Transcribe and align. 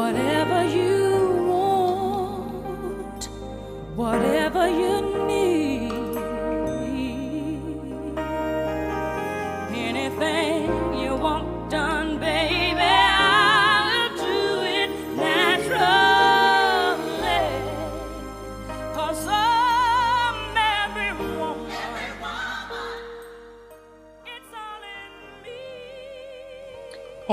Whatever 0.00 0.64
you 0.64 1.44
want, 1.50 3.22
whatever 3.94 4.64
you 4.66 5.26
need, 5.26 5.39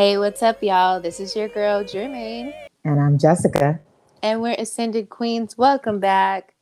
Hey, 0.08 0.18
what's 0.18 0.42
up, 0.42 0.64
y'all? 0.64 1.02
This 1.02 1.20
is 1.20 1.36
your 1.36 1.50
girl, 1.50 1.84
Jermaine, 1.84 2.54
And 2.86 2.98
I'm 2.98 3.18
Jessica. 3.18 3.82
and 4.24 4.42
we're 4.42 4.56
Ascended 4.58 5.10
Queens. 5.10 5.58
Welcome 5.58 6.00
back 6.00 6.54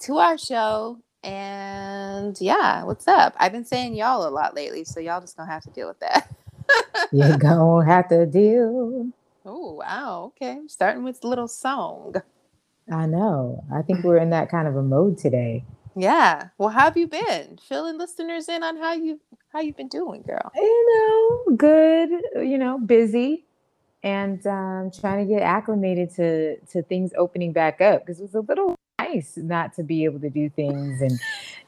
to 0.00 0.18
our 0.18 0.36
show. 0.36 0.98
And 1.24 2.38
yeah, 2.38 2.84
what's 2.84 3.08
up? 3.08 3.34
I've 3.38 3.52
been 3.52 3.64
saying 3.64 3.94
y'all 3.94 4.28
a 4.28 4.28
lot 4.28 4.54
lately, 4.54 4.84
so 4.84 5.00
y'all 5.00 5.22
just 5.22 5.38
gonna 5.38 5.50
have 5.50 5.62
to 5.62 5.70
deal 5.70 5.88
with 5.88 6.00
that. 6.00 6.30
You're 7.12 7.38
gonna 7.38 7.86
have 7.86 8.10
to 8.10 8.26
deal. 8.26 9.10
oh, 9.46 9.72
wow. 9.72 10.32
Okay. 10.36 10.58
Starting 10.66 11.02
with 11.02 11.24
a 11.24 11.28
little 11.28 11.48
song. 11.48 12.16
I 12.92 13.06
know. 13.06 13.64
I 13.74 13.80
think 13.80 14.04
we're 14.04 14.18
in 14.18 14.28
that 14.30 14.50
kind 14.50 14.68
of 14.68 14.76
a 14.76 14.82
mode 14.82 15.16
today. 15.16 15.64
Yeah. 15.96 16.48
Well, 16.58 16.68
how 16.68 16.80
have 16.84 16.96
you 16.96 17.06
been? 17.06 17.58
Filling 17.66 17.96
listeners 17.98 18.48
in 18.48 18.62
on 18.62 18.76
how 18.76 18.92
you 18.92 19.18
how 19.52 19.60
you've 19.60 19.76
been 19.76 19.88
doing, 19.88 20.22
girl. 20.22 20.52
You 20.54 21.44
know, 21.48 21.56
good, 21.56 22.10
you 22.46 22.58
know, 22.58 22.78
busy 22.78 23.44
and 24.02 24.46
um 24.46 24.90
trying 25.00 25.26
to 25.26 25.34
get 25.34 25.42
acclimated 25.42 26.14
to 26.16 26.58
to 26.66 26.82
things 26.82 27.12
opening 27.16 27.52
back 27.52 27.80
up 27.80 28.04
because 28.04 28.20
it 28.20 28.24
was 28.24 28.34
a 28.34 28.40
little 28.40 28.76
nice 28.98 29.36
not 29.38 29.72
to 29.74 29.82
be 29.82 30.04
able 30.04 30.20
to 30.20 30.28
do 30.30 30.50
things 30.50 31.00
and 31.00 31.18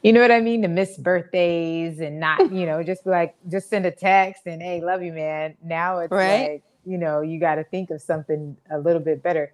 you 0.03 0.13
know 0.13 0.21
what 0.21 0.31
I 0.31 0.39
mean, 0.41 0.61
to 0.61 0.67
miss 0.67 0.95
birthdays 0.97 1.99
and 1.99 2.19
not, 2.19 2.51
you 2.53 2.65
know, 2.65 2.83
just 2.83 3.05
like 3.05 3.35
just 3.49 3.69
send 3.69 3.85
a 3.85 3.91
text 3.91 4.43
and 4.45 4.61
hey, 4.61 4.81
love 4.81 5.01
you, 5.01 5.11
man. 5.11 5.55
Now 5.63 5.99
it's 5.99 6.11
Right. 6.11 6.51
like, 6.51 6.63
you 6.85 6.97
know, 6.97 7.21
you 7.21 7.39
got 7.39 7.55
to 7.55 7.63
think 7.63 7.89
of 7.89 8.01
something 8.01 8.55
a 8.71 8.77
little 8.79 9.01
bit 9.01 9.21
better. 9.23 9.51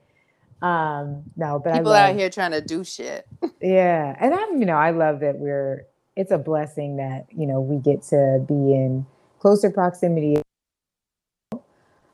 Um, 0.61 1.23
no, 1.36 1.59
but 1.59 1.73
People 1.73 1.94
I 1.94 2.09
out 2.09 2.16
here 2.16 2.30
trying 2.30 2.52
to 2.52 2.61
do 2.61 2.84
shit. 2.84 3.28
Yeah, 3.61 4.16
and 4.20 4.34
I'm, 4.34 4.59
you 4.59 4.66
know, 4.66 4.75
I 4.75 4.92
love 4.92 5.22
that 5.22 5.39
we're. 5.39 5.88
It's 6.16 6.31
a 6.31 6.38
blessing 6.38 6.98
that 6.98 7.25
you 7.31 7.48
know 7.48 7.59
we 7.61 7.78
get 7.78 8.03
to 8.09 8.44
be 8.48 8.53
in 8.53 9.06
closer 9.39 9.72
proximity, 9.72 10.42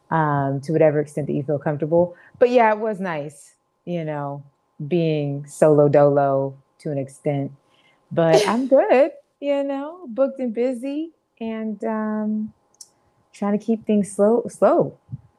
um, 0.09 0.62
to 0.62 0.72
whatever 0.72 1.00
extent 1.00 1.28
that 1.28 1.34
you 1.34 1.44
feel 1.44 1.59
comfortable. 1.59 2.16
But 2.39 2.52
yeah, 2.52 2.72
it 2.72 2.80
was 2.80 3.00
nice, 3.00 3.56
you 3.86 4.06
know, 4.06 4.44
being 4.88 5.45
solo 5.47 5.89
dolo 5.89 6.58
to 6.80 6.92
an 6.92 6.97
extent. 6.97 7.52
But 8.12 8.47
I'm 8.47 8.67
good, 8.67 9.12
you 9.39 9.64
know, 9.64 10.06
booked 10.08 10.39
and 10.39 10.53
busy, 10.53 11.12
and 11.39 11.84
um, 11.84 12.53
trying 13.34 13.58
to 13.58 13.66
keep 13.66 13.86
things 13.86 14.12
slow, 14.12 14.45
slow 14.47 14.97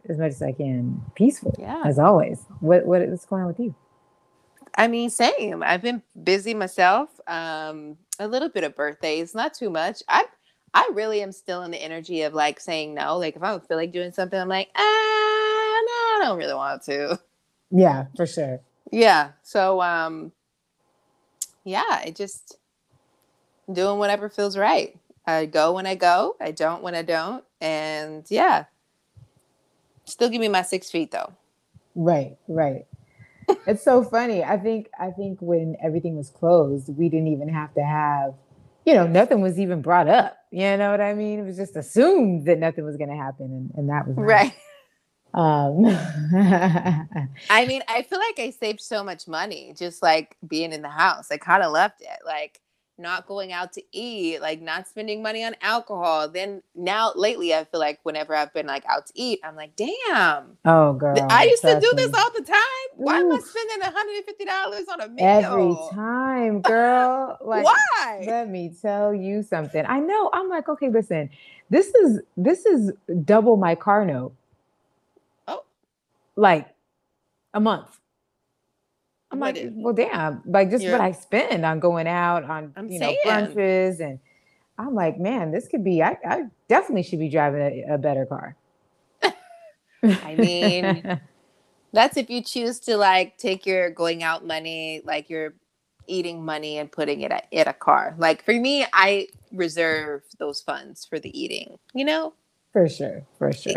as 0.08 0.18
much 0.18 0.30
as 0.32 0.42
I 0.42 0.52
can, 0.52 1.00
peaceful 1.14 1.54
Yeah. 1.58 1.82
as 1.84 1.98
always. 1.98 2.44
What 2.60 2.86
what 2.86 3.06
what's 3.08 3.24
going 3.24 3.42
on 3.42 3.48
with 3.48 3.60
you? 3.60 3.74
I 4.74 4.88
mean, 4.88 5.10
same. 5.10 5.62
I've 5.62 5.82
been 5.82 6.02
busy 6.22 6.54
myself. 6.54 7.10
Um, 7.26 7.98
a 8.18 8.26
little 8.26 8.48
bit 8.48 8.64
of 8.64 8.74
birthdays, 8.74 9.34
not 9.34 9.54
too 9.54 9.70
much. 9.70 10.02
I 10.08 10.24
I 10.74 10.90
really 10.94 11.22
am 11.22 11.32
still 11.32 11.62
in 11.62 11.70
the 11.70 11.82
energy 11.82 12.22
of 12.22 12.32
like 12.34 12.58
saying 12.60 12.94
no. 12.94 13.18
Like 13.18 13.36
if 13.36 13.42
I 13.42 13.50
don't 13.50 13.66
feel 13.68 13.76
like 13.76 13.92
doing 13.92 14.12
something, 14.12 14.38
I'm 14.40 14.48
like, 14.48 14.68
ah, 14.74 14.80
no, 14.80 14.82
I 14.82 16.20
don't 16.22 16.38
really 16.38 16.54
want 16.54 16.82
to. 16.84 17.18
Yeah, 17.70 18.06
for 18.16 18.26
sure. 18.26 18.60
Yeah. 18.90 19.32
So 19.42 19.80
um 19.82 20.32
yeah, 21.64 21.84
I 21.88 22.12
just 22.14 22.56
doing 23.72 23.98
whatever 23.98 24.28
feels 24.28 24.58
right. 24.58 24.96
I 25.26 25.46
go 25.46 25.72
when 25.72 25.86
I 25.86 25.94
go. 25.94 26.36
I 26.40 26.50
don't 26.50 26.82
when 26.82 26.94
I 26.94 27.02
don't. 27.02 27.44
And 27.60 28.26
yeah. 28.28 28.64
Still 30.12 30.28
give 30.28 30.42
me 30.42 30.48
my 30.48 30.60
six 30.60 30.90
feet 30.90 31.10
though. 31.10 31.32
Right, 31.94 32.36
right. 32.46 32.84
it's 33.66 33.82
so 33.82 34.04
funny. 34.04 34.44
I 34.44 34.58
think 34.58 34.90
I 34.98 35.10
think 35.10 35.40
when 35.40 35.76
everything 35.82 36.16
was 36.16 36.28
closed, 36.28 36.94
we 36.94 37.08
didn't 37.08 37.28
even 37.28 37.48
have 37.48 37.72
to 37.74 37.82
have, 37.82 38.34
you 38.84 38.92
know, 38.92 39.06
nothing 39.06 39.40
was 39.40 39.58
even 39.58 39.80
brought 39.80 40.08
up. 40.08 40.36
You 40.50 40.76
know 40.76 40.90
what 40.90 41.00
I 41.00 41.14
mean? 41.14 41.38
It 41.38 41.44
was 41.44 41.56
just 41.56 41.76
assumed 41.76 42.44
that 42.46 42.58
nothing 42.58 42.84
was 42.84 42.98
going 42.98 43.08
to 43.08 43.16
happen, 43.16 43.46
and, 43.46 43.70
and 43.74 43.88
that 43.88 44.06
was 44.06 44.16
nice. 44.18 44.26
Right. 44.26 44.54
Um, 45.34 45.86
I 47.48 47.64
mean, 47.66 47.82
I 47.88 48.02
feel 48.02 48.18
like 48.18 48.38
I 48.38 48.50
saved 48.50 48.82
so 48.82 49.02
much 49.02 49.26
money 49.26 49.74
just 49.74 50.02
like 50.02 50.36
being 50.46 50.74
in 50.74 50.82
the 50.82 50.90
house. 50.90 51.28
I 51.32 51.38
kind 51.38 51.62
of 51.62 51.72
left 51.72 52.02
it, 52.02 52.18
like 52.26 52.60
not 53.02 53.26
going 53.26 53.52
out 53.52 53.72
to 53.74 53.82
eat, 53.92 54.40
like 54.40 54.62
not 54.62 54.88
spending 54.88 55.22
money 55.22 55.44
on 55.44 55.56
alcohol. 55.60 56.28
Then 56.28 56.62
now, 56.74 57.12
lately, 57.16 57.52
I 57.54 57.64
feel 57.64 57.80
like 57.80 58.00
whenever 58.04 58.34
I've 58.34 58.54
been 58.54 58.66
like 58.66 58.84
out 58.88 59.08
to 59.08 59.12
eat, 59.14 59.40
I'm 59.44 59.56
like, 59.56 59.76
damn, 59.76 60.56
oh, 60.64 60.94
girl, 60.94 61.16
I 61.28 61.44
used 61.44 61.62
to 61.62 61.80
do 61.80 61.92
this 61.96 62.14
all 62.14 62.30
the 62.32 62.44
time. 62.44 62.88
Why 62.96 63.18
am 63.18 63.32
I 63.32 63.38
spending 63.40 63.80
150 63.80 64.44
dollars 64.44 64.86
on 64.90 65.00
a 65.00 65.08
meal? 65.08 65.26
every 65.26 65.76
time, 65.94 66.60
girl. 66.62 67.38
Like, 67.52 67.64
Why? 67.64 68.24
let 68.26 68.48
me 68.48 68.72
tell 68.80 69.12
you 69.12 69.42
something. 69.42 69.84
I 69.86 69.98
know. 69.98 70.30
I'm 70.32 70.48
like, 70.48 70.68
okay, 70.68 70.88
listen. 70.88 71.28
This 71.70 71.88
is 71.88 72.20
this 72.36 72.66
is 72.66 72.92
double 73.24 73.56
my 73.56 73.74
car 73.74 74.04
note. 74.04 74.34
Oh. 75.48 75.64
like 76.36 76.68
a 77.54 77.60
month. 77.60 77.98
I'm 79.32 79.40
What 79.40 79.54
like, 79.54 79.64
is- 79.64 79.72
well, 79.74 79.94
damn, 79.94 80.42
like 80.44 80.70
just 80.70 80.86
what 80.86 81.00
I 81.00 81.12
spend 81.12 81.64
on 81.64 81.80
going 81.80 82.06
out 82.06 82.44
on, 82.44 82.72
I'm 82.76 82.90
you 82.90 82.98
know, 82.98 83.14
brunches, 83.24 84.00
and 84.00 84.20
I'm 84.78 84.94
like, 84.94 85.18
man, 85.18 85.50
this 85.50 85.68
could 85.68 85.82
be. 85.82 86.02
I, 86.02 86.18
I 86.24 86.42
definitely 86.68 87.02
should 87.02 87.18
be 87.18 87.30
driving 87.30 87.60
a, 87.88 87.94
a 87.94 87.98
better 87.98 88.26
car. 88.26 88.56
I 89.22 90.34
mean, 90.36 91.18
That's 91.92 92.16
if 92.16 92.30
you 92.30 92.42
choose 92.42 92.78
to 92.80 92.96
like 92.96 93.36
take 93.38 93.66
your 93.66 93.90
going 93.90 94.22
out 94.22 94.46
money, 94.46 95.02
like 95.04 95.28
your 95.30 95.54
eating 96.06 96.44
money, 96.44 96.78
and 96.78 96.90
putting 96.90 97.20
it 97.20 97.30
at, 97.30 97.46
at 97.52 97.68
a 97.68 97.72
car. 97.72 98.14
Like 98.18 98.44
for 98.44 98.52
me, 98.54 98.84
I 98.92 99.28
reserve 99.52 100.22
those 100.38 100.60
funds 100.60 101.04
for 101.04 101.18
the 101.18 101.38
eating. 101.38 101.78
You 101.94 102.04
know, 102.04 102.34
for 102.72 102.88
sure, 102.88 103.24
for 103.38 103.52
sure. 103.52 103.74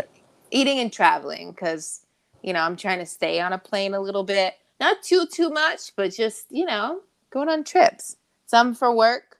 eating 0.50 0.80
and 0.80 0.92
traveling 0.92 1.50
because 1.52 2.00
you 2.42 2.52
know 2.52 2.60
I'm 2.60 2.76
trying 2.76 2.98
to 2.98 3.06
stay 3.06 3.40
on 3.40 3.52
a 3.52 3.58
plane 3.58 3.94
a 3.94 4.00
little 4.00 4.24
bit, 4.24 4.54
not 4.80 5.02
too 5.02 5.26
too 5.26 5.50
much, 5.50 5.94
but 5.96 6.12
just 6.14 6.46
you 6.50 6.64
know 6.64 7.00
going 7.30 7.48
on 7.48 7.64
trips. 7.64 8.16
Some 8.46 8.74
for 8.74 8.94
work, 8.94 9.38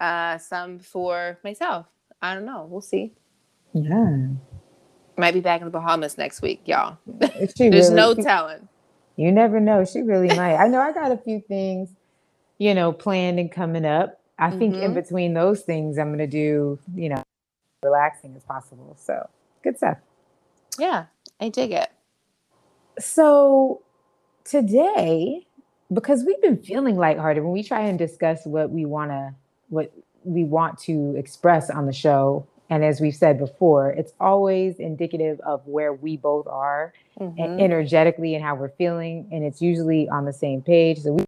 uh, 0.00 0.38
some 0.38 0.78
for 0.78 1.38
myself. 1.44 1.86
I 2.20 2.34
don't 2.34 2.44
know. 2.44 2.66
We'll 2.68 2.80
see. 2.80 3.12
Yeah, 3.72 4.28
Might 5.18 5.34
be 5.34 5.40
back 5.40 5.60
in 5.60 5.66
the 5.66 5.70
Bahamas 5.70 6.16
next 6.18 6.40
week, 6.42 6.62
y'all. 6.66 6.98
There's 7.06 7.52
really- 7.60 7.94
no 7.94 8.14
telling. 8.14 8.68
You 9.16 9.32
never 9.32 9.60
know. 9.60 9.84
She 9.84 10.02
really 10.02 10.28
might. 10.36 10.56
I 10.56 10.68
know 10.68 10.80
I 10.80 10.92
got 10.92 11.12
a 11.12 11.16
few 11.16 11.40
things, 11.40 11.90
you 12.58 12.74
know, 12.74 12.92
planned 12.92 13.38
and 13.38 13.50
coming 13.52 13.84
up. 13.86 14.20
I 14.38 14.50
think 14.50 14.74
in 14.74 14.90
Mhm. 14.90 14.94
between 14.94 15.32
those 15.34 15.62
things, 15.62 15.98
I'm 15.98 16.10
gonna 16.10 16.26
do, 16.26 16.78
you 16.94 17.08
know, 17.08 17.22
relaxing 17.82 18.34
as 18.36 18.44
possible. 18.44 18.94
So 18.98 19.26
good 19.62 19.76
stuff. 19.78 19.98
Yeah, 20.78 21.06
I 21.40 21.48
dig 21.48 21.72
it. 21.72 21.88
So 22.98 23.82
today, 24.48 25.46
because 25.92 26.24
we've 26.24 26.40
been 26.42 26.56
feeling 26.62 26.96
lighthearted 26.96 27.42
when 27.42 27.52
we 27.52 27.62
try 27.62 27.82
and 27.82 27.98
discuss 27.98 28.44
what 28.46 28.70
we 28.70 28.84
want 28.84 29.10
to, 29.10 29.34
what 29.68 29.92
we 30.24 30.44
want 30.44 30.78
to 30.80 31.14
express 31.16 31.70
on 31.70 31.86
the 31.86 31.92
show, 31.92 32.46
and 32.68 32.84
as 32.84 33.00
we've 33.00 33.14
said 33.14 33.38
before, 33.38 33.90
it's 33.92 34.12
always 34.20 34.76
indicative 34.80 35.38
of 35.40 35.66
where 35.66 35.92
we 35.92 36.16
both 36.16 36.46
are 36.48 36.92
Mhm. 37.20 37.34
and 37.38 37.60
energetically 37.60 38.34
and 38.34 38.44
how 38.44 38.54
we're 38.56 38.70
feeling, 38.70 39.28
and 39.30 39.44
it's 39.44 39.62
usually 39.62 40.08
on 40.08 40.24
the 40.24 40.32
same 40.32 40.62
page. 40.62 40.98
So 41.00 41.12
we 41.12 41.24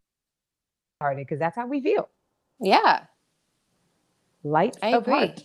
hearted 1.00 1.18
because 1.26 1.38
that's 1.38 1.54
how 1.56 1.66
we 1.66 1.80
feel. 1.80 2.08
Yeah, 2.60 3.04
Light 4.44 4.76
I 4.82 4.90
of 4.90 5.02
agree. 5.02 5.14
heart. 5.14 5.44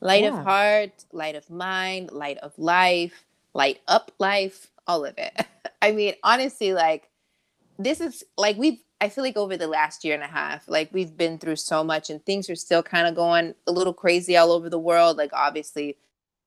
light 0.00 0.22
Yeah. 0.22 0.38
of 0.38 0.44
heart, 0.44 1.04
light 1.12 1.34
of 1.34 1.50
mind, 1.50 2.12
light 2.12 2.38
of 2.38 2.56
life, 2.58 3.24
light 3.52 3.80
up 3.88 4.12
life, 4.18 4.70
all 4.86 5.04
of 5.04 5.18
it. 5.18 5.32
I 5.80 5.92
mean, 5.92 6.14
honestly, 6.22 6.72
like 6.72 7.08
this 7.78 8.00
is 8.00 8.24
like 8.36 8.56
we've 8.56 8.78
I 9.00 9.08
feel 9.08 9.22
like 9.22 9.36
over 9.36 9.56
the 9.56 9.68
last 9.68 10.04
year 10.04 10.14
and 10.14 10.24
a 10.24 10.28
half, 10.28 10.68
like 10.68 10.92
we've 10.92 11.16
been 11.16 11.38
through 11.38 11.56
so 11.56 11.84
much 11.84 12.10
and 12.10 12.24
things 12.24 12.50
are 12.50 12.56
still 12.56 12.82
kind 12.82 13.06
of 13.06 13.14
going 13.14 13.54
a 13.66 13.72
little 13.72 13.94
crazy 13.94 14.36
all 14.36 14.50
over 14.50 14.68
the 14.68 14.78
world. 14.78 15.16
Like 15.16 15.30
obviously 15.32 15.96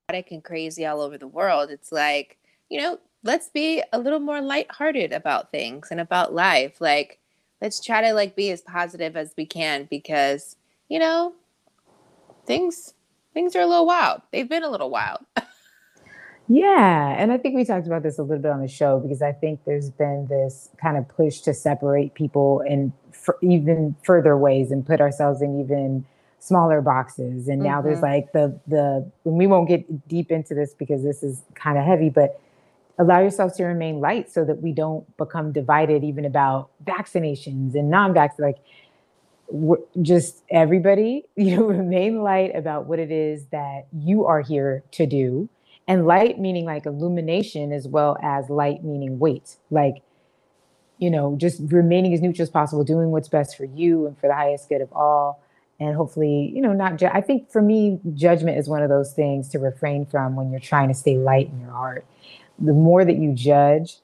chaotic 0.09 0.31
and 0.31 0.43
crazy 0.43 0.85
all 0.85 1.01
over 1.01 1.17
the 1.17 1.27
world. 1.27 1.69
It's 1.69 1.91
like, 1.91 2.37
you 2.69 2.79
know, 2.79 2.99
let's 3.23 3.47
be 3.49 3.81
a 3.93 3.99
little 3.99 4.19
more 4.19 4.41
lighthearted 4.41 5.13
about 5.13 5.51
things 5.51 5.87
and 5.91 6.01
about 6.01 6.33
life. 6.33 6.81
Like 6.81 7.19
let's 7.61 7.79
try 7.83 8.01
to 8.01 8.13
like 8.13 8.35
be 8.35 8.51
as 8.51 8.61
positive 8.61 9.15
as 9.15 9.33
we 9.37 9.45
can 9.45 9.87
because, 9.89 10.57
you 10.89 10.99
know, 10.99 11.33
things 12.45 12.93
things 13.33 13.55
are 13.55 13.61
a 13.61 13.67
little 13.67 13.85
wild. 13.85 14.21
They've 14.31 14.49
been 14.49 14.63
a 14.63 14.69
little 14.69 14.89
wild. 14.89 15.19
Yeah, 16.47 17.15
and 17.17 17.31
I 17.31 17.37
think 17.37 17.55
we 17.55 17.63
talked 17.63 17.87
about 17.87 18.03
this 18.03 18.17
a 18.19 18.23
little 18.23 18.41
bit 18.41 18.51
on 18.51 18.61
the 18.61 18.67
show 18.67 18.99
because 18.99 19.21
I 19.21 19.31
think 19.31 19.61
there's 19.65 19.89
been 19.89 20.27
this 20.27 20.69
kind 20.81 20.97
of 20.97 21.07
push 21.07 21.39
to 21.41 21.53
separate 21.53 22.13
people 22.13 22.61
in 22.61 22.91
f- 23.13 23.35
even 23.41 23.95
further 24.03 24.35
ways 24.37 24.69
and 24.71 24.85
put 24.85 24.99
ourselves 24.99 25.41
in 25.41 25.61
even 25.61 26.05
smaller 26.39 26.81
boxes. 26.81 27.47
And 27.47 27.61
now 27.61 27.81
there's 27.81 27.99
Mhm. 27.99 28.01
like 28.01 28.31
the 28.33 28.59
the 28.67 29.09
and 29.23 29.35
we 29.37 29.47
won't 29.47 29.69
get 29.69 30.07
deep 30.09 30.31
into 30.31 30.53
this 30.53 30.73
because 30.73 31.03
this 31.03 31.23
is 31.23 31.43
kind 31.53 31.77
of 31.77 31.85
heavy, 31.85 32.09
but 32.09 32.39
allow 32.97 33.19
yourself 33.19 33.53
to 33.55 33.63
remain 33.63 34.01
light 34.01 34.29
so 34.29 34.43
that 34.43 34.61
we 34.61 34.73
don't 34.73 35.05
become 35.17 35.51
divided 35.53 36.03
even 36.03 36.25
about 36.25 36.69
vaccinations 36.83 37.75
and 37.75 37.89
non-vax 37.89 38.37
like 38.39 38.57
we're- 39.49 39.81
just 40.01 40.43
everybody 40.49 41.25
you 41.35 41.55
know 41.55 41.63
remain 41.65 42.21
light 42.21 42.55
about 42.55 42.85
what 42.87 42.99
it 42.99 43.11
is 43.11 43.45
that 43.47 43.85
you 43.93 44.25
are 44.25 44.41
here 44.41 44.83
to 44.91 45.05
do 45.05 45.47
and 45.91 46.05
light 46.05 46.39
meaning 46.39 46.63
like 46.65 46.85
illumination 46.85 47.73
as 47.73 47.85
well 47.85 48.17
as 48.23 48.49
light 48.49 48.81
meaning 48.81 49.19
weight. 49.19 49.57
Like 49.69 50.03
you 50.99 51.11
know 51.11 51.35
just 51.37 51.61
remaining 51.67 52.13
as 52.13 52.21
neutral 52.21 52.43
as 52.43 52.49
possible 52.49 52.83
doing 52.85 53.11
what's 53.11 53.27
best 53.27 53.57
for 53.57 53.65
you 53.65 54.07
and 54.07 54.17
for 54.17 54.27
the 54.27 54.35
highest 54.35 54.69
good 54.69 54.81
of 54.81 54.93
all. 54.93 55.43
And 55.81 55.95
hopefully 55.97 56.51
you 56.55 56.61
know 56.61 56.73
not 56.73 56.97
ju- 56.97 57.09
i 57.13 57.21
think 57.21 57.51
for 57.51 57.61
me 57.61 57.99
judgment 58.13 58.57
is 58.57 58.69
one 58.69 58.83
of 58.83 58.89
those 58.89 59.13
things 59.13 59.49
to 59.49 59.59
refrain 59.59 60.05
from 60.05 60.37
when 60.37 60.51
you're 60.51 60.61
trying 60.61 60.87
to 60.87 60.93
stay 60.95 61.17
light 61.17 61.49
in 61.49 61.59
your 61.59 61.71
heart. 61.71 62.05
The 62.59 62.73
more 62.73 63.03
that 63.03 63.17
you 63.17 63.33
judge 63.33 63.97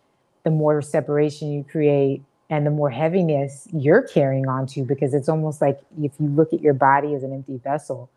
the 0.44 0.52
more 0.52 0.82
separation 0.82 1.52
you 1.54 1.64
create 1.64 2.24
and 2.50 2.66
the 2.66 2.72
more 2.72 2.90
heaviness 2.90 3.68
you're 3.74 4.04
carrying 4.04 4.48
onto 4.50 4.84
because 4.86 5.14
it's 5.14 5.30
almost 5.30 5.62
like 5.62 5.80
if 6.02 6.12
you 6.20 6.28
look 6.28 6.54
at 6.54 6.62
your 6.62 6.74
body 6.74 7.16
as 7.16 7.24
an 7.24 7.34
empty 7.34 7.58
vessel 7.64 8.10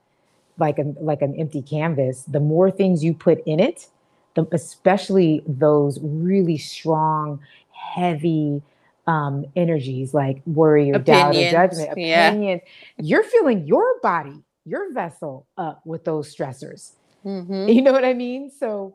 like 0.61 0.79
a 0.79 0.85
like 1.01 1.23
an 1.23 1.35
empty 1.37 1.62
canvas 1.62 2.23
the 2.29 2.41
more 2.41 2.71
things 2.71 3.03
you 3.03 3.12
put 3.15 3.43
in 3.47 3.59
it 3.61 3.89
the, 4.35 4.47
especially 4.53 5.43
those 5.47 5.99
really 6.03 6.59
strong 6.59 7.41
heavy 7.73 8.62
um 9.07 9.45
energies 9.57 10.15
like 10.15 10.43
worry 10.47 10.91
or 10.91 10.99
doubt 10.99 11.27
or 11.27 11.31
Opinions, 11.31 11.53
judgment 11.53 11.99
yeah. 11.99 12.59
you're 12.99 13.25
filling 13.25 13.67
your 13.67 13.99
body 14.03 14.45
your 14.67 14.93
vessel 14.93 15.47
up 15.57 15.81
with 15.85 16.05
those 16.05 16.35
stressors 16.35 16.93
Mhm. 17.25 17.75
you 17.75 17.83
know 17.83 17.93
what 17.93 18.05
I 18.05 18.15
mean? 18.15 18.51
So 18.51 18.95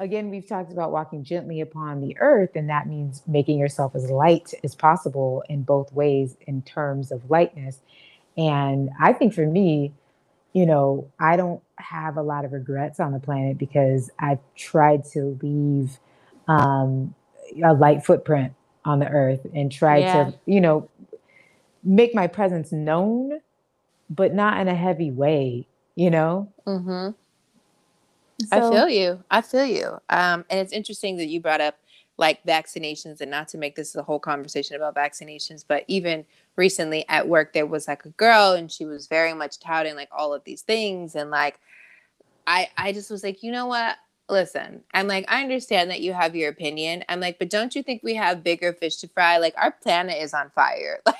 again, 0.00 0.30
we've 0.30 0.46
talked 0.46 0.72
about 0.72 0.92
walking 0.92 1.24
gently 1.24 1.60
upon 1.60 2.00
the 2.00 2.16
earth, 2.18 2.50
and 2.54 2.68
that 2.68 2.86
means 2.86 3.22
making 3.26 3.58
yourself 3.58 3.94
as 3.96 4.10
light 4.10 4.52
as 4.62 4.74
possible 4.74 5.42
in 5.48 5.62
both 5.62 5.92
ways 5.92 6.36
in 6.46 6.62
terms 6.62 7.10
of 7.10 7.30
lightness. 7.30 7.80
And 8.36 8.90
I 9.00 9.12
think 9.12 9.34
for 9.34 9.46
me, 9.46 9.92
you 10.54 10.66
know, 10.66 11.12
I 11.20 11.36
don't 11.36 11.62
have 11.76 12.18
a 12.18 12.22
lot 12.22 12.46
of 12.46 12.52
regrets 12.52 13.00
on 13.00 13.12
the 13.12 13.20
planet 13.20 13.58
because 13.58 14.10
I've 14.20 14.40
tried 14.56 15.04
to 15.12 15.38
leave 15.42 15.98
um, 16.48 17.14
a 17.64 17.74
light 17.74 18.06
footprint 18.06 18.54
on 18.86 19.00
the 19.00 19.08
earth 19.08 19.46
and 19.54 19.72
tried 19.72 20.02
Yeah. 20.02 20.30
to, 20.30 20.34
you 20.46 20.62
know, 20.62 20.90
make 21.84 22.14
my 22.14 22.26
presence 22.28 22.72
known, 22.72 23.40
but 24.10 24.34
not 24.34 24.60
in 24.60 24.68
a 24.68 24.74
heavy 24.76 25.10
way, 25.10 25.68
you 25.96 26.10
know? 26.10 26.52
Mhm. 26.66 27.14
I 28.52 28.60
feel 28.60 28.88
you. 28.88 29.24
I 29.30 29.42
feel 29.42 29.66
you. 29.66 29.86
Um, 30.10 30.44
and 30.50 30.60
it's 30.60 30.72
interesting 30.72 31.16
that 31.18 31.26
you 31.28 31.40
brought 31.40 31.60
up 31.60 31.78
like 32.16 32.44
vaccinations 32.44 33.20
and 33.20 33.30
not 33.30 33.48
to 33.48 33.58
make 33.58 33.74
this 33.74 33.94
a 33.94 34.02
whole 34.02 34.20
conversation 34.20 34.76
about 34.76 34.94
vaccinations, 34.94 35.64
but 35.66 35.84
even 35.88 36.24
recently 36.56 37.04
at 37.08 37.28
work, 37.28 37.52
there 37.52 37.66
was 37.66 37.88
like 37.88 38.04
a 38.04 38.10
girl 38.10 38.52
and 38.52 38.70
she 38.70 38.84
was 38.84 39.08
very 39.08 39.34
much 39.34 39.58
touting 39.58 39.96
like 39.96 40.08
all 40.16 40.32
of 40.32 40.44
these 40.44 40.62
things. 40.62 41.16
And 41.16 41.30
like, 41.30 41.58
I, 42.46 42.68
I 42.76 42.92
just 42.92 43.10
was 43.10 43.24
like, 43.24 43.42
you 43.42 43.50
know 43.50 43.66
what? 43.66 43.96
Listen, 44.28 44.82
I'm 44.94 45.06
like, 45.06 45.26
I 45.28 45.42
understand 45.42 45.90
that 45.90 46.00
you 46.00 46.14
have 46.14 46.34
your 46.34 46.48
opinion. 46.50 47.04
I'm 47.08 47.20
like, 47.20 47.38
but 47.38 47.50
don't 47.50 47.74
you 47.74 47.82
think 47.82 48.02
we 48.02 48.14
have 48.14 48.42
bigger 48.42 48.72
fish 48.72 48.96
to 48.98 49.08
fry? 49.08 49.36
Like, 49.38 49.54
our 49.58 49.72
planet 49.82 50.16
is 50.22 50.34
on 50.34 50.50
fire. 50.54 51.00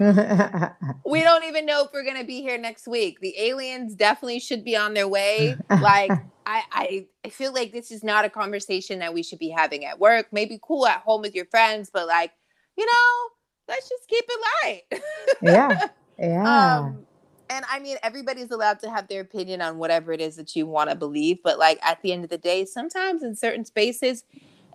Like, 0.00 0.72
we 1.04 1.22
don't 1.22 1.42
even 1.42 1.66
know 1.66 1.82
if 1.82 1.92
we're 1.92 2.04
gonna 2.04 2.22
be 2.22 2.40
here 2.40 2.56
next 2.56 2.86
week. 2.86 3.18
The 3.20 3.34
aliens 3.36 3.96
definitely 3.96 4.38
should 4.38 4.64
be 4.64 4.76
on 4.76 4.94
their 4.94 5.08
way. 5.08 5.56
Like 5.68 6.12
I, 6.46 6.62
I, 6.72 7.06
I 7.24 7.28
feel 7.28 7.52
like 7.52 7.72
this 7.72 7.90
is 7.90 8.02
not 8.02 8.24
a 8.24 8.30
conversation 8.30 9.00
that 9.00 9.12
we 9.12 9.22
should 9.22 9.38
be 9.38 9.50
having 9.50 9.84
at 9.84 9.98
work. 9.98 10.28
Maybe 10.32 10.58
cool 10.62 10.86
at 10.86 11.00
home 11.00 11.20
with 11.20 11.34
your 11.34 11.44
friends, 11.46 11.90
but 11.92 12.06
like, 12.06 12.32
you 12.76 12.86
know, 12.86 13.28
let's 13.68 13.88
just 13.88 14.08
keep 14.08 14.24
it 14.26 14.40
light. 14.64 15.02
yeah. 15.42 15.80
Yeah. 16.20 16.78
Um, 16.78 17.06
and 17.50 17.64
I 17.70 17.78
mean, 17.78 17.96
everybody's 18.02 18.50
allowed 18.50 18.80
to 18.80 18.90
have 18.90 19.08
their 19.08 19.20
opinion 19.20 19.60
on 19.62 19.78
whatever 19.78 20.12
it 20.12 20.20
is 20.20 20.36
that 20.36 20.54
you 20.54 20.66
want 20.66 20.90
to 20.90 20.96
believe. 20.96 21.38
But 21.42 21.58
like 21.58 21.78
at 21.82 22.02
the 22.02 22.12
end 22.12 22.24
of 22.24 22.30
the 22.30 22.38
day, 22.38 22.64
sometimes 22.64 23.22
in 23.22 23.34
certain 23.34 23.64
spaces, 23.64 24.24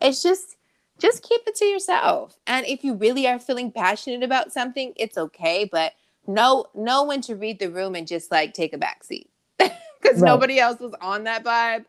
it's 0.02 0.22
just 0.22 0.58
just 1.00 1.24
keep 1.24 1.42
it 1.48 1.56
to 1.56 1.66
yourself. 1.66 2.38
And 2.48 2.66
if 2.66 2.84
you 2.84 2.94
really 2.96 3.28
are 3.28 3.40
feeling 3.40 3.72
passionate 3.72 4.24
about 4.24 4.54
something, 4.54 4.94
it's 4.96 5.18
okay. 5.18 5.68
But 5.72 5.94
know 6.28 6.66
know 6.74 7.04
when 7.04 7.22
to 7.22 7.36
read 7.36 7.60
the 7.60 7.70
room 7.70 7.96
and 7.96 8.08
just 8.08 8.32
like 8.32 8.54
take 8.54 8.74
a 8.74 8.78
back 8.78 9.04
seat. 9.04 9.30
Because 9.58 9.74
Right. 10.22 10.26
nobody 10.26 10.60
else 10.60 10.80
was 10.80 10.94
on 11.02 11.26
that 11.26 11.44
vibe. 11.44 11.86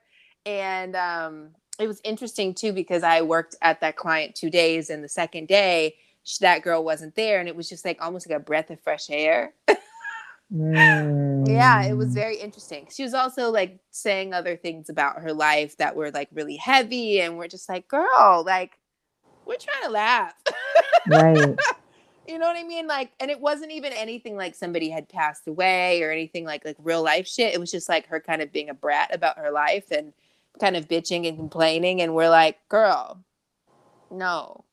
And 0.46 0.96
um 0.96 1.50
it 1.78 1.86
was 1.88 2.00
interesting 2.04 2.54
too 2.54 2.72
because 2.72 3.02
I 3.02 3.22
worked 3.22 3.56
at 3.62 3.81
that 3.81 3.96
client 3.96 4.34
two 4.34 4.50
days 4.50 4.90
and 4.90 5.02
the 5.02 5.08
second 5.08 5.48
day 5.48 5.96
that 6.40 6.62
girl 6.62 6.84
wasn't 6.84 7.14
there 7.16 7.38
and 7.38 7.48
it 7.48 7.56
was 7.56 7.69
just 7.69 7.84
like 7.84 8.00
almost 8.00 8.28
like 8.28 8.36
a 8.36 8.40
breath 8.42 8.70
of 8.70 8.81
fresh 8.81 9.10
air 9.10 9.52
yeah 10.56 11.82
it 11.84 11.96
was 11.96 12.10
Mm. 12.10 12.14
very 12.14 12.36
interesting 12.36 12.86
she 12.94 13.02
was 13.02 13.12
also 13.14 13.50
like 13.50 13.78
saying 13.90 14.32
other 14.32 14.56
things 14.56 14.88
about 14.88 15.20
her 15.20 15.32
life 15.32 15.76
that 15.78 15.96
were 15.96 16.10
like 16.12 16.28
really 16.32 16.56
heavy 16.56 17.20
and 17.20 17.36
we're 17.36 17.48
just 17.48 17.68
like 17.68 17.88
girl 17.88 18.44
like 18.46 18.78
we're 19.46 19.56
trying 19.56 19.82
to 19.84 19.90
laugh 19.90 20.34
right. 21.08 21.36
you 22.28 22.38
know 22.38 22.46
what 22.46 22.56
i 22.56 22.62
mean 22.62 22.86
like 22.86 23.10
and 23.20 23.30
it 23.30 23.40
wasn't 23.40 23.70
even 23.70 23.92
anything 23.92 24.36
like 24.36 24.54
somebody 24.54 24.88
had 24.88 25.08
passed 25.08 25.46
away 25.48 26.02
or 26.02 26.10
anything 26.10 26.44
like 26.44 26.64
like 26.64 26.76
real 26.78 27.02
life 27.02 27.26
shit 27.26 27.52
it 27.52 27.58
was 27.60 27.70
just 27.70 27.88
like 27.88 28.06
her 28.06 28.20
kind 28.20 28.40
of 28.40 28.52
being 28.52 28.70
a 28.70 28.74
brat 28.74 29.12
about 29.14 29.36
her 29.36 29.50
life 29.50 29.90
and 29.90 30.12
kind 30.60 30.76
of 30.76 30.86
bitching 30.88 31.26
and 31.28 31.36
complaining 31.36 32.00
and 32.00 32.14
we're 32.14 32.30
like 32.30 32.58
girl 32.68 33.20
no 34.10 34.64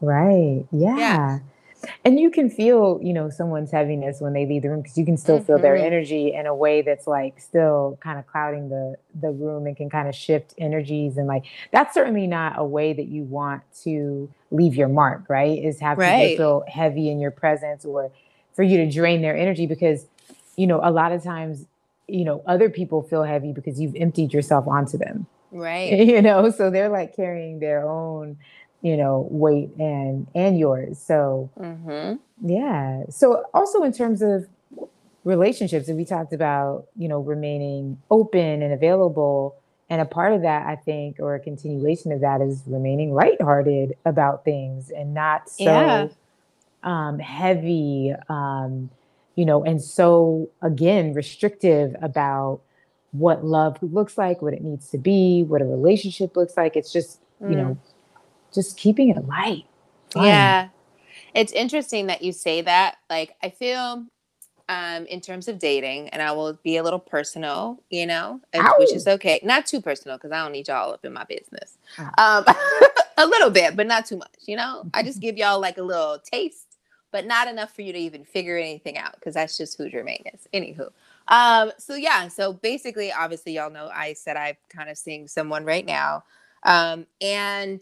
Right. 0.00 0.64
Yeah. 0.72 0.96
Yeah. 0.98 1.38
And 2.04 2.18
you 2.20 2.30
can 2.30 2.50
feel, 2.50 3.00
you 3.02 3.12
know, 3.12 3.30
someone's 3.30 3.70
heaviness 3.70 4.20
when 4.20 4.32
they 4.32 4.46
leave 4.46 4.62
the 4.62 4.70
room 4.70 4.82
because 4.82 4.96
you 4.98 5.04
can 5.04 5.16
still 5.16 5.40
feel 5.40 5.58
their 5.58 5.76
Mhm. 5.76 5.84
energy 5.84 6.34
in 6.34 6.46
a 6.46 6.54
way 6.54 6.82
that's 6.82 7.06
like 7.06 7.40
still 7.40 7.98
kind 8.00 8.18
of 8.18 8.26
clouding 8.26 8.68
the 8.68 8.96
the 9.20 9.30
room 9.30 9.66
and 9.66 9.76
can 9.76 9.88
kind 9.90 10.08
of 10.08 10.14
shift 10.14 10.54
energies 10.58 11.16
and 11.16 11.26
like 11.26 11.44
that's 11.72 11.94
certainly 11.94 12.26
not 12.26 12.54
a 12.58 12.64
way 12.64 12.92
that 12.92 13.06
you 13.06 13.22
want 13.24 13.62
to 13.84 14.28
leave 14.50 14.74
your 14.74 14.88
mark, 14.88 15.22
right? 15.28 15.58
Is 15.62 15.80
have 15.80 15.98
people 15.98 16.36
feel 16.36 16.64
heavy 16.68 17.10
in 17.10 17.18
your 17.18 17.30
presence 17.30 17.84
or 17.84 18.10
for 18.54 18.62
you 18.62 18.76
to 18.78 18.90
drain 18.90 19.22
their 19.22 19.36
energy 19.36 19.66
because 19.66 20.06
you 20.56 20.66
know, 20.66 20.80
a 20.82 20.90
lot 20.90 21.12
of 21.12 21.22
times, 21.22 21.66
you 22.08 22.24
know, 22.24 22.42
other 22.46 22.70
people 22.70 23.02
feel 23.02 23.22
heavy 23.24 23.52
because 23.52 23.78
you've 23.80 23.94
emptied 23.96 24.32
yourself 24.32 24.66
onto 24.66 24.96
them. 24.98 25.26
right 25.52 25.98
you 26.00 26.20
know 26.20 26.50
so 26.50 26.70
they're 26.70 26.88
like 26.88 27.14
carrying 27.14 27.60
their 27.60 27.88
own 27.88 28.36
you 28.82 28.96
know 28.96 29.26
weight 29.30 29.70
and 29.78 30.26
and 30.34 30.58
yours. 30.58 30.98
So 30.98 31.50
mm-hmm. 31.58 32.16
yeah. 32.48 33.04
So 33.10 33.44
also 33.54 33.82
in 33.82 33.92
terms 33.92 34.22
of 34.22 34.46
relationships 35.24 35.88
and 35.88 35.96
we 35.98 36.04
talked 36.04 36.32
about 36.32 36.86
you 36.96 37.08
know 37.08 37.20
remaining 37.20 38.00
open 38.10 38.62
and 38.62 38.72
available. 38.72 39.56
And 39.88 40.00
a 40.00 40.04
part 40.04 40.32
of 40.32 40.42
that 40.42 40.66
i 40.66 40.74
think 40.74 41.20
or 41.20 41.36
a 41.36 41.40
continuation 41.40 42.10
of 42.10 42.20
that 42.20 42.40
is 42.40 42.64
remaining 42.66 43.14
lighthearted 43.14 43.94
about 44.04 44.44
things 44.44 44.90
and 44.90 45.14
not 45.14 45.48
so 45.48 45.64
Yeah. 45.64 46.08
um 46.82 47.20
heavy 47.20 48.12
um 48.28 48.90
you 49.36 49.44
know 49.44 49.62
and 49.62 49.80
so 49.80 50.48
again 50.60 51.14
restrictive 51.14 51.94
about 52.02 52.62
what 53.12 53.44
love 53.44 53.78
looks 53.80 54.18
like 54.18 54.42
what 54.42 54.54
it 54.54 54.62
needs 54.62 54.88
to 54.90 54.98
be 54.98 55.44
what 55.44 55.62
a 55.62 55.64
relationship 55.64 56.36
looks 56.36 56.56
like. 56.56 56.76
It's 56.76 56.92
just 56.92 57.20
you 57.40 57.54
know 57.54 57.78
just 58.56 58.76
keeping 58.76 59.10
it 59.10 59.26
light 59.28 59.66
fun. 60.12 60.24
Yeah. 60.26 60.68
It's 61.34 61.52
interesting 61.52 62.08
that 62.08 62.22
you 62.22 62.32
say 62.32 62.62
that. 62.62 62.96
Like 63.10 63.36
I 63.42 63.50
feel 63.50 64.06
um 64.68 65.06
in 65.06 65.20
terms 65.20 65.46
of 65.46 65.60
dating 65.60 66.08
and 66.08 66.20
I 66.20 66.32
will 66.32 66.58
be 66.64 66.76
a 66.78 66.82
little 66.82 66.98
personal, 66.98 67.78
you 67.90 68.06
know, 68.06 68.40
and- 68.52 68.66
which 68.78 68.92
is 68.92 69.06
okay. 69.06 69.40
Not 69.44 69.66
too 69.66 69.80
personal 69.80 70.16
because 70.16 70.32
I 70.32 70.42
don't 70.42 70.52
need 70.52 70.68
y'all 70.68 70.92
up 70.92 71.04
in 71.04 71.12
my 71.12 71.24
business. 71.24 71.78
Um 72.18 72.44
a 73.18 73.26
little 73.26 73.50
bit, 73.50 73.76
but 73.76 73.86
not 73.86 74.06
too 74.06 74.16
much, 74.16 74.34
you 74.46 74.56
know? 74.56 74.90
I 74.94 75.02
just 75.02 75.20
give 75.26 75.36
y'all 75.36 75.60
like 75.60 75.78
a 75.78 75.82
little 75.82 76.18
taste, 76.18 76.78
but 77.12 77.26
not 77.26 77.48
enough 77.48 77.74
for 77.74 77.82
you 77.82 77.92
to 77.92 77.98
even 77.98 78.24
figure 78.24 78.56
anything 78.58 78.98
out 78.98 79.14
because 79.14 79.34
that's 79.34 79.56
just 79.56 79.78
who 79.78 79.90
Jermaine 79.90 80.22
is. 80.34 80.48
Anywho. 80.52 80.90
Um, 81.28 81.72
so 81.78 81.94
yeah, 81.94 82.28
so 82.28 82.52
basically, 82.52 83.12
obviously, 83.12 83.54
y'all 83.54 83.70
know 83.70 83.90
I 83.92 84.12
said 84.12 84.36
I'm 84.36 84.56
kind 84.68 84.88
of 84.90 84.98
seeing 84.98 85.28
someone 85.28 85.64
right 85.64 85.84
now. 85.84 86.24
Um, 86.62 87.06
and 87.20 87.80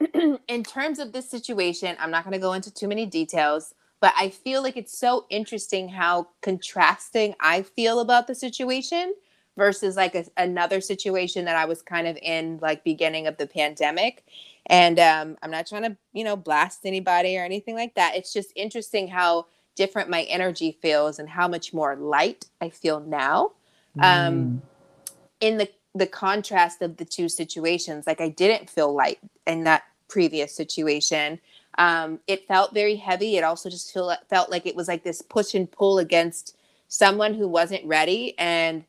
in 0.48 0.64
terms 0.64 0.98
of 0.98 1.12
this 1.12 1.28
situation, 1.28 1.96
I'm 1.98 2.10
not 2.10 2.24
going 2.24 2.32
to 2.34 2.40
go 2.40 2.52
into 2.54 2.72
too 2.72 2.88
many 2.88 3.06
details, 3.06 3.74
but 4.00 4.12
I 4.18 4.30
feel 4.30 4.62
like 4.62 4.76
it's 4.76 4.96
so 4.98 5.26
interesting 5.30 5.88
how 5.88 6.28
contrasting 6.42 7.34
I 7.40 7.62
feel 7.62 8.00
about 8.00 8.26
the 8.26 8.34
situation 8.34 9.14
versus 9.56 9.96
like 9.96 10.14
a, 10.14 10.24
another 10.36 10.80
situation 10.80 11.44
that 11.44 11.56
I 11.56 11.66
was 11.66 11.82
kind 11.82 12.06
of 12.06 12.16
in 12.22 12.58
like 12.62 12.82
beginning 12.84 13.26
of 13.26 13.36
the 13.36 13.46
pandemic. 13.46 14.24
And 14.66 14.98
um, 14.98 15.36
I'm 15.42 15.50
not 15.50 15.66
trying 15.66 15.82
to, 15.82 15.96
you 16.12 16.24
know, 16.24 16.36
blast 16.36 16.80
anybody 16.84 17.36
or 17.36 17.44
anything 17.44 17.74
like 17.74 17.94
that. 17.96 18.16
It's 18.16 18.32
just 18.32 18.52
interesting 18.56 19.08
how 19.08 19.46
different 19.76 20.08
my 20.08 20.22
energy 20.22 20.78
feels 20.80 21.18
and 21.18 21.28
how 21.28 21.48
much 21.48 21.74
more 21.74 21.96
light 21.96 22.46
I 22.60 22.70
feel 22.70 23.00
now. 23.00 23.52
Um, 24.00 24.34
Mm. 24.34 24.60
in 25.40 25.58
the 25.58 25.68
the 25.94 26.06
contrast 26.06 26.82
of 26.82 26.98
the 26.98 27.04
two 27.04 27.28
situations, 27.28 28.06
like 28.06 28.20
I 28.20 28.28
didn't 28.28 28.70
feel 28.70 28.94
light 28.94 29.18
in 29.46 29.64
that 29.64 29.82
previous 30.10 30.54
situation. 30.54 31.40
Um, 31.78 32.20
it 32.26 32.46
felt 32.46 32.74
very 32.74 32.96
heavy. 32.96 33.36
It 33.36 33.44
also 33.44 33.70
just 33.70 33.92
feel, 33.92 34.14
felt 34.28 34.50
like 34.50 34.66
it 34.66 34.76
was 34.76 34.88
like 34.88 35.04
this 35.04 35.22
push 35.22 35.54
and 35.54 35.70
pull 35.70 35.98
against 35.98 36.56
someone 36.88 37.32
who 37.32 37.48
wasn't 37.48 37.86
ready. 37.86 38.34
And 38.38 38.84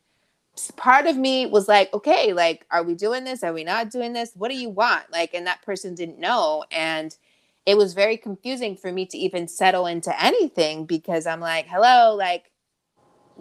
part 0.76 1.06
of 1.06 1.16
me 1.16 1.46
was 1.46 1.68
like, 1.68 1.94
okay, 1.94 2.32
like, 2.32 2.66
are 2.70 2.82
we 2.82 2.94
doing 2.94 3.24
this? 3.24 3.42
Are 3.42 3.52
we 3.52 3.64
not 3.64 3.90
doing 3.90 4.12
this? 4.12 4.32
What 4.34 4.50
do 4.50 4.56
you 4.58 4.68
want? 4.68 5.10
Like, 5.10 5.32
and 5.32 5.46
that 5.46 5.62
person 5.62 5.94
didn't 5.94 6.18
know. 6.18 6.64
And 6.70 7.16
it 7.64 7.78
was 7.78 7.94
very 7.94 8.16
confusing 8.16 8.76
for 8.76 8.92
me 8.92 9.06
to 9.06 9.16
even 9.16 9.46
settle 9.48 9.86
into 9.86 10.12
anything 10.22 10.84
because 10.84 11.26
I'm 11.26 11.40
like, 11.40 11.66
hello, 11.68 12.14
like, 12.16 12.50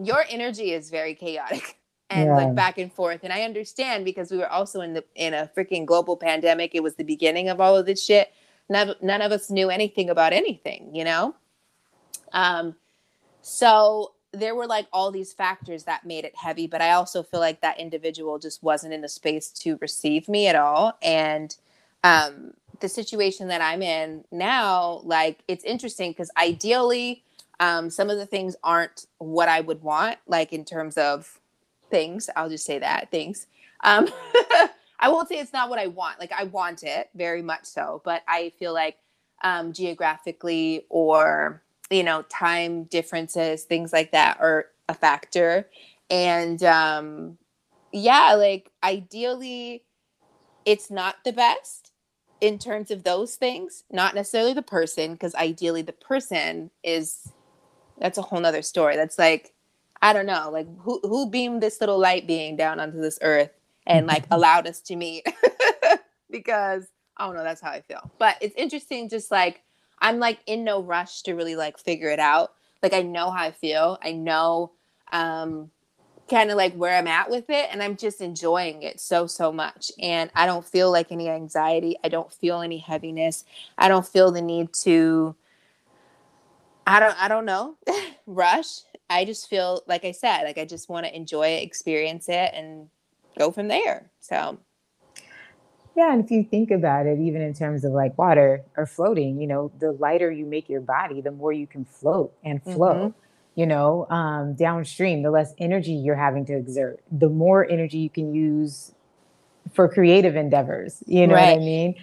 your 0.02 0.24
energy 0.30 0.72
is 0.72 0.90
very 0.90 1.16
chaotic 1.16 1.81
and 2.12 2.30
Yeah. 2.30 2.36
like 2.36 2.56
back 2.56 2.78
and 2.78 2.92
forth. 2.92 3.22
And 3.24 3.34
I 3.34 3.44
understand 3.44 4.06
because 4.06 4.32
we 4.32 4.38
were 4.38 4.50
also 4.52 4.82
in 4.82 4.94
the 4.94 5.04
in 5.16 5.34
a 5.34 5.50
freaking 5.56 5.86
global 5.86 6.18
pandemic. 6.18 6.76
It 6.76 6.84
was 6.84 6.96
the 6.96 7.04
beginning 7.04 7.50
of 7.50 7.60
all 7.62 7.76
of 7.76 7.86
this 7.86 8.04
shit. 8.04 8.32
None, 8.70 8.96
none 9.02 9.22
of 9.22 9.32
us 9.32 9.50
knew 9.50 9.70
anything 9.70 10.10
about 10.10 10.32
anything, 10.34 10.96
you 10.96 11.04
know? 11.04 11.36
Um, 12.32 12.76
so 13.42 14.14
there 14.32 14.56
were 14.56 14.68
like 14.68 14.88
all 14.94 15.12
these 15.12 15.34
factors 15.34 15.84
that 15.84 16.06
made 16.06 16.24
it 16.24 16.36
heavy, 16.38 16.68
but 16.68 16.82
I 16.82 16.92
also 16.92 17.22
feel 17.22 17.42
like 17.42 17.60
that 17.62 17.80
individual 17.80 18.40
just 18.40 18.64
wasn't 18.64 18.94
in 18.94 19.02
the 19.02 19.10
space 19.10 19.50
to 19.50 19.78
receive 19.82 20.30
me 20.30 20.48
at 20.48 20.56
all. 20.56 20.98
And 21.02 21.54
um, 22.06 22.54
the 22.80 22.88
situation 22.88 23.50
that 23.50 23.62
I'm 23.62 23.82
in 23.82 24.24
now, 24.32 25.02
like 25.04 25.44
it's 25.50 25.66
interesting 25.66 26.12
because 26.12 26.32
ideally, 26.38 27.24
um, 27.60 27.90
some 27.90 28.10
of 28.10 28.18
the 28.18 28.26
things 28.26 28.56
aren't 28.64 29.06
what 29.18 29.50
I 29.50 29.60
would 29.60 29.82
want, 29.82 30.18
like 30.28 30.54
in 30.54 30.64
terms 30.64 30.98
of 30.98 31.41
things. 31.92 32.30
I'll 32.36 32.50
just 32.50 32.66
say 32.66 32.80
that 32.80 33.12
things. 33.12 33.48
Um, 33.84 34.08
I 35.00 35.10
won't 35.10 35.28
say 35.28 35.40
it's 35.40 35.54
not 35.54 35.70
what 35.70 35.80
I 35.80 35.88
want. 35.88 36.20
Like 36.20 36.32
I 36.32 36.46
want 36.46 36.84
it 36.84 37.10
very 37.16 37.42
much 37.42 37.66
so, 37.66 38.02
but 38.06 38.24
I 38.28 38.54
feel 38.60 38.74
like 38.74 38.98
um, 39.44 39.74
geographically 39.74 40.86
or 40.90 41.62
you 41.90 42.04
know 42.04 42.24
time 42.24 42.86
differences, 42.86 43.64
things 43.64 43.92
like 43.92 44.12
that, 44.12 44.40
are 44.40 44.68
a 44.88 44.94
factor. 44.94 45.68
And 46.10 46.62
um, 46.64 47.38
yeah, 47.92 48.36
like 48.36 48.72
ideally, 48.84 49.84
it's 50.66 50.92
not 50.92 51.16
the 51.26 51.34
best 51.34 51.92
in 52.40 52.60
terms 52.60 52.92
of 52.92 53.04
those 53.04 53.36
things. 53.36 53.84
Not 53.92 54.16
necessarily 54.16 54.54
the 54.54 54.62
person, 54.62 55.14
because 55.14 55.34
ideally 55.36 55.82
the 55.82 55.94
person 55.94 56.72
is 56.84 57.32
that's 57.98 58.18
a 58.18 58.24
whole 58.24 58.40
nother 58.40 58.62
story. 58.62 58.96
That's 58.96 59.18
like 59.18 59.54
I 60.02 60.14
don't 60.14 60.26
know, 60.26 60.50
like 60.52 60.68
who 60.80 61.00
who 61.04 61.30
beamed 61.30 61.62
this 61.62 61.80
little 61.80 62.00
light 62.00 62.28
being 62.28 62.56
down 62.56 62.80
onto 62.80 63.00
this 63.00 63.20
earth 63.22 63.52
and 63.86 64.08
like 64.08 64.26
allowed 64.32 64.68
us 64.68 64.80
to 64.82 64.96
meet 64.96 65.26
because 66.32 66.88
I 67.18 67.26
don't 67.26 67.36
know, 67.36 67.44
that's 67.44 67.62
how 67.62 67.72
I 67.72 67.82
feel. 67.82 68.12
But 68.18 68.38
it's 68.42 68.56
interesting, 68.56 69.10
just 69.10 69.30
like 69.32 69.62
I'm 70.00 70.20
like 70.20 70.40
in 70.48 70.64
no 70.64 70.82
rush 70.82 71.22
to 71.24 71.34
really 71.34 71.56
like 71.56 71.78
figure 71.78 72.10
it 72.10 72.20
out. 72.20 72.54
Like 72.82 72.94
I 72.94 73.04
know 73.04 73.30
how 73.30 73.44
I 73.44 73.52
feel. 73.52 74.00
I 74.02 74.14
know 74.14 74.72
um 75.12 75.70
kind 76.30 76.50
of 76.50 76.56
like 76.56 76.74
where 76.76 76.98
I'm 76.98 77.08
at 77.08 77.30
with 77.30 77.50
it 77.50 77.68
and 77.72 77.84
I'm 77.84 77.98
just 77.98 78.22
enjoying 78.22 78.84
it 78.84 79.02
so 79.02 79.28
so 79.28 79.52
much 79.52 79.92
and 80.02 80.32
I 80.34 80.46
don't 80.46 80.66
feel 80.66 80.90
like 80.90 81.12
any 81.12 81.30
anxiety. 81.30 81.98
I 82.04 82.10
don't 82.10 82.32
feel 82.32 82.62
any 82.62 82.78
heaviness. 82.78 83.44
I 83.78 83.90
don't 83.90 84.08
feel 84.08 84.32
the 84.32 84.42
need 84.42 84.72
to 84.84 85.36
I 86.92 87.00
don't 87.00 87.24
I 87.24 87.28
don't 87.30 87.46
know, 87.46 87.78
rush. 88.26 88.82
I 89.10 89.24
just 89.24 89.50
feel 89.50 89.82
like 89.88 90.04
I 90.04 90.12
said, 90.12 90.44
like 90.44 90.58
I 90.58 90.66
just 90.66 90.90
want 90.90 91.06
to 91.06 91.16
enjoy 91.16 91.48
it, 91.48 91.64
experience 91.64 92.28
it 92.28 92.52
and 92.54 92.90
go 93.40 93.50
from 93.52 93.70
there. 93.70 94.12
So, 94.20 94.60
Yeah, 95.96 96.12
and 96.14 96.24
if 96.24 96.32
you 96.32 96.44
think 96.44 96.70
about 96.70 97.06
it, 97.06 97.18
even 97.20 97.42
in 97.42 97.54
terms 97.54 97.86
of 97.86 97.94
like 97.94 98.18
water 98.18 98.64
or 98.76 98.86
floating, 98.86 99.40
you 99.40 99.48
know, 99.48 99.72
the 99.80 99.94
lighter 99.94 100.30
you 100.32 100.46
make 100.46 100.68
your 100.68 100.82
body, 100.82 101.22
the 101.22 101.32
more 101.32 101.54
you 101.54 101.66
can 101.66 101.86
float 101.86 102.34
and 102.44 102.62
flow. 102.62 103.14
You 103.56 103.66
know, 103.66 104.08
um, 104.10 104.56
downstream, 104.56 105.24
the 105.24 105.32
less 105.32 105.54
energy 105.58 105.92
you're 105.92 106.16
having 106.16 106.46
to 106.46 106.54
exert, 106.58 107.02
the 107.12 107.28
more 107.30 107.70
energy 107.70 108.00
you 108.00 108.10
can 108.10 108.34
use 108.34 108.94
for 109.74 109.88
creative 109.90 110.36
endeavors. 110.36 111.04
You 111.06 111.28
know 111.28 111.36
what 111.36 111.50
I 111.50 111.60
mean? 111.60 111.96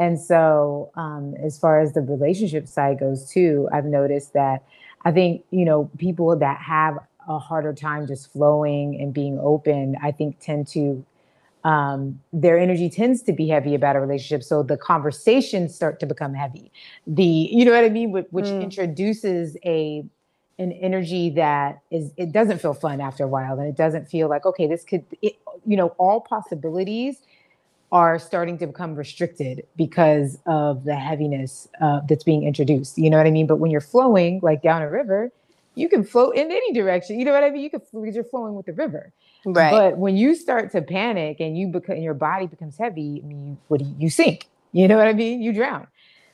And 0.00 0.18
so, 0.18 0.90
um, 0.96 1.34
as 1.44 1.58
far 1.58 1.80
as 1.80 1.92
the 1.92 2.00
relationship 2.00 2.66
side 2.66 2.98
goes, 3.00 3.30
too, 3.30 3.68
I've 3.70 3.84
noticed 3.84 4.32
that 4.32 4.64
I 5.04 5.12
think, 5.12 5.44
you 5.50 5.66
know, 5.66 5.90
people 5.98 6.34
that 6.36 6.58
have 6.62 6.98
a 7.28 7.38
harder 7.38 7.74
time 7.74 8.06
just 8.06 8.32
flowing 8.32 8.98
and 9.00 9.12
being 9.12 9.38
open, 9.40 9.96
I 10.02 10.12
think 10.12 10.38
tend 10.40 10.66
to 10.68 11.04
um, 11.64 12.20
their 12.32 12.58
energy 12.58 12.88
tends 12.88 13.22
to 13.24 13.32
be 13.34 13.48
heavy 13.48 13.74
about 13.74 13.94
a 13.94 14.00
relationship. 14.00 14.42
So 14.42 14.62
the 14.62 14.78
conversations 14.78 15.74
start 15.74 16.00
to 16.00 16.06
become 16.06 16.32
heavy. 16.32 16.72
The, 17.06 17.24
you 17.52 17.66
know 17.66 17.72
what 17.72 17.84
I 17.84 17.90
mean? 17.90 18.10
Which, 18.12 18.26
which 18.30 18.52
Mm. 18.52 18.62
introduces 18.62 19.58
a, 19.66 20.02
an 20.58 20.72
energy 20.72 21.30
that 21.30 21.80
is, 21.90 22.12
it 22.16 22.32
doesn't 22.32 22.62
feel 22.62 22.72
fun 22.74 23.02
after 23.02 23.24
a 23.24 23.28
while. 23.28 23.58
And 23.58 23.68
it 23.68 23.76
doesn't 23.76 24.08
feel 24.08 24.28
like, 24.30 24.46
okay, 24.46 24.66
this 24.66 24.84
could, 24.84 25.04
it, 25.20 25.34
you 25.66 25.76
know, 25.76 25.88
all 25.98 26.22
possibilities 26.22 27.20
are 27.92 28.18
starting 28.18 28.56
to 28.58 28.66
become 28.66 28.94
restricted 28.94 29.66
because 29.76 30.38
of 30.46 30.84
the 30.84 30.94
heaviness 30.94 31.68
uh, 31.80 32.00
that's 32.08 32.22
being 32.22 32.44
introduced. 32.44 32.96
You 32.96 33.10
know 33.10 33.16
what 33.16 33.26
I 33.26 33.30
mean? 33.30 33.46
But 33.46 33.56
when 33.56 33.70
you're 33.70 33.80
flowing 33.80 34.38
like 34.42 34.62
down 34.62 34.82
a 34.82 34.90
river, 34.90 35.32
you 35.74 35.88
can 35.88 36.04
float 36.04 36.36
in 36.36 36.50
any 36.50 36.72
direction. 36.72 37.18
You 37.18 37.24
know 37.24 37.32
what 37.32 37.42
I 37.42 37.50
mean? 37.50 37.62
You 37.62 37.70
can, 37.70 37.80
because 37.92 38.14
you're 38.14 38.24
flowing 38.24 38.54
with 38.54 38.66
the 38.66 38.72
river. 38.72 39.12
right. 39.44 39.70
But 39.70 39.98
when 39.98 40.16
you 40.16 40.34
start 40.34 40.70
to 40.72 40.82
panic 40.82 41.38
and 41.40 41.56
you 41.58 41.68
become 41.68 41.96
your 41.96 42.14
body 42.14 42.46
becomes 42.46 42.76
heavy, 42.76 43.20
I 43.24 43.26
mean, 43.26 43.46
you, 43.46 43.58
what 43.68 43.80
do 43.80 43.86
you, 43.86 43.94
you 43.98 44.10
sink? 44.10 44.48
You 44.72 44.86
know 44.86 44.96
what 44.96 45.08
I 45.08 45.12
mean? 45.12 45.42
You 45.42 45.52
drown. 45.52 45.88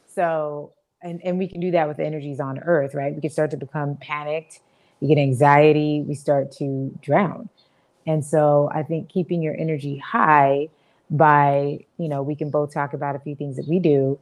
So, 0.07 0.73
and 1.03 1.21
and 1.25 1.39
we 1.39 1.49
can 1.49 1.61
do 1.61 1.71
that 1.71 1.89
with 1.89 1.99
energies 1.99 2.41
on 2.41 2.59
Earth, 2.59 2.95
right? 2.95 3.15
We 3.15 3.21
can 3.21 3.31
start 3.31 3.51
to 3.53 3.57
become 3.57 3.97
panicked. 3.97 4.61
We 5.01 5.09
get 5.09 5.19
anxiety. 5.19 6.03
We 6.07 6.15
start 6.15 6.53
to 6.53 6.95
drown. 7.03 7.49
And 8.07 8.25
so, 8.25 8.71
I 8.75 8.83
think 8.83 9.09
keeping 9.09 9.43
your 9.43 9.55
energy 9.57 9.99
high 9.99 10.69
by, 11.11 11.85
you 11.99 12.09
know, 12.09 12.23
we 12.23 12.35
can 12.35 12.51
both 12.51 12.73
talk 12.73 12.93
about 12.93 13.17
a 13.17 13.19
few 13.21 13.35
things 13.35 13.57
that 13.57 13.67
we 13.69 13.79
do, 13.79 14.19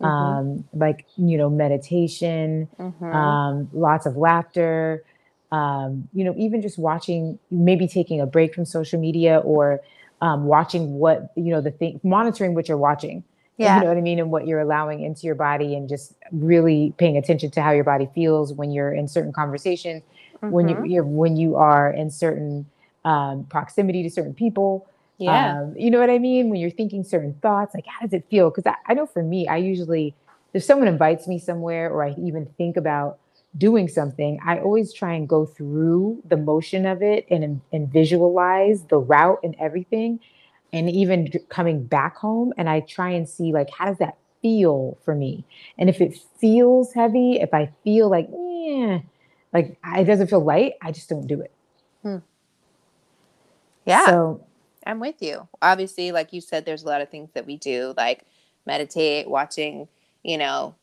Mhm. 0.00 0.06
um, 0.06 0.64
like 0.74 1.04
you 1.16 1.36
know, 1.38 1.48
meditation, 1.48 2.68
Mhm. 2.78 3.14
um, 3.14 3.68
lots 3.72 4.06
of 4.06 4.16
laughter, 4.16 5.02
um, 5.52 6.08
you 6.12 6.24
know, 6.24 6.34
even 6.36 6.60
just 6.60 6.78
watching, 6.78 7.38
maybe 7.50 7.86
taking 7.88 8.20
a 8.20 8.26
break 8.26 8.54
from 8.54 8.64
social 8.64 9.00
media 9.00 9.38
or 9.38 9.80
um, 10.20 10.44
watching 10.46 10.94
what, 10.94 11.32
you 11.36 11.50
know, 11.50 11.60
the 11.60 11.70
thing, 11.70 12.00
monitoring 12.02 12.54
what 12.54 12.68
you're 12.68 12.76
watching. 12.76 13.22
yeah. 13.56 13.76
You 13.76 13.82
know 13.82 13.88
what 13.88 13.96
I 13.96 14.00
mean? 14.02 14.18
And 14.18 14.30
what 14.30 14.46
you're 14.46 14.60
allowing 14.60 15.02
into 15.02 15.26
your 15.26 15.34
body 15.34 15.74
and 15.74 15.88
just 15.88 16.14
really 16.32 16.92
paying 16.98 17.16
attention 17.16 17.50
to 17.52 17.62
how 17.62 17.70
your 17.70 17.84
body 17.84 18.08
feels 18.14 18.52
when 18.52 18.70
you're 18.70 18.92
in 18.92 19.08
certain 19.08 19.32
conversations, 19.32 20.02
when 20.48 20.68
you, 20.68 20.76
Mhm. 20.76 20.90
you're, 20.90 21.04
when 21.04 21.36
you 21.36 21.56
are 21.56 21.90
in 21.90 22.10
certain 22.10 22.66
um, 23.04 23.44
proximity 23.44 24.02
to 24.02 24.10
certain 24.10 24.34
people. 24.34 24.86
Yeah. 25.18 25.60
Um, 25.60 25.74
you 25.76 25.90
know 25.90 25.98
what 25.98 26.10
I 26.10 26.18
mean? 26.18 26.50
When 26.50 26.60
you're 26.60 26.70
thinking 26.70 27.02
certain 27.04 27.34
thoughts, 27.40 27.74
like 27.74 27.86
how 27.86 28.00
does 28.06 28.12
it 28.12 28.26
feel? 28.30 28.50
Because 28.50 28.66
I, 28.66 28.74
I 28.90 28.94
know 28.94 29.06
for 29.06 29.22
me, 29.22 29.48
I 29.48 29.56
usually, 29.56 30.14
if 30.52 30.62
someone 30.62 30.88
invites 30.88 31.26
me 31.26 31.38
somewhere 31.38 31.90
or 31.90 32.04
I 32.04 32.14
even 32.18 32.46
think 32.58 32.76
about 32.76 33.18
doing 33.56 33.88
something, 33.88 34.38
I 34.44 34.58
always 34.58 34.92
try 34.92 35.14
and 35.14 35.28
go 35.28 35.46
through 35.46 36.22
the 36.28 36.36
motion 36.36 36.86
of 36.86 37.02
it 37.02 37.26
and, 37.30 37.60
and 37.72 37.92
visualize 37.92 38.84
the 38.84 38.98
route 38.98 39.40
and 39.42 39.56
everything. 39.58 40.20
And 40.72 40.90
even 40.90 41.32
coming 41.48 41.84
back 41.84 42.16
home, 42.16 42.52
and 42.58 42.68
I 42.68 42.80
try 42.80 43.10
and 43.10 43.26
see 43.26 43.52
like, 43.52 43.70
how 43.70 43.86
does 43.86 43.98
that 43.98 44.18
feel 44.42 44.98
for 45.04 45.14
me? 45.14 45.44
And 45.78 45.88
if 45.88 46.00
it 46.00 46.18
feels 46.38 46.92
heavy, 46.92 47.40
if 47.40 47.54
I 47.54 47.70
feel 47.84 48.10
like, 48.10 48.28
yeah, 48.30 48.98
like 49.54 49.78
it 49.94 50.04
doesn't 50.04 50.26
feel 50.26 50.44
light, 50.44 50.74
I 50.82 50.92
just 50.92 51.08
don't 51.08 51.26
do 51.26 51.40
it. 51.40 51.52
yeah. 53.86 54.04
So 54.06 54.45
I'm 54.86 55.00
with 55.00 55.20
you. 55.20 55.48
Obviously, 55.60 56.12
like 56.12 56.32
you 56.32 56.40
said, 56.40 56.64
there's 56.64 56.84
a 56.84 56.86
lot 56.86 57.00
of 57.00 57.10
things 57.10 57.30
that 57.34 57.46
we 57.46 57.56
do, 57.56 57.92
like 57.96 58.24
meditate, 58.64 59.28
watching, 59.28 59.88
you 60.22 60.38
know, 60.38 60.74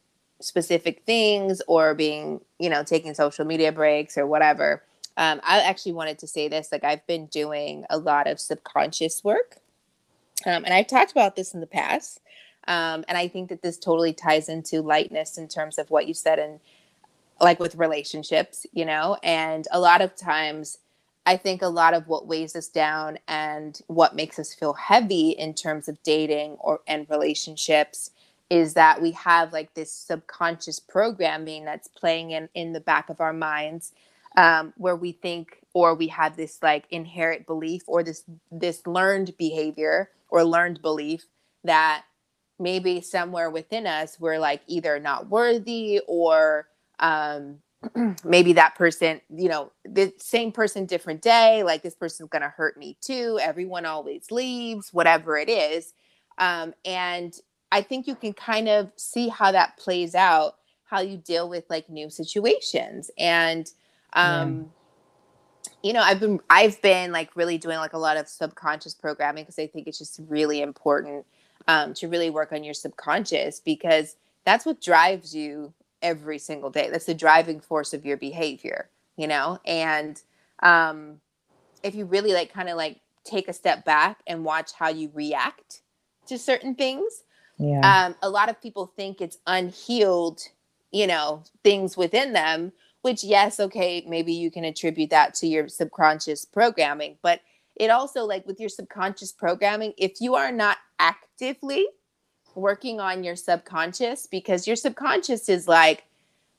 specific 0.42 1.04
things, 1.06 1.62
or 1.68 1.96
being, 1.96 2.42
you 2.60 2.70
know, 2.70 2.84
taking 2.84 3.14
social 3.14 3.46
media 3.46 3.72
breaks 3.72 4.18
or 4.18 4.28
whatever. 4.28 4.84
Um, 5.16 5.40
I 5.44 5.62
actually 5.62 5.94
wanted 5.94 6.20
to 6.20 6.28
say 6.28 6.48
this 6.48 6.72
like, 6.72 6.84
I've 6.84 7.06
been 7.08 7.28
doing 7.28 7.86
a 7.90 7.98
lot 7.98 8.28
of 8.28 8.40
subconscious 8.40 9.24
work. 9.24 9.58
Um, 10.46 10.66
and 10.66 10.74
I've 10.74 10.88
talked 10.88 11.12
about 11.12 11.36
this 11.36 11.54
in 11.54 11.62
the 11.62 11.68
past. 11.68 12.20
Um, 12.68 13.06
and 13.08 13.18
I 13.18 13.28
think 13.28 13.50
that 13.50 13.62
this 13.62 13.78
totally 13.78 14.14
ties 14.14 14.50
into 14.50 14.82
lightness 14.82 15.38
in 15.38 15.48
terms 15.48 15.78
of 15.78 15.90
what 15.90 16.08
you 16.08 16.14
said 16.14 16.40
and 16.40 16.60
like 17.40 17.60
with 17.60 17.76
relationships, 17.76 18.66
you 18.74 18.86
know, 18.86 19.18
and 19.24 19.68
a 19.72 19.80
lot 19.80 20.02
of 20.02 20.16
times 20.16 20.80
I 21.25 21.38
think 21.38 21.62
a 21.62 21.68
lot 21.68 21.94
of 21.94 22.08
what 22.08 22.27
weighs 22.27 22.56
us 22.56 22.68
down 22.68 23.18
and 23.27 23.80
what 23.88 24.15
makes 24.15 24.39
us 24.39 24.53
feel 24.53 24.74
heavy 24.74 25.30
in 25.32 25.53
terms 25.53 25.88
of 25.88 26.01
dating 26.03 26.53
or 26.60 26.82
and 26.88 27.10
relationships 27.10 28.12
is 28.50 28.74
that 28.74 29.01
we 29.01 29.12
have 29.12 29.53
like 29.53 29.74
this 29.74 29.92
subconscious 29.92 30.80
programming 30.80 31.65
that's 31.65 31.88
playing 31.88 32.32
in 32.32 32.50
in 32.53 32.74
the 32.74 32.80
back 32.82 33.10
of 33.10 33.22
our 33.22 33.34
minds 33.34 33.94
um, 34.36 34.74
where 34.77 34.96
we 34.96 35.13
think 35.13 35.60
or 35.74 35.96
we 35.96 36.08
have 36.08 36.36
this 36.36 36.60
like 36.62 36.86
inherent 36.92 37.46
belief 37.46 37.84
or 37.88 38.03
this 38.03 38.24
this 38.51 38.86
learned 38.86 39.36
behavior 39.38 40.10
or 40.30 40.44
learned 40.44 40.82
belief 40.82 41.25
that 41.63 42.03
maybe 42.60 43.00
somewhere 43.00 43.50
within 43.50 43.88
us 43.88 44.20
we're 44.20 44.39
like 44.39 44.62
either 44.68 45.00
not 45.00 45.30
worthy 45.30 46.01
or 46.06 46.68
um, 47.00 47.60
maybe 48.24 48.54
that 48.54 48.75
person, 48.75 49.22
you 49.30 49.50
know, 49.50 49.72
the 49.86 50.13
same 50.18 50.52
person, 50.52 50.86
different 50.86 51.22
day, 51.22 51.63
like 51.63 51.82
this 51.82 51.96
person's 51.96 52.30
going 52.30 52.42
to 52.42 52.50
hurt 52.50 52.78
me 52.78 52.98
too. 53.02 53.40
Everyone 53.42 53.86
always 53.86 54.32
leaves, 54.32 54.94
whatever 54.94 55.38
it 55.38 55.50
is. 55.50 55.94
Um, 56.38 56.74
and 56.86 57.34
I 57.72 57.82
think 57.82 58.08
you 58.08 58.16
can 58.16 58.34
kind 58.34 58.70
of 58.70 58.92
see 58.96 59.28
how 59.28 59.52
that 59.52 59.78
plays 59.78 60.16
out, 60.16 60.56
how 60.86 61.02
you 61.02 61.18
deal 61.18 61.50
with 61.50 61.66
like 61.70 61.90
new 61.90 62.10
situations. 62.10 63.10
And, 63.18 63.70
um, 64.13 64.70
yeah. 65.66 65.72
you 65.84 65.94
know, 65.94 66.02
I've 66.02 66.20
been, 66.20 66.40
I've 66.50 66.82
been 66.82 67.12
like 67.12 67.36
really 67.36 67.58
doing 67.58 67.78
like 67.78 67.94
a 67.94 68.00
lot 68.00 68.18
of 68.18 68.28
subconscious 68.28 68.94
programming 68.94 69.44
because 69.44 69.60
I 69.60 69.68
think 69.68 69.88
it's 69.88 69.98
just 69.98 70.20
really 70.28 70.62
important 70.62 71.25
um, 71.68 71.94
to 71.96 72.08
really 72.08 72.30
work 72.30 72.52
on 72.52 72.63
your 72.63 72.74
subconscious 72.74 73.60
because 73.60 74.16
that's 74.46 74.66
what 74.66 74.82
drives 74.82 75.34
you 75.34 75.74
every 76.04 76.38
single 76.38 76.70
day. 76.70 76.90
That's 76.92 77.06
the 77.06 77.16
driving 77.16 77.60
force 77.60 77.94
of 77.94 78.06
your 78.06 78.18
behavior, 78.18 78.90
you 79.18 79.28
know? 79.28 79.58
And 79.66 80.22
um, 80.62 81.22
if 81.82 81.96
you 81.96 82.06
really 82.06 82.34
like 82.34 82.54
kind 82.54 82.70
of 82.70 82.78
like 82.78 83.00
take 83.24 83.48
a 83.48 83.54
step 83.54 83.86
back 83.86 84.20
and 84.28 84.46
watch 84.46 84.74
how 84.74 84.90
you 84.90 85.10
react 85.14 85.82
to 86.28 86.38
certain 86.38 86.76
things, 86.76 87.24
yeah. 87.58 88.06
um, 88.06 88.16
a 88.22 88.30
lot 88.30 88.50
of 88.50 88.62
people 88.62 88.94
think 88.96 89.22
it's 89.22 89.40
unhealed, 89.48 90.42
you 90.92 91.08
know, 91.08 91.44
things 91.64 91.98
within 91.98 92.34
them, 92.34 92.74
which, 93.02 93.24
yes, 93.24 93.60
okay, 93.60 94.06
maybe 94.08 94.34
you 94.34 94.52
can 94.52 94.66
attribute 94.66 95.10
that 95.10 95.34
to 95.36 95.48
your 95.48 95.68
subconscious 95.68 96.46
programming. 96.46 97.18
But 97.22 97.42
it 97.76 97.90
also, 97.90 98.26
like 98.26 98.46
with 98.46 98.60
your 98.60 98.70
subconscious 98.70 99.32
programming, 99.32 99.94
if 99.98 100.22
you 100.22 100.36
are 100.36 100.52
not 100.52 100.78
actively 101.00 101.88
working 102.56 103.00
on 103.00 103.24
your 103.24 103.36
subconscious 103.36 104.28
because 104.28 104.68
your 104.68 104.76
subconscious 104.76 105.50
is 105.50 105.68
like 105.68 106.06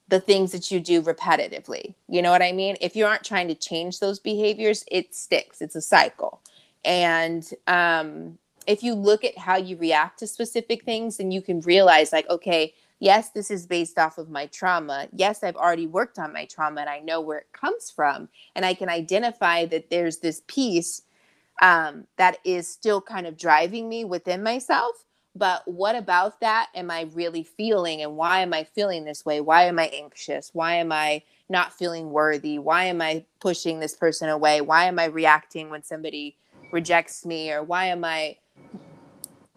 the 0.08 0.20
things 0.20 0.52
that 0.52 0.70
you 0.70 0.80
do 0.80 1.00
repetitively. 1.02 1.94
You 2.08 2.22
know 2.22 2.30
what 2.30 2.42
I 2.42 2.52
mean? 2.52 2.76
If 2.80 2.94
you 2.94 3.06
aren't 3.06 3.24
trying 3.24 3.48
to 3.48 3.54
change 3.54 4.00
those 4.00 4.18
behaviors, 4.18 4.84
it 4.90 5.14
sticks. 5.14 5.60
It's 5.60 5.76
a 5.76 5.80
cycle. 5.80 6.40
And 6.84 7.48
um, 7.66 8.38
if 8.66 8.82
you 8.82 8.94
look 8.94 9.24
at 9.24 9.38
how 9.38 9.56
you 9.56 9.76
react 9.76 10.18
to 10.18 10.26
specific 10.26 10.84
things, 10.84 11.16
then 11.16 11.30
you 11.30 11.40
can 11.40 11.60
realize, 11.60 12.12
like, 12.12 12.28
okay, 12.28 12.74
yes, 12.98 13.30
this 13.30 13.50
is 13.50 13.66
based 13.66 13.98
off 13.98 14.18
of 14.18 14.28
my 14.28 14.46
trauma. 14.46 15.08
Yes, 15.12 15.42
I've 15.42 15.56
already 15.56 15.86
worked 15.86 16.18
on 16.18 16.32
my 16.32 16.44
trauma 16.44 16.82
and 16.82 16.90
I 16.90 17.00
know 17.00 17.20
where 17.20 17.38
it 17.38 17.52
comes 17.52 17.90
from. 17.90 18.28
And 18.54 18.64
I 18.64 18.74
can 18.74 18.88
identify 18.88 19.64
that 19.66 19.90
there's 19.90 20.18
this 20.18 20.42
piece 20.46 21.02
um, 21.62 22.06
that 22.16 22.38
is 22.44 22.68
still 22.68 23.00
kind 23.00 23.26
of 23.26 23.38
driving 23.38 23.88
me 23.88 24.04
within 24.04 24.42
myself 24.42 25.04
but 25.36 25.62
what 25.66 25.96
about 25.96 26.40
that 26.40 26.68
am 26.74 26.90
I 26.90 27.02
really 27.12 27.42
feeling? 27.42 28.02
And 28.02 28.16
why 28.16 28.40
am 28.40 28.54
I 28.54 28.64
feeling 28.64 29.04
this 29.04 29.24
way? 29.24 29.40
Why 29.40 29.64
am 29.64 29.78
I 29.78 29.86
anxious? 29.86 30.50
Why 30.52 30.76
am 30.76 30.92
I 30.92 31.22
not 31.48 31.72
feeling 31.72 32.10
worthy? 32.10 32.58
Why 32.58 32.84
am 32.84 33.02
I 33.02 33.24
pushing 33.40 33.80
this 33.80 33.94
person 33.94 34.28
away? 34.28 34.60
Why 34.60 34.84
am 34.84 34.98
I 34.98 35.06
reacting 35.06 35.70
when 35.70 35.82
somebody 35.82 36.36
rejects 36.70 37.26
me? 37.26 37.50
Or 37.50 37.62
why 37.62 37.86
am 37.86 38.04
I 38.04 38.36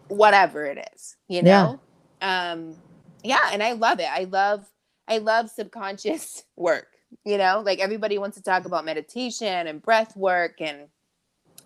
whatever 0.08 0.66
it 0.66 0.90
is, 0.96 1.16
you 1.28 1.44
know? 1.44 1.80
Yeah. 2.22 2.52
Um, 2.52 2.78
yeah, 3.24 3.50
and 3.52 3.62
I 3.62 3.74
love 3.74 4.00
it. 4.00 4.10
I 4.10 4.24
love 4.24 4.66
I 5.08 5.20
love 5.20 5.50
subconscious 5.50 6.44
work, 6.56 6.88
you 7.24 7.38
know, 7.38 7.62
like 7.64 7.80
everybody 7.80 8.18
wants 8.18 8.38
to 8.38 8.44
talk 8.44 8.66
about 8.66 8.84
meditation 8.84 9.68
and 9.68 9.82
breath 9.82 10.18
work 10.18 10.60
and 10.60 10.88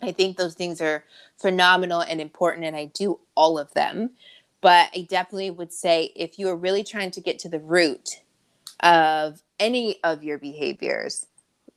I 0.02 0.12
think 0.12 0.38
those 0.38 0.56
things 0.56 0.82
are 0.82 1.04
phenomenal 1.38 2.02
and 2.02 2.20
important, 2.20 2.66
and 2.66 2.76
I 2.76 2.86
do 2.86 3.20
all 3.36 3.60
of 3.60 3.74
them. 3.74 4.12
But 4.62 4.90
I 4.96 5.08
definitely 5.10 5.50
would 5.52 5.74
say 5.74 6.12
if 6.16 6.38
you 6.38 6.48
are 6.50 6.56
really 6.56 6.84
trying 6.84 7.12
to 7.12 7.22
get 7.22 7.40
to 7.40 7.50
the 7.50 7.60
root 7.60 8.22
of 8.82 9.42
any 9.60 9.98
of 10.04 10.24
your 10.24 10.38
behaviors, 10.38 11.28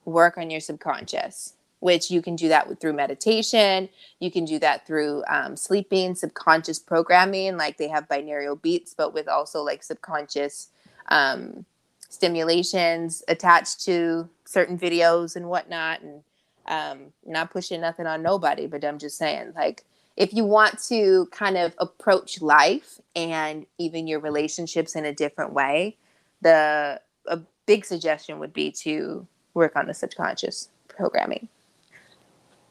work 0.04 0.36
on 0.36 0.50
your 0.50 0.60
subconscious, 0.60 1.54
which 1.80 2.10
you 2.10 2.22
can 2.22 2.36
do 2.36 2.48
that 2.48 2.80
through 2.80 2.92
meditation. 2.94 3.88
You 4.20 4.30
can 4.30 4.44
do 4.44 4.58
that 4.58 4.86
through 4.86 5.22
um, 5.28 5.56
sleeping, 5.56 6.14
subconscious 6.14 6.78
programming, 6.78 7.56
like 7.56 7.76
they 7.76 7.88
have 7.88 8.08
binaural 8.08 8.60
beats, 8.60 8.94
but 8.94 9.12
with 9.12 9.28
also 9.28 9.62
like 9.62 9.82
subconscious 9.82 10.68
um, 11.08 11.64
stimulations 12.08 13.22
attached 13.28 13.84
to 13.84 14.28
certain 14.44 14.78
videos 14.78 15.36
and 15.36 15.48
whatnot. 15.48 16.00
And 16.00 16.22
um, 16.66 17.12
not 17.24 17.50
pushing 17.50 17.80
nothing 17.80 18.06
on 18.06 18.22
nobody, 18.22 18.66
but 18.66 18.84
I'm 18.84 18.98
just 18.98 19.18
saying, 19.18 19.52
like, 19.54 19.84
if 20.16 20.32
you 20.32 20.44
want 20.44 20.80
to 20.84 21.26
kind 21.32 21.56
of 21.56 21.74
approach 21.78 22.40
life 22.40 23.00
and 23.16 23.66
even 23.78 24.06
your 24.06 24.20
relationships 24.20 24.94
in 24.94 25.04
a 25.04 25.12
different 25.12 25.52
way, 25.52 25.96
the 26.42 27.00
a 27.26 27.40
big 27.66 27.84
suggestion 27.84 28.38
would 28.38 28.52
be 28.52 28.70
to 28.70 29.26
work 29.54 29.74
on 29.76 29.86
the 29.86 29.94
subconscious 29.94 30.68
programming. 30.88 31.48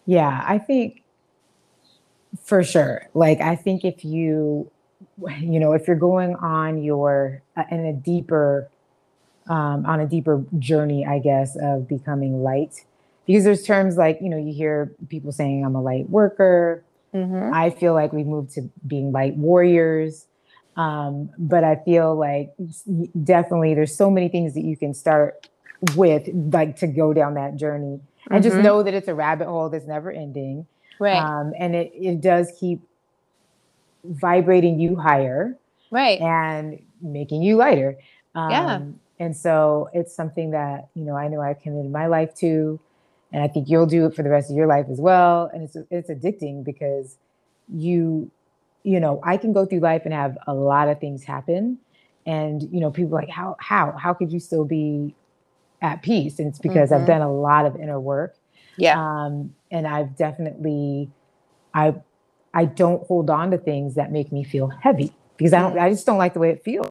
Yeah, 0.06 0.44
I 0.48 0.58
think 0.58 1.04
for 2.42 2.64
sure. 2.64 3.08
Like, 3.14 3.42
I 3.42 3.56
think 3.56 3.84
if 3.84 4.06
you, 4.06 4.70
you 5.40 5.60
know, 5.60 5.74
if 5.74 5.88
you're 5.88 5.96
going 5.96 6.36
on 6.36 6.84
your 6.84 7.42
uh, 7.58 7.64
in 7.72 7.86
a 7.86 7.94
deeper, 7.94 8.70
um, 9.48 9.86
on 9.86 10.00
a 10.00 10.08
deeper 10.08 10.44
journey, 10.60 11.06
I 11.06 11.20
guess, 11.20 11.58
of 11.62 11.88
becoming 11.88 12.44
light 12.44 12.86
because 13.26 13.44
there's 13.44 13.64
terms 13.64 13.98
like 13.98 14.20
you 14.22 14.30
know 14.30 14.38
you 14.38 14.54
hear 14.54 14.92
people 15.10 15.32
saying 15.32 15.66
i'm 15.66 15.76
a 15.76 15.82
light 15.82 16.10
worker. 16.10 16.84
Mm-hmm. 17.14 17.54
i 17.54 17.70
feel 17.70 17.94
like 17.94 18.12
we've 18.12 18.26
moved 18.26 18.52
to 18.56 18.70
being 18.86 19.12
light 19.12 19.36
warriors. 19.36 20.26
Um, 20.76 21.30
but 21.38 21.64
i 21.64 21.76
feel 21.76 22.16
like 22.16 22.52
definitely 23.24 23.76
there's 23.76 23.96
so 23.96 24.10
many 24.10 24.30
things 24.30 24.56
that 24.56 24.64
you 24.64 24.76
can 24.76 24.94
start 24.94 25.48
with 25.96 26.28
like 26.34 26.78
to 26.78 26.88
go 26.88 27.14
down 27.14 27.36
that 27.36 27.56
journey. 27.56 28.00
And 28.30 28.42
mm-hmm. 28.42 28.42
just 28.42 28.64
know 28.64 28.84
that 28.84 28.94
it's 28.94 29.08
a 29.08 29.14
rabbit 29.14 29.48
hole 29.48 29.70
that's 29.70 29.86
never 29.86 30.10
ending. 30.10 30.66
Right. 30.98 31.18
Um, 31.18 31.54
and 31.60 31.76
it, 31.76 31.92
it 31.94 32.22
does 32.22 32.54
keep 32.58 32.80
vibrating 34.06 34.80
you 34.80 34.96
higher 34.96 35.58
right. 35.92 36.22
and 36.22 36.82
making 37.02 37.42
you 37.44 37.58
lighter. 37.58 37.98
Um, 38.34 38.50
yeah 38.50 38.82
and 39.20 39.36
so 39.36 39.90
it's 39.94 40.14
something 40.14 40.52
that 40.52 40.88
you 40.96 41.04
know 41.04 41.16
i 41.16 41.28
know 41.28 41.42
i've 41.42 41.60
committed 41.62 41.92
my 41.92 42.08
life 42.08 42.34
to 42.36 42.80
and 43.34 43.42
I 43.42 43.48
think 43.48 43.68
you'll 43.68 43.88
do 43.88 44.06
it 44.06 44.16
for 44.16 44.22
the 44.22 44.30
rest 44.30 44.52
of 44.52 44.56
your 44.56 44.68
life 44.68 44.86
as 44.92 45.02
well. 45.02 45.50
And 45.52 45.64
it's 45.64 45.76
it's 45.90 46.10
addicting 46.10 46.64
because 46.64 47.18
you, 47.68 48.30
you 48.84 49.00
know, 49.00 49.20
I 49.24 49.38
can 49.38 49.52
go 49.52 49.66
through 49.66 49.80
life 49.80 50.04
and 50.06 50.14
have 50.14 50.38
a 50.46 50.54
lot 50.54 50.88
of 50.88 51.00
things 51.00 51.24
happen, 51.24 51.80
and 52.28 52.62
you 52.72 52.80
know, 52.80 52.92
people 52.92 53.14
like 53.14 53.30
how 53.30 53.58
how 53.60 53.92
how 53.94 54.14
could 54.14 54.32
you 54.32 54.40
still 54.40 54.66
be 54.66 55.16
at 55.82 56.04
peace? 56.04 56.38
And 56.38 56.48
it's 56.48 56.60
because 56.60 56.92
mm-hmm. 56.92 57.02
I've 57.02 57.08
done 57.08 57.22
a 57.22 57.34
lot 57.34 57.66
of 57.66 57.76
inner 57.76 58.00
work. 58.00 58.36
Yeah. 58.78 59.00
Um, 59.00 59.54
and 59.70 59.88
I've 59.88 60.16
definitely, 60.16 61.10
I 61.74 61.96
I 62.54 62.66
don't 62.66 63.06
hold 63.08 63.32
on 63.32 63.50
to 63.52 63.58
things 63.58 63.96
that 63.96 64.12
make 64.12 64.32
me 64.32 64.44
feel 64.44 64.68
heavy 64.68 65.12
because 65.38 65.54
I 65.54 65.60
don't. 65.60 65.78
I 65.80 65.90
just 65.90 66.06
don't 66.06 66.20
like 66.20 66.36
the 66.36 66.40
way 66.40 66.52
it 66.52 66.64
feels 66.64 66.88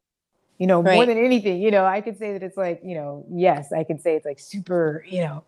you 0.62 0.68
know, 0.68 0.80
right. 0.80 0.94
more 0.94 1.06
than 1.06 1.18
anything, 1.18 1.60
you 1.60 1.72
know, 1.72 1.84
I 1.84 2.00
could 2.00 2.16
say 2.16 2.34
that 2.34 2.42
it's 2.44 2.56
like, 2.56 2.80
you 2.84 2.94
know, 2.94 3.26
yes, 3.28 3.72
I 3.72 3.82
could 3.82 4.00
say 4.00 4.14
it's 4.14 4.24
like 4.24 4.38
super, 4.38 5.04
you 5.08 5.20
know, 5.20 5.42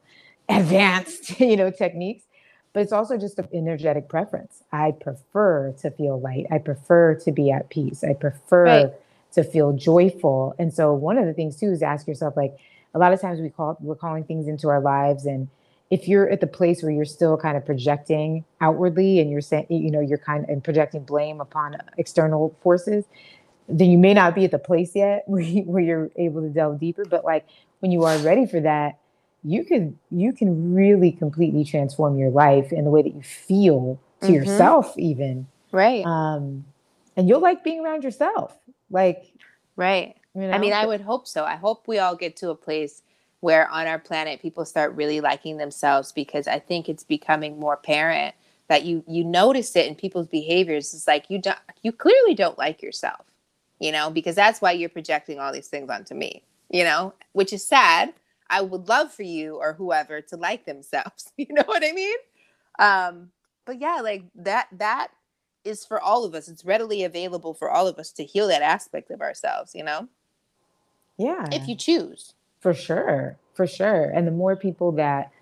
advanced, 0.48 1.40
you 1.40 1.56
know, 1.56 1.70
techniques, 1.70 2.24
but 2.72 2.80
it's 2.80 2.92
also 2.92 3.16
just 3.16 3.38
an 3.38 3.48
energetic 3.52 4.08
preference. 4.08 4.62
I 4.72 4.92
prefer 4.92 5.72
to 5.80 5.90
feel 5.90 6.20
light. 6.20 6.46
I 6.50 6.58
prefer 6.58 7.14
to 7.16 7.32
be 7.32 7.50
at 7.50 7.70
peace. 7.70 8.02
I 8.02 8.14
prefer 8.14 8.64
right. 8.64 8.92
to 9.32 9.44
feel 9.44 9.72
joyful. 9.72 10.54
And 10.58 10.74
so 10.74 10.92
one 10.92 11.18
of 11.18 11.26
the 11.26 11.34
things 11.34 11.56
too 11.56 11.70
is 11.70 11.82
ask 11.82 12.06
yourself, 12.06 12.36
like, 12.36 12.56
a 12.94 12.98
lot 12.98 13.12
of 13.12 13.20
times 13.20 13.40
we 13.40 13.50
call 13.50 13.76
we're 13.80 13.94
calling 13.94 14.24
things 14.24 14.48
into 14.48 14.68
our 14.68 14.80
lives 14.80 15.26
and 15.26 15.48
if 15.90 16.08
you're 16.08 16.28
at 16.30 16.40
the 16.40 16.46
place 16.46 16.82
where 16.82 16.90
you're 16.90 17.04
still 17.04 17.36
kind 17.36 17.56
of 17.56 17.64
projecting 17.64 18.44
outwardly 18.60 19.20
and 19.20 19.30
you're 19.30 19.40
saying 19.40 19.66
you 19.68 19.90
know 19.90 20.00
you're 20.00 20.18
kind 20.18 20.44
of 20.44 20.50
and 20.50 20.64
projecting 20.64 21.02
blame 21.02 21.40
upon 21.40 21.76
external 21.98 22.56
forces 22.62 23.04
then 23.68 23.90
you 23.90 23.98
may 23.98 24.14
not 24.14 24.34
be 24.34 24.44
at 24.44 24.50
the 24.50 24.58
place 24.58 24.92
yet 24.94 25.24
where, 25.26 25.42
you, 25.42 25.62
where 25.62 25.82
you're 25.82 26.10
able 26.16 26.40
to 26.40 26.48
delve 26.48 26.78
deeper 26.80 27.04
but 27.04 27.24
like 27.24 27.46
when 27.80 27.90
you 27.90 28.04
are 28.04 28.16
ready 28.18 28.46
for 28.46 28.60
that 28.60 28.98
you 29.44 29.64
can 29.64 29.98
you 30.10 30.32
can 30.32 30.74
really 30.74 31.12
completely 31.12 31.64
transform 31.64 32.18
your 32.18 32.30
life 32.30 32.72
in 32.72 32.84
the 32.84 32.90
way 32.90 33.02
that 33.02 33.14
you 33.14 33.22
feel 33.22 34.00
to 34.20 34.26
mm-hmm. 34.26 34.34
yourself 34.34 34.96
even 34.98 35.46
right 35.72 36.04
um 36.06 36.64
and 37.16 37.28
you'll 37.28 37.40
like 37.40 37.62
being 37.62 37.84
around 37.84 38.02
yourself 38.02 38.56
like 38.90 39.32
right 39.76 40.16
you 40.34 40.42
know? 40.42 40.50
i 40.50 40.58
mean 40.58 40.72
i 40.72 40.86
would 40.86 41.00
hope 41.00 41.26
so 41.26 41.44
i 41.44 41.56
hope 41.56 41.86
we 41.86 41.98
all 41.98 42.16
get 42.16 42.36
to 42.36 42.50
a 42.50 42.54
place 42.54 43.02
where 43.44 43.68
on 43.68 43.86
our 43.86 43.98
planet 43.98 44.40
people 44.40 44.64
start 44.64 44.94
really 44.94 45.20
liking 45.20 45.58
themselves 45.58 46.12
because 46.12 46.48
I 46.48 46.58
think 46.58 46.88
it's 46.88 47.04
becoming 47.04 47.60
more 47.60 47.74
apparent 47.74 48.34
that 48.68 48.84
you 48.86 49.04
you 49.06 49.22
notice 49.22 49.76
it 49.76 49.86
in 49.86 49.94
people's 49.94 50.28
behaviors. 50.28 50.94
It's 50.94 51.06
like 51.06 51.26
you 51.28 51.38
don't 51.38 51.58
you 51.82 51.92
clearly 51.92 52.32
don't 52.32 52.56
like 52.56 52.80
yourself, 52.80 53.20
you 53.78 53.92
know, 53.92 54.08
because 54.08 54.34
that's 54.34 54.62
why 54.62 54.72
you're 54.72 54.88
projecting 54.88 55.40
all 55.40 55.52
these 55.52 55.68
things 55.68 55.90
onto 55.90 56.14
me, 56.14 56.42
you 56.70 56.84
know, 56.84 57.12
which 57.34 57.52
is 57.52 57.62
sad. 57.62 58.14
I 58.54 58.60
would 58.60 58.88
love 58.88 59.12
for 59.12 59.24
you 59.24 59.56
or 59.56 59.72
whoever 59.72 60.20
to 60.20 60.36
like 60.36 60.64
themselves. 60.64 61.32
You 61.36 61.48
know 61.50 61.64
what 61.66 61.82
I 61.84 61.92
mean? 61.92 62.16
Um, 62.78 63.30
but 63.66 63.80
yeah, 63.80 64.00
like 64.02 64.22
that 64.36 64.68
that 64.72 65.08
is 65.64 65.84
for 65.84 66.00
all 66.00 66.24
of 66.24 66.34
us. 66.34 66.48
It's 66.48 66.64
readily 66.64 67.02
available 67.02 67.54
for 67.54 67.70
all 67.70 67.88
of 67.88 67.98
us 67.98 68.12
to 68.12 68.24
heal 68.24 68.46
that 68.48 68.62
aspect 68.62 69.10
of 69.10 69.20
ourselves, 69.20 69.74
you 69.74 69.82
know? 69.82 70.08
Yeah. 71.18 71.46
If 71.50 71.66
you 71.66 71.74
choose. 71.74 72.34
For 72.60 72.72
sure, 72.72 73.36
for 73.54 73.66
sure. 73.66 74.04
And 74.04 74.26
the 74.26 74.32
more 74.32 74.54
people 74.54 74.92
that, 74.92 75.32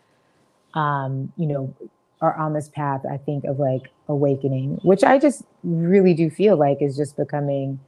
um, 0.74 1.32
you 1.36 1.46
know, 1.46 1.74
are 2.22 2.34
on 2.34 2.54
this 2.54 2.68
path, 2.68 3.02
I 3.10 3.18
think 3.18 3.44
of 3.44 3.58
like 3.58 3.90
awakening, 4.08 4.80
which 4.82 5.04
I 5.04 5.18
just 5.18 5.42
really 5.62 6.14
do 6.14 6.30
feel 6.30 6.56
like 6.56 6.80
is 6.80 6.96
just 6.96 7.16
becoming 7.16 7.78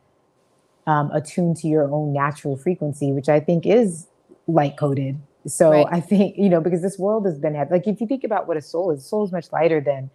um, 0.86 1.10
attuned 1.12 1.56
to 1.58 1.68
your 1.68 1.90
own 1.90 2.12
natural 2.12 2.56
frequency, 2.56 3.12
which 3.12 3.28
I 3.30 3.40
think 3.40 3.64
is 3.64 4.08
light 4.46 4.76
coded. 4.76 5.18
So 5.46 5.70
right. 5.70 5.86
I 5.90 6.00
think, 6.00 6.36
you 6.38 6.48
know, 6.48 6.60
because 6.60 6.82
this 6.82 6.98
world 6.98 7.26
has 7.26 7.38
been 7.38 7.54
like, 7.70 7.86
if 7.86 8.00
you 8.00 8.06
think 8.06 8.24
about 8.24 8.48
what 8.48 8.56
a 8.56 8.62
soul 8.62 8.90
is, 8.90 9.04
soul 9.04 9.24
is 9.24 9.32
much 9.32 9.52
lighter 9.52 9.80
than 9.80 10.10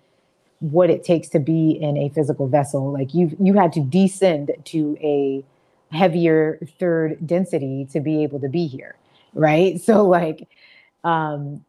what 0.60 0.90
it 0.90 1.04
takes 1.04 1.30
to 1.30 1.40
be 1.40 1.72
in 1.72 1.98
a 1.98 2.10
physical 2.10 2.48
vessel. 2.48 2.92
Like 2.92 3.14
you've 3.14 3.36
you 3.40 3.54
had 3.54 3.72
to 3.74 3.82
descend 3.82 4.52
to 4.66 4.98
a 5.02 5.44
heavier 5.92 6.60
third 6.80 7.26
density 7.26 7.88
to 7.92 8.00
be 8.00 8.24
able 8.24 8.40
to 8.40 8.50
be 8.50 8.68
here 8.68 8.96
right? 9.34 9.80
So 9.90 10.06
like 10.06 10.48
um 11.04 11.64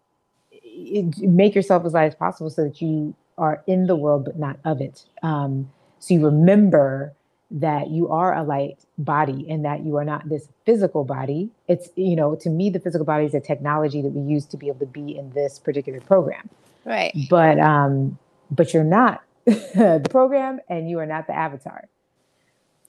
it, 0.50 1.18
make 1.18 1.54
yourself 1.54 1.84
as 1.84 1.92
light 1.92 2.06
as 2.06 2.14
possible 2.14 2.50
so 2.50 2.64
that 2.64 2.82
you 2.82 3.14
are 3.38 3.62
in 3.66 3.86
the 3.86 3.96
world 3.96 4.24
but 4.24 4.38
not 4.38 4.58
of 4.64 4.80
it. 4.80 5.04
Um 5.22 5.70
so 5.98 6.14
you 6.14 6.24
remember 6.24 7.14
that 7.50 7.90
you 7.90 8.08
are 8.08 8.34
a 8.34 8.42
light 8.42 8.78
body 8.98 9.46
and 9.48 9.64
that 9.64 9.84
you 9.84 9.96
are 9.96 10.04
not 10.04 10.28
this 10.28 10.48
physical 10.64 11.04
body. 11.04 11.50
It's, 11.68 11.88
you 11.96 12.14
know, 12.14 12.36
to 12.36 12.50
me, 12.50 12.70
the 12.70 12.78
physical 12.78 13.04
body 13.04 13.24
is 13.24 13.34
a 13.34 13.40
technology 13.40 14.02
that 14.02 14.10
we 14.12 14.32
use 14.32 14.46
to 14.46 14.56
be 14.56 14.68
able 14.68 14.80
to 14.80 14.86
be 14.86 15.16
in 15.16 15.30
this 15.30 15.58
particular 15.58 16.00
program. 16.00 16.48
Right. 16.84 17.12
But 17.28 17.58
um, 17.58 18.18
but 18.50 18.72
you're 18.72 18.84
not 18.84 19.22
the 19.44 20.06
program 20.10 20.60
and 20.68 20.88
you 20.88 20.98
are 20.98 21.06
not 21.06 21.26
the 21.26 21.34
avatar. 21.34 21.88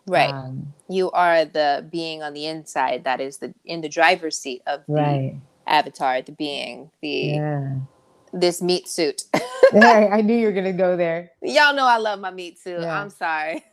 Right. 0.08 0.34
Um, 0.34 0.74
you 0.90 1.12
are 1.12 1.46
the 1.46 1.88
being 1.90 2.24
on 2.24 2.34
the 2.34 2.48
inside 2.48 3.04
that 3.04 3.22
is 3.22 3.38
the 3.38 3.54
in 3.66 3.82
the 3.82 3.90
driver's 3.90 4.38
seat 4.38 4.62
of 4.68 4.84
the 4.88 4.94
right. 4.94 5.36
avatar, 5.68 6.22
the 6.22 6.32
being, 6.32 6.90
the 7.02 7.10
yeah. 7.10 7.76
this 8.34 8.62
meat 8.62 8.88
suit. 8.88 9.24
yeah, 9.74 10.10
I 10.12 10.22
knew 10.22 10.36
you 10.36 10.48
were 10.48 10.54
gonna 10.54 10.74
go 10.74 10.98
there. 10.98 11.32
Y'all 11.42 11.76
know 11.76 11.86
I 11.86 11.98
love 11.98 12.20
my 12.20 12.32
meat 12.32 12.60
suit. 12.60 12.82
Yeah. 12.82 13.02
I'm 13.02 13.10
sorry. 13.10 13.64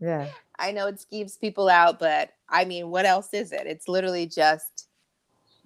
Yeah. 0.00 0.28
I 0.58 0.72
know 0.72 0.88
it 0.88 1.04
skeeves 1.10 1.40
people 1.40 1.68
out, 1.68 1.98
but 1.98 2.30
I 2.48 2.64
mean, 2.64 2.90
what 2.90 3.06
else 3.06 3.32
is 3.32 3.52
it? 3.52 3.66
It's 3.66 3.88
literally 3.88 4.26
just 4.26 4.88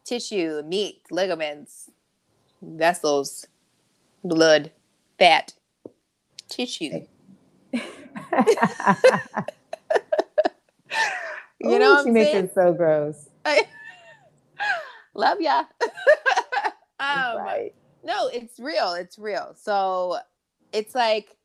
tissue, 0.05 0.63
meat, 0.67 1.03
ligaments, 1.11 1.91
vessels, 2.61 3.47
blood, 4.25 4.71
fat, 5.19 5.55
tissue. 6.49 7.07
You 11.63 11.79
know, 11.79 12.01
Ooh, 12.01 12.05
she 12.05 12.11
makes 12.11 12.33
saying? 12.33 12.45
it 12.47 12.55
so 12.55 12.73
gross. 12.73 13.29
Love 15.15 15.41
ya. 15.41 15.65
um, 17.01 17.39
right. 17.39 17.73
No, 18.03 18.29
it's 18.29 18.59
real. 18.59 18.95
It's 18.95 19.19
real. 19.19 19.55
So 19.57 20.19
it's 20.73 20.95
like, 20.95 21.37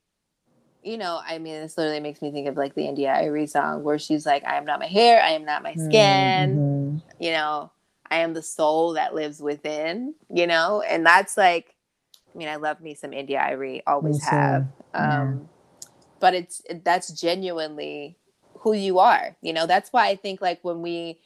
you 0.88 0.97
know, 0.97 1.19
I 1.26 1.38
mean, 1.38 1.62
this 1.62 1.78
literally 1.78 2.00
makes 2.00 2.21
me 2.21 2.32
think 2.32 2.47
of 2.47 2.56
like 2.56 2.73
the 2.73 2.88
India 2.88 3.13
Arie 3.13 3.45
song 3.45 3.84
where 3.84 4.00
she's 4.00 4.26
like, 4.26 4.45
I 4.45 4.56
am 4.56 4.65
not 4.65 4.80
my 4.80 4.88
hair, 4.88 5.21
I 5.21 5.32
am 5.32 5.43
not 5.43 5.62
my 5.62 5.73
skin. 5.73 6.56
Mm-hmm. 6.56 7.23
You 7.23 7.32
know, 7.32 7.71
I 8.10 8.19
am 8.19 8.34
the 8.34 8.41
soul 8.41 8.93
that 8.93 9.13
lives 9.13 9.41
within, 9.41 10.15
you 10.34 10.47
know? 10.47 10.82
And 10.82 11.06
that's 11.06 11.36
like, 11.36 11.76
I 12.34 12.38
mean, 12.38 12.47
I 12.47 12.56
love 12.56 12.80
me 12.80 12.93
some 12.93 13.12
India 13.12 13.39
Arie, 13.39 13.82
always 13.86 14.23
have. 14.23 14.67
Um, 14.93 15.47
yeah. 15.82 15.88
But 16.19 16.34
it's 16.34 16.62
that's 16.84 17.12
genuinely 17.12 18.15
who 18.60 18.73
you 18.73 19.00
are. 19.00 19.36
You 19.41 19.54
know, 19.54 19.67
that's 19.67 19.91
why 19.91 20.08
I 20.08 20.15
think 20.15 20.41
like 20.41 20.60
when 20.63 20.82
we 20.82 21.19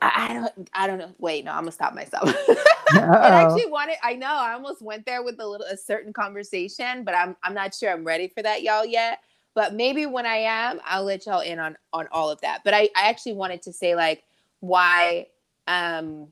I, 0.00 0.28
I 0.28 0.34
don't 0.34 0.70
I 0.72 0.86
don't 0.86 0.98
know. 0.98 1.14
Wait, 1.18 1.44
no, 1.44 1.52
I'm 1.52 1.60
gonna 1.60 1.72
stop 1.72 1.94
myself. 1.94 2.34
I 2.90 3.42
actually 3.42 3.66
wanted 3.66 3.96
I 4.02 4.14
know 4.14 4.28
I 4.32 4.52
almost 4.54 4.82
went 4.82 5.06
there 5.06 5.22
with 5.22 5.40
a 5.40 5.46
little 5.46 5.66
a 5.66 5.76
certain 5.76 6.12
conversation, 6.12 7.04
but 7.04 7.14
I'm 7.14 7.36
I'm 7.42 7.54
not 7.54 7.74
sure 7.74 7.90
I'm 7.90 8.04
ready 8.04 8.28
for 8.28 8.42
that, 8.42 8.62
y'all, 8.62 8.84
yet. 8.84 9.20
But 9.54 9.74
maybe 9.74 10.06
when 10.06 10.26
I 10.26 10.36
am, 10.36 10.80
I'll 10.84 11.04
let 11.04 11.26
y'all 11.26 11.40
in 11.40 11.58
on 11.58 11.76
on 11.92 12.08
all 12.12 12.30
of 12.30 12.40
that. 12.42 12.60
But 12.64 12.74
I, 12.74 12.88
I 12.96 13.08
actually 13.08 13.34
wanted 13.34 13.62
to 13.62 13.72
say 13.72 13.94
like 13.94 14.24
why 14.60 15.26
um 15.66 16.28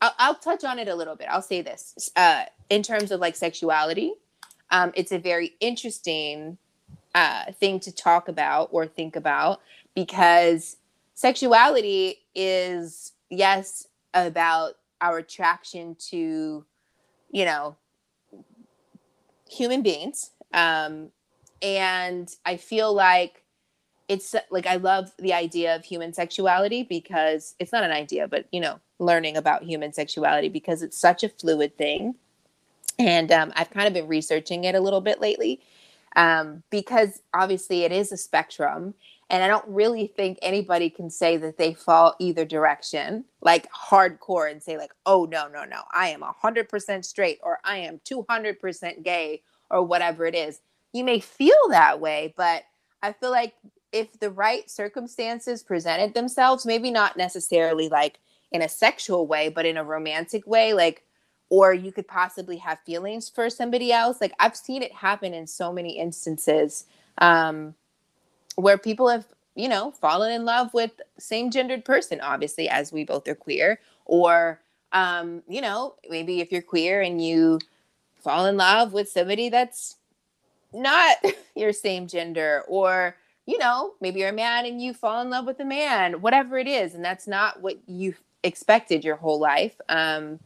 I'll, 0.00 0.14
I'll 0.18 0.34
touch 0.34 0.64
on 0.64 0.78
it 0.78 0.88
a 0.88 0.94
little 0.94 1.16
bit. 1.16 1.28
I'll 1.30 1.42
say 1.42 1.62
this 1.62 2.10
uh 2.16 2.44
in 2.68 2.82
terms 2.82 3.10
of 3.10 3.20
like 3.20 3.36
sexuality. 3.36 4.12
Um, 4.70 4.92
it's 4.94 5.10
a 5.12 5.18
very 5.18 5.56
interesting 5.60 6.56
uh, 7.14 7.52
thing 7.52 7.80
to 7.80 7.92
talk 7.92 8.28
about 8.28 8.68
or 8.72 8.86
think 8.86 9.16
about 9.16 9.60
because 9.94 10.76
sexuality 11.20 12.16
is 12.34 13.12
yes 13.28 13.86
about 14.14 14.76
our 15.02 15.18
attraction 15.18 15.94
to 15.94 16.64
you 17.30 17.44
know 17.44 17.76
human 19.46 19.82
beings 19.82 20.30
um 20.54 21.10
and 21.60 22.36
i 22.46 22.56
feel 22.56 22.94
like 22.94 23.42
it's 24.08 24.34
like 24.50 24.66
i 24.66 24.76
love 24.76 25.12
the 25.18 25.34
idea 25.34 25.76
of 25.76 25.84
human 25.84 26.14
sexuality 26.14 26.84
because 26.84 27.54
it's 27.58 27.70
not 27.70 27.84
an 27.84 27.90
idea 27.90 28.26
but 28.26 28.46
you 28.50 28.58
know 28.58 28.80
learning 28.98 29.36
about 29.36 29.62
human 29.62 29.92
sexuality 29.92 30.48
because 30.48 30.80
it's 30.80 30.96
such 30.96 31.22
a 31.22 31.28
fluid 31.28 31.76
thing 31.76 32.14
and 32.98 33.30
um, 33.30 33.52
i've 33.56 33.68
kind 33.68 33.86
of 33.86 33.92
been 33.92 34.08
researching 34.08 34.64
it 34.64 34.74
a 34.74 34.80
little 34.80 35.02
bit 35.02 35.20
lately 35.20 35.60
um, 36.16 36.62
because 36.70 37.22
obviously 37.34 37.84
it 37.84 37.92
is 37.92 38.12
a 38.12 38.16
spectrum. 38.16 38.94
And 39.30 39.44
I 39.44 39.48
don't 39.48 39.66
really 39.68 40.08
think 40.08 40.38
anybody 40.42 40.90
can 40.90 41.08
say 41.08 41.36
that 41.36 41.56
they 41.56 41.72
fall 41.72 42.16
either 42.18 42.44
direction, 42.44 43.24
like 43.40 43.70
hardcore, 43.72 44.50
and 44.50 44.62
say, 44.62 44.76
like, 44.76 44.92
oh, 45.06 45.24
no, 45.30 45.46
no, 45.46 45.64
no, 45.64 45.82
I 45.92 46.08
am 46.08 46.22
100% 46.22 47.04
straight 47.04 47.38
or 47.42 47.60
I 47.64 47.78
am 47.78 48.00
200% 48.00 49.04
gay 49.04 49.42
or 49.70 49.84
whatever 49.84 50.26
it 50.26 50.34
is. 50.34 50.60
You 50.92 51.04
may 51.04 51.20
feel 51.20 51.54
that 51.68 52.00
way, 52.00 52.34
but 52.36 52.64
I 53.02 53.12
feel 53.12 53.30
like 53.30 53.54
if 53.92 54.18
the 54.18 54.30
right 54.30 54.68
circumstances 54.68 55.62
presented 55.62 56.14
themselves, 56.14 56.66
maybe 56.66 56.90
not 56.90 57.16
necessarily 57.16 57.88
like 57.88 58.18
in 58.52 58.62
a 58.62 58.68
sexual 58.68 59.26
way, 59.28 59.48
but 59.48 59.64
in 59.64 59.76
a 59.76 59.84
romantic 59.84 60.46
way, 60.46 60.72
like 60.74 61.04
or 61.50 61.74
you 61.74 61.90
could 61.90 62.06
possibly 62.06 62.56
have 62.58 62.78
feelings 62.86 63.28
for 63.28 63.50
somebody 63.50 63.92
else. 63.92 64.20
Like 64.20 64.32
I've 64.38 64.56
seen 64.56 64.82
it 64.82 64.92
happen 64.92 65.34
in 65.34 65.46
so 65.46 65.72
many 65.72 65.98
instances 65.98 66.86
um, 67.18 67.74
where 68.56 68.78
people 68.78 69.08
have, 69.08 69.26
you 69.54 69.68
know, 69.68 69.90
fallen 69.92 70.32
in 70.32 70.44
love 70.44 70.72
with 70.74 71.00
same 71.18 71.50
gendered 71.50 71.84
person, 71.84 72.20
obviously, 72.20 72.68
as 72.68 72.92
we 72.92 73.04
both 73.04 73.26
are 73.28 73.34
queer, 73.34 73.80
or 74.04 74.60
um, 74.92 75.42
you 75.48 75.60
know, 75.60 75.94
maybe 76.08 76.40
if 76.40 76.50
you're 76.50 76.62
queer 76.62 77.00
and 77.02 77.24
you 77.24 77.58
fall 78.16 78.46
in 78.46 78.56
love 78.56 78.92
with 78.92 79.08
somebody 79.08 79.48
that's 79.48 79.96
not 80.72 81.16
your 81.54 81.72
same 81.72 82.06
gender, 82.06 82.64
or 82.68 83.16
you 83.46 83.58
know, 83.58 83.94
maybe 84.00 84.20
you're 84.20 84.28
a 84.28 84.32
man 84.32 84.66
and 84.66 84.80
you 84.80 84.94
fall 84.94 85.22
in 85.22 85.30
love 85.30 85.46
with 85.46 85.60
a 85.60 85.64
man, 85.64 86.20
whatever 86.20 86.58
it 86.58 86.68
is, 86.68 86.94
and 86.94 87.04
that's 87.04 87.26
not 87.26 87.60
what 87.60 87.78
you 87.86 88.14
expected 88.42 89.04
your 89.04 89.16
whole 89.16 89.40
life. 89.40 89.80
Um, 89.88 90.38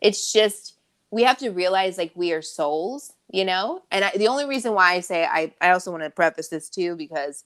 it's 0.00 0.32
just 0.32 0.74
we 1.12 1.22
have 1.22 1.38
to 1.38 1.50
realize 1.50 1.98
like 1.98 2.10
we 2.16 2.32
are 2.32 2.42
souls, 2.42 3.12
you 3.30 3.44
know? 3.44 3.82
And 3.92 4.04
I, 4.04 4.10
the 4.16 4.26
only 4.28 4.46
reason 4.46 4.72
why 4.72 4.94
I 4.94 5.00
say 5.00 5.24
I 5.24 5.52
I 5.60 5.70
also 5.70 5.92
want 5.92 6.02
to 6.02 6.10
preface 6.10 6.48
this 6.48 6.68
too 6.68 6.96
because 6.96 7.44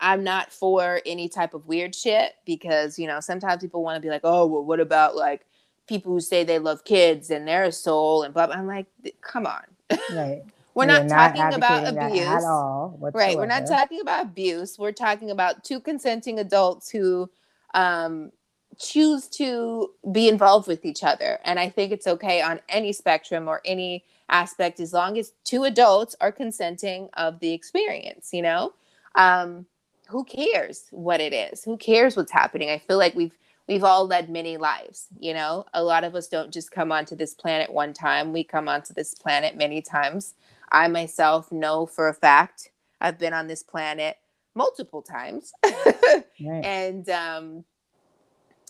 I'm 0.00 0.24
not 0.24 0.52
for 0.52 1.02
any 1.04 1.28
type 1.28 1.54
of 1.54 1.66
weird 1.66 1.94
shit 1.94 2.34
because, 2.46 2.98
you 2.98 3.06
know, 3.06 3.20
sometimes 3.20 3.62
people 3.62 3.82
want 3.82 3.96
to 3.96 4.00
be 4.00 4.10
like, 4.10 4.22
"Oh, 4.24 4.46
well 4.46 4.64
what 4.64 4.80
about 4.80 5.16
like 5.16 5.44
people 5.86 6.12
who 6.12 6.20
say 6.20 6.44
they 6.44 6.58
love 6.58 6.84
kids 6.84 7.30
and 7.30 7.46
they're 7.46 7.64
a 7.64 7.72
soul 7.72 8.22
and 8.22 8.32
blah, 8.32 8.46
blah. 8.46 8.56
I'm 8.56 8.66
like, 8.66 8.86
come 9.20 9.46
on. 9.46 9.64
Right. 10.12 10.42
We're 10.74 10.86
not, 10.86 11.06
not 11.06 11.36
talking 11.36 11.54
about 11.54 11.86
abuse 11.86 12.26
at 12.26 12.42
all. 12.42 12.96
Whatsoever. 12.98 13.28
Right. 13.28 13.36
We're 13.36 13.46
not 13.46 13.66
talking 13.66 14.00
about 14.00 14.24
abuse. 14.24 14.76
We're 14.76 14.90
talking 14.90 15.30
about 15.30 15.62
two 15.62 15.78
consenting 15.78 16.40
adults 16.40 16.90
who 16.90 17.30
um, 17.74 18.32
choose 18.78 19.28
to 19.28 19.90
be 20.12 20.28
involved 20.28 20.68
with 20.68 20.84
each 20.84 21.02
other. 21.02 21.38
And 21.44 21.58
I 21.58 21.68
think 21.68 21.92
it's 21.92 22.06
okay 22.06 22.42
on 22.42 22.60
any 22.68 22.92
spectrum 22.92 23.48
or 23.48 23.60
any 23.64 24.04
aspect 24.28 24.80
as 24.80 24.92
long 24.92 25.18
as 25.18 25.32
two 25.44 25.64
adults 25.64 26.16
are 26.20 26.32
consenting 26.32 27.08
of 27.14 27.40
the 27.40 27.52
experience, 27.52 28.30
you 28.32 28.42
know? 28.42 28.72
Um, 29.14 29.66
who 30.08 30.24
cares 30.24 30.86
what 30.90 31.20
it 31.20 31.32
is? 31.32 31.64
Who 31.64 31.76
cares 31.76 32.16
what's 32.16 32.32
happening? 32.32 32.70
I 32.70 32.78
feel 32.78 32.98
like 32.98 33.14
we've 33.14 33.36
we've 33.66 33.84
all 33.84 34.06
led 34.06 34.28
many 34.28 34.58
lives, 34.58 35.06
you 35.18 35.32
know? 35.32 35.64
A 35.72 35.82
lot 35.82 36.04
of 36.04 36.14
us 36.14 36.28
don't 36.28 36.52
just 36.52 36.70
come 36.70 36.92
onto 36.92 37.16
this 37.16 37.34
planet 37.34 37.72
one 37.72 37.92
time. 37.94 38.32
We 38.32 38.44
come 38.44 38.68
onto 38.68 38.92
this 38.92 39.14
planet 39.14 39.56
many 39.56 39.80
times. 39.80 40.34
I 40.70 40.88
myself 40.88 41.50
know 41.50 41.86
for 41.86 42.08
a 42.08 42.14
fact 42.14 42.70
I've 43.00 43.18
been 43.18 43.32
on 43.32 43.46
this 43.46 43.62
planet 43.62 44.16
multiple 44.54 45.02
times. 45.02 45.52
right. 45.64 46.64
And 46.64 47.08
um 47.08 47.64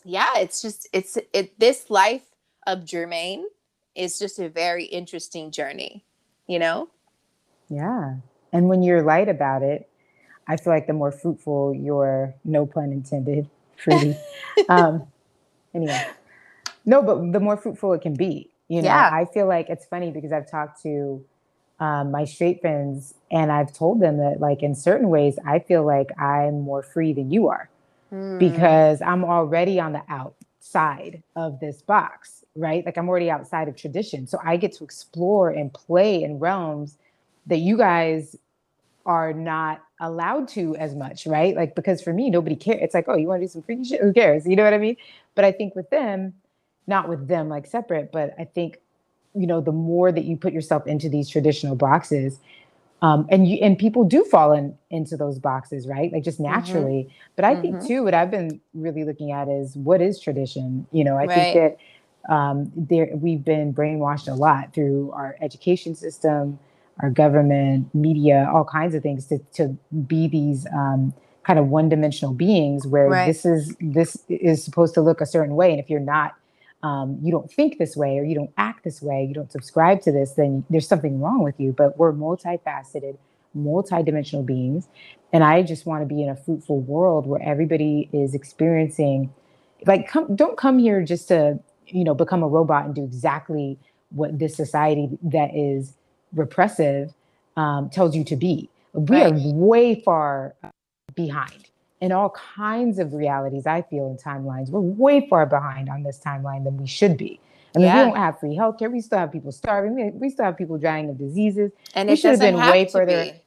yeah, 0.04 0.38
it's 0.38 0.60
just 0.60 0.86
it's 0.92 1.18
it 1.32 1.58
this 1.58 1.88
life 1.90 2.22
of 2.66 2.80
Jermaine 2.80 3.44
is 3.94 4.18
just 4.18 4.38
a 4.38 4.48
very 4.48 4.84
interesting 4.84 5.50
journey, 5.50 6.04
you 6.46 6.58
know? 6.58 6.88
Yeah. 7.68 8.16
And 8.52 8.68
when 8.68 8.82
you're 8.82 9.02
light 9.02 9.28
about 9.28 9.62
it, 9.62 9.88
I 10.46 10.56
feel 10.56 10.72
like 10.72 10.86
the 10.86 10.92
more 10.92 11.10
fruitful 11.10 11.74
your 11.74 12.34
no 12.44 12.66
pun 12.66 12.92
intended, 12.92 13.48
fruity. 13.76 14.16
um 14.68 15.06
anyway. 15.74 16.06
No, 16.84 17.02
but 17.02 17.32
the 17.32 17.40
more 17.40 17.56
fruitful 17.56 17.94
it 17.94 18.02
can 18.02 18.14
be. 18.14 18.50
You 18.68 18.82
know, 18.82 18.88
yeah. 18.88 19.10
I 19.12 19.24
feel 19.24 19.46
like 19.46 19.70
it's 19.70 19.86
funny 19.86 20.10
because 20.10 20.32
I've 20.32 20.50
talked 20.50 20.82
to 20.82 21.24
um, 21.80 22.10
my 22.10 22.24
straight 22.24 22.60
friends 22.60 23.14
and 23.30 23.50
I've 23.50 23.72
told 23.72 24.00
them 24.00 24.18
that 24.18 24.40
like 24.40 24.62
in 24.62 24.74
certain 24.74 25.08
ways 25.08 25.38
I 25.46 25.58
feel 25.58 25.84
like 25.84 26.08
I'm 26.18 26.60
more 26.60 26.82
free 26.82 27.12
than 27.12 27.30
you 27.30 27.48
are 27.48 27.68
mm. 28.14 28.38
because 28.38 29.02
I'm 29.02 29.24
already 29.24 29.80
on 29.80 29.92
the 29.92 30.02
outside 30.08 31.22
of 31.36 31.60
this 31.60 31.82
box, 31.82 32.44
right? 32.54 32.84
Like 32.86 32.96
I'm 32.96 33.08
already 33.08 33.30
outside 33.30 33.68
of 33.68 33.76
tradition. 33.76 34.26
So 34.26 34.38
I 34.44 34.56
get 34.56 34.72
to 34.74 34.84
explore 34.84 35.50
and 35.50 35.72
play 35.72 36.22
in 36.22 36.38
realms 36.38 36.96
that 37.46 37.58
you 37.58 37.76
guys 37.76 38.36
are 39.06 39.32
not 39.32 39.82
allowed 40.00 40.48
to 40.48 40.74
as 40.76 40.94
much, 40.94 41.26
right? 41.26 41.54
Like 41.54 41.74
because 41.74 42.00
for 42.02 42.12
me, 42.12 42.30
nobody 42.30 42.56
cares. 42.56 42.78
It's 42.82 42.94
like, 42.94 43.06
oh, 43.08 43.16
you 43.16 43.28
want 43.28 43.42
to 43.42 43.46
do 43.46 43.52
some 43.52 43.62
freaky 43.62 43.84
shit? 43.84 44.00
Who 44.00 44.12
cares? 44.12 44.46
You 44.46 44.56
know 44.56 44.64
what 44.64 44.74
I 44.74 44.78
mean? 44.78 44.96
But 45.34 45.44
I 45.44 45.52
think 45.52 45.74
with 45.74 45.90
them, 45.90 46.34
not 46.86 47.08
with 47.08 47.28
them 47.28 47.48
like 47.48 47.66
separate, 47.66 48.12
but 48.12 48.34
I 48.38 48.44
think 48.44 48.78
you 49.34 49.46
know 49.46 49.60
the 49.60 49.72
more 49.72 50.12
that 50.12 50.24
you 50.24 50.36
put 50.36 50.52
yourself 50.52 50.86
into 50.86 51.08
these 51.08 51.28
traditional 51.28 51.74
boxes 51.74 52.38
um, 53.04 53.26
and 53.28 53.46
you 53.46 53.58
and 53.60 53.78
people 53.78 54.04
do 54.04 54.24
fall 54.24 54.52
in, 54.52 54.74
into 54.88 55.16
those 55.16 55.38
boxes 55.38 55.86
right 55.86 56.10
like 56.12 56.24
just 56.24 56.40
mm-hmm. 56.40 56.52
naturally 56.52 57.04
mm-hmm. 57.04 57.32
but 57.36 57.44
i 57.44 57.52
mm-hmm. 57.52 57.62
think 57.62 57.86
too 57.86 58.02
what 58.02 58.14
i've 58.14 58.30
been 58.30 58.60
really 58.72 59.04
looking 59.04 59.30
at 59.30 59.46
is 59.46 59.76
what 59.76 60.00
is 60.00 60.18
tradition 60.18 60.86
you 60.90 61.04
know 61.04 61.16
i 61.16 61.26
right. 61.26 61.30
think 61.30 61.54
that 61.54 61.76
um, 62.32 62.72
there 62.74 63.10
we've 63.14 63.44
been 63.44 63.74
brainwashed 63.74 64.28
a 64.28 64.34
lot 64.34 64.72
through 64.72 65.10
our 65.12 65.36
education 65.42 65.94
system 65.94 66.58
our 67.00 67.10
government 67.10 67.94
media 67.94 68.50
all 68.52 68.64
kinds 68.64 68.94
of 68.94 69.02
things 69.02 69.26
to, 69.26 69.38
to 69.52 69.76
be 70.06 70.26
these 70.26 70.66
um, 70.72 71.12
kind 71.44 71.58
of 71.58 71.68
one-dimensional 71.68 72.32
beings 72.32 72.86
where 72.86 73.08
right. 73.08 73.26
this 73.26 73.44
is 73.44 73.76
this 73.80 74.16
is 74.30 74.64
supposed 74.64 74.94
to 74.94 75.02
look 75.02 75.20
a 75.20 75.26
certain 75.26 75.54
way 75.54 75.70
and 75.70 75.78
if 75.78 75.90
you're 75.90 76.00
not 76.00 76.34
um, 76.84 77.18
you 77.22 77.32
don't 77.32 77.50
think 77.50 77.78
this 77.78 77.96
way 77.96 78.18
or 78.18 78.24
you 78.24 78.34
don't 78.34 78.52
act 78.58 78.84
this 78.84 79.00
way, 79.00 79.24
you 79.24 79.32
don't 79.32 79.50
subscribe 79.50 80.02
to 80.02 80.12
this, 80.12 80.32
then 80.32 80.64
there's 80.68 80.86
something 80.86 81.18
wrong 81.18 81.42
with 81.42 81.58
you. 81.58 81.72
But 81.72 81.96
we're 81.96 82.12
multifaceted, 82.12 83.16
multidimensional 83.56 84.44
beings. 84.44 84.86
And 85.32 85.42
I 85.42 85.62
just 85.62 85.86
want 85.86 86.02
to 86.02 86.06
be 86.06 86.22
in 86.22 86.28
a 86.28 86.36
fruitful 86.36 86.80
world 86.80 87.26
where 87.26 87.42
everybody 87.42 88.10
is 88.12 88.34
experiencing, 88.34 89.32
like, 89.86 90.06
come, 90.08 90.36
don't 90.36 90.58
come 90.58 90.78
here 90.78 91.02
just 91.02 91.26
to, 91.28 91.58
you 91.86 92.04
know, 92.04 92.14
become 92.14 92.42
a 92.42 92.48
robot 92.48 92.84
and 92.84 92.94
do 92.94 93.02
exactly 93.02 93.78
what 94.10 94.38
this 94.38 94.54
society 94.54 95.08
that 95.22 95.56
is 95.56 95.94
repressive 96.34 97.14
um, 97.56 97.88
tells 97.88 98.14
you 98.14 98.24
to 98.24 98.36
be. 98.36 98.68
We 98.92 99.22
right. 99.22 99.32
are 99.32 99.38
way 99.54 100.02
far 100.02 100.54
behind 101.14 101.70
in 102.04 102.12
all 102.12 102.28
kinds 102.30 102.98
of 102.98 103.14
realities, 103.14 103.66
I 103.66 103.80
feel, 103.80 104.10
in 104.10 104.18
timelines. 104.18 104.68
We're 104.68 104.80
way 104.80 105.26
far 105.26 105.46
behind 105.46 105.88
on 105.88 106.02
this 106.02 106.20
timeline 106.20 106.62
than 106.62 106.76
we 106.76 106.86
should 106.86 107.16
be. 107.16 107.40
I 107.74 107.78
mean, 107.78 107.86
yeah. 107.86 108.04
we 108.04 108.10
don't 108.10 108.18
have 108.18 108.38
free 108.38 108.54
healthcare. 108.54 108.92
We 108.92 109.00
still 109.00 109.18
have 109.18 109.32
people 109.32 109.52
starving. 109.52 110.20
We 110.20 110.28
still 110.28 110.44
have 110.44 110.58
people 110.58 110.76
dying 110.76 111.08
of 111.08 111.16
diseases. 111.16 111.72
And 111.94 112.10
we 112.10 112.16
should 112.16 112.32
have 112.32 112.40
been 112.40 112.56
way 112.56 112.86
further 112.86 113.24
be. 113.24 113.40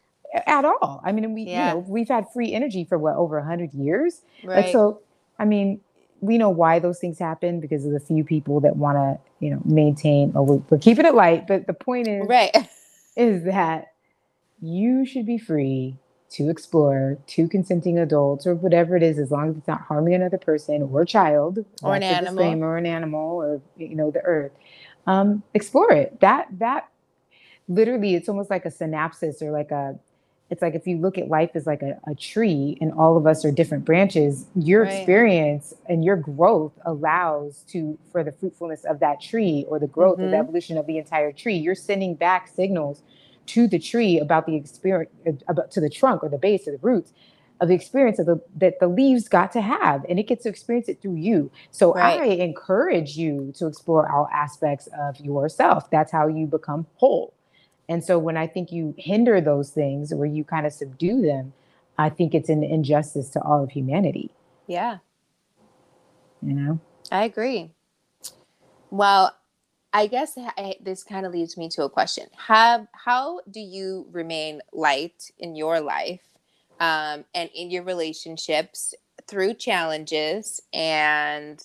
at 0.48 0.66
all. 0.66 1.04
I 1.06 1.12
mean, 1.12 1.36
we 1.36 1.44
yeah. 1.44 1.68
you 1.68 1.74
know 1.76 1.86
we've 1.88 2.08
had 2.08 2.26
free 2.34 2.52
energy 2.52 2.84
for 2.84 2.98
what 2.98 3.16
over 3.16 3.40
hundred 3.42 3.76
years. 3.76 4.22
Right. 4.44 4.66
Like, 4.66 4.72
so, 4.72 5.02
I 5.38 5.46
mean, 5.46 5.80
we 6.20 6.40
know 6.40 6.50
why 6.50 6.80
those 6.80 6.98
things 6.98 7.20
happen 7.20 7.60
because 7.60 7.86
of 7.86 7.92
the 7.92 8.00
few 8.00 8.24
people 8.24 8.60
that 8.62 8.76
want 8.76 8.98
to 8.98 9.20
you 9.40 9.52
know 9.52 9.62
maintain. 9.66 10.32
Or 10.34 10.44
we're, 10.44 10.64
we're 10.72 10.80
keeping 10.80 11.06
it 11.06 11.14
light, 11.14 11.46
but 11.48 11.68
the 11.68 11.74
point 11.74 12.08
is 12.08 12.28
right 12.28 12.56
is 13.16 13.44
that 13.44 13.94
you 14.62 15.06
should 15.06 15.28
be 15.28 15.38
free 15.38 15.96
to 16.30 16.50
explore 16.50 17.18
two 17.28 17.48
consenting 17.48 17.98
adults 17.98 18.46
or 18.46 18.56
whatever 18.56 18.96
it 18.96 19.04
is 19.04 19.18
as 19.18 19.32
long 19.32 19.50
as 19.50 19.58
it's 19.58 19.68
not 19.68 19.82
harming 19.82 20.14
another 20.14 20.38
person 20.38 20.82
or 20.84 21.06
child. 21.06 21.66
Or 21.82 21.96
an 21.96 22.04
animal. 22.04 22.64
or 22.64 22.78
an 22.78 22.86
animal 22.86 23.38
or 23.38 23.62
you 23.78 23.96
know 23.96 24.12
the 24.12 24.22
earth. 24.22 24.52
Um, 25.06 25.44
explore 25.54 25.92
it. 25.92 26.20
That 26.20 26.48
that 26.60 26.90
literally 27.68 28.16
it's 28.16 28.30
almost 28.30 28.50
like 28.50 28.66
a 28.66 28.70
synapses 28.70 29.42
or 29.42 29.52
like 29.52 29.72
a 29.72 29.98
it's 30.50 30.62
like 30.62 30.76
if 30.76 30.88
you 30.88 30.98
look 30.98 31.18
at 31.18 31.28
life 31.28 31.52
as 31.56 31.66
like 31.66 31.82
a, 31.82 32.00
a 32.08 32.16
tree 32.16 32.78
and 32.80 32.94
all 32.94 33.18
of 33.18 33.28
us 33.28 33.44
are 33.44 33.52
different 33.52 33.84
branches 33.84 34.46
your 34.56 34.84
right. 34.84 34.94
experience 34.94 35.74
and 35.88 36.06
your 36.06 36.16
growth 36.16 36.72
allows 36.86 37.64
to 37.70 37.98
for 38.12 38.24
the 38.24 38.32
fruitfulness 38.32 38.86
of 38.86 39.00
that 39.00 39.22
tree 39.22 39.66
or 39.68 39.80
the 39.80 39.88
growth 39.88 40.18
mm-hmm. 40.18 40.26
of 40.26 40.32
the 40.32 40.38
evolution 40.38 40.78
of 40.78 40.88
the 40.88 40.98
entire 40.98 41.32
tree. 41.32 41.56
You're 41.56 41.76
sending 41.76 42.16
back 42.16 42.48
signals 42.48 43.02
to 43.48 43.68
the 43.68 43.80
tree 43.80 44.20
about 44.20 44.46
the 44.46 44.56
experience 44.56 45.12
uh, 45.26 45.32
about 45.48 45.72
to 45.72 45.82
the 45.82 45.90
trunk 45.90 46.24
or 46.24 46.30
the 46.30 46.38
base 46.38 46.68
or 46.68 46.72
the 46.72 46.80
roots 46.82 47.14
of 47.60 47.70
the 47.70 47.74
experience 47.74 48.20
of 48.20 48.26
the 48.26 48.42
that 48.56 48.80
the 48.80 48.88
leaves 48.88 49.28
got 49.28 49.52
to 49.52 49.62
have 49.62 50.06
and 50.08 50.20
it 50.20 50.24
gets 50.24 50.44
to 50.44 50.50
experience 50.50 50.88
it 50.88 51.02
through 51.02 51.16
you. 51.16 51.52
So 51.72 51.94
right. 51.94 52.22
i 52.22 52.26
encourage 52.26 53.18
you 53.18 53.54
to 53.58 53.68
explore 53.68 54.12
all 54.12 54.28
aspects 54.32 54.88
of 55.00 55.20
yourself. 55.20 55.90
That's 55.90 56.12
how 56.12 56.28
you 56.28 56.46
become 56.46 56.86
whole. 56.96 57.34
And 57.90 58.04
so 58.04 58.20
when 58.20 58.38
i 58.38 58.46
think 58.46 58.72
you 58.72 58.94
hinder 58.98 59.42
those 59.42 59.72
things 59.72 60.12
or 60.12 60.26
you 60.26 60.44
kind 60.44 60.66
of 60.66 60.74
subdue 60.74 61.22
them 61.22 61.54
i 61.98 62.10
think 62.10 62.36
it's 62.36 62.50
an 62.50 62.64
injustice 62.64 63.30
to 63.30 63.42
all 63.42 63.64
of 63.64 63.72
humanity. 63.72 64.32
Yeah. 64.68 64.98
You 66.42 66.54
know? 66.54 66.80
I 67.12 67.24
agree. 67.24 67.72
Well 68.92 69.34
I 69.94 70.08
guess 70.08 70.38
I, 70.38 70.76
this 70.82 71.04
kind 71.04 71.26
of 71.26 71.32
leads 71.32 71.58
me 71.58 71.70
to 71.70 71.84
a 71.84 71.90
question. 71.90 72.28
Have 72.48 72.88
how 72.92 73.40
do 73.50 73.60
you 73.60 74.08
remain 74.12 74.62
light 74.74 75.32
in 75.40 75.56
your 75.56 75.80
life 75.80 76.22
um, 76.80 77.26
and 77.34 77.50
in 77.56 77.72
your 77.72 77.84
relationships 77.84 78.94
through 79.28 79.56
challenges 79.56 80.62
and 80.74 81.64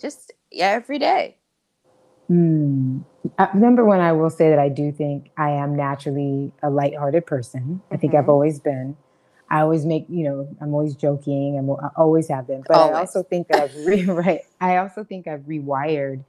just 0.00 0.32
yeah, 0.50 0.68
every 0.70 0.98
day? 0.98 1.36
Hmm. 2.28 3.00
Uh, 3.38 3.46
number 3.54 3.84
one, 3.84 4.00
I 4.00 4.12
will 4.12 4.30
say 4.30 4.50
that 4.50 4.58
I 4.58 4.68
do 4.68 4.92
think 4.92 5.30
I 5.36 5.50
am 5.50 5.76
naturally 5.76 6.52
a 6.62 6.70
lighthearted 6.70 7.26
person. 7.26 7.60
Mm-hmm. 7.60 7.94
I 7.94 7.96
think 7.96 8.14
I've 8.14 8.22
mm-hmm. 8.22 8.30
always 8.30 8.60
been. 8.60 8.96
I 9.50 9.60
always 9.60 9.84
make, 9.84 10.06
you 10.08 10.24
know, 10.24 10.48
I'm 10.60 10.72
always 10.72 10.94
joking. 10.94 11.58
I'm, 11.58 11.70
I 11.70 11.90
always 11.96 12.28
have 12.28 12.46
been. 12.46 12.64
But 12.66 12.76
always. 12.76 12.96
I 12.96 13.00
also 13.00 13.22
think 13.22 13.48
that 13.48 13.62
I've 13.62 13.86
re- 13.86 14.04
right. 14.06 14.40
I 14.60 14.78
also 14.78 15.04
think 15.04 15.26
I've 15.26 15.42
rewired 15.42 16.24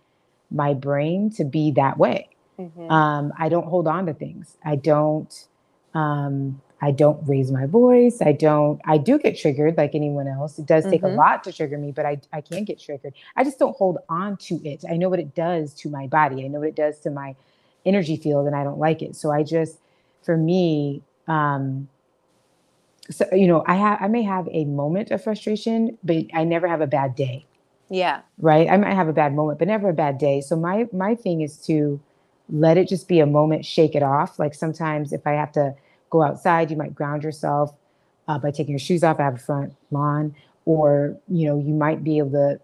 my 0.56 0.74
brain 0.74 1.30
to 1.32 1.44
be 1.44 1.72
that 1.72 1.98
way. 1.98 2.30
Mm-hmm. 2.60 2.90
Um, 2.90 3.34
I 3.38 3.50
don't 3.50 3.68
hold 3.68 3.88
on 3.88 4.06
to 4.08 4.14
things. 4.14 4.58
I 4.64 4.78
don't. 4.78 5.48
Um, 5.94 6.62
I 6.82 6.92
don't 6.92 7.26
raise 7.28 7.52
my 7.52 7.66
voice. 7.66 8.22
I 8.22 8.32
don't. 8.32 8.82
I 8.86 8.98
do 8.98 9.18
get 9.18 9.38
triggered 9.38 9.78
like 9.78 9.96
anyone 9.96 10.28
else. 10.28 10.60
It 10.60 10.66
does 10.66 10.84
take 10.86 11.02
mm-hmm. 11.02 11.18
a 11.18 11.22
lot 11.22 11.44
to 11.46 11.54
trigger 11.54 11.78
me, 11.78 11.92
but 11.92 12.06
I 12.06 12.20
I 12.32 12.42
can 12.42 12.64
get 12.64 12.80
triggered. 12.80 13.14
I 13.36 13.44
just 13.44 13.60
don't 13.60 13.76
hold 13.76 13.98
on 14.10 14.38
to 14.38 14.56
it. 14.64 14.84
I 14.90 14.98
know 14.98 15.10
what 15.10 15.20
it 15.20 15.36
does 15.36 15.74
to 15.76 15.90
my 15.90 16.08
body. 16.08 16.44
I 16.44 16.48
know 16.48 16.60
what 16.60 16.70
it 16.70 16.76
does 16.76 17.00
to 17.02 17.12
my 17.12 17.36
energy 17.86 18.18
field, 18.18 18.48
and 18.48 18.56
I 18.56 18.64
don't 18.64 18.80
like 18.80 19.02
it. 19.02 19.16
So 19.16 19.32
I 19.32 19.44
just, 19.44 19.78
for 20.24 20.38
me, 20.38 21.02
um, 21.28 21.88
so 23.10 23.26
you 23.32 23.48
know, 23.48 23.64
I 23.68 23.76
have 23.76 24.02
I 24.02 24.08
may 24.08 24.24
have 24.24 24.48
a 24.52 24.66
moment 24.66 25.12
of 25.12 25.24
frustration, 25.24 25.98
but 26.04 26.26
I 26.34 26.44
never 26.44 26.68
have 26.68 26.82
a 26.82 26.88
bad 26.88 27.16
day. 27.16 27.46
Yeah. 27.96 28.22
Right. 28.40 28.70
I 28.70 28.76
might 28.76 28.94
have 28.94 29.08
a 29.08 29.14
bad 29.14 29.34
moment, 29.34 29.60
but 29.60 29.70
never 29.70 29.90
a 29.90 29.94
bad 29.94 30.18
day. 30.18 30.42
So 30.42 30.58
my 30.58 30.88
my 30.92 31.16
thing 31.16 31.40
is 31.42 31.58
to 31.68 32.02
let 32.50 32.78
it 32.78 32.90
just 32.90 33.08
be 33.08 33.20
a 33.22 33.26
moment, 33.26 33.66
shake 33.66 33.96
it 33.96 34.04
off. 34.04 34.38
Like 34.38 34.54
sometimes 34.54 35.14
if 35.14 35.26
I 35.26 35.32
have 35.32 35.52
to 35.54 35.74
go 36.10 36.22
outside, 36.22 36.70
you 36.70 36.76
might 36.78 36.94
ground 36.94 37.24
yourself 37.24 37.74
uh, 38.28 38.38
by 38.38 38.52
taking 38.52 38.74
your 38.74 38.80
shoes 38.80 39.04
off. 39.04 39.20
I 39.20 39.24
have 39.24 39.36
a 39.36 39.40
front 39.40 39.74
lawn, 39.92 40.36
or 40.66 41.18
you 41.30 41.48
know, 41.48 41.58
you 41.58 41.74
might 41.74 42.04
be 42.04 42.18
able 42.18 42.32
to 42.32 42.60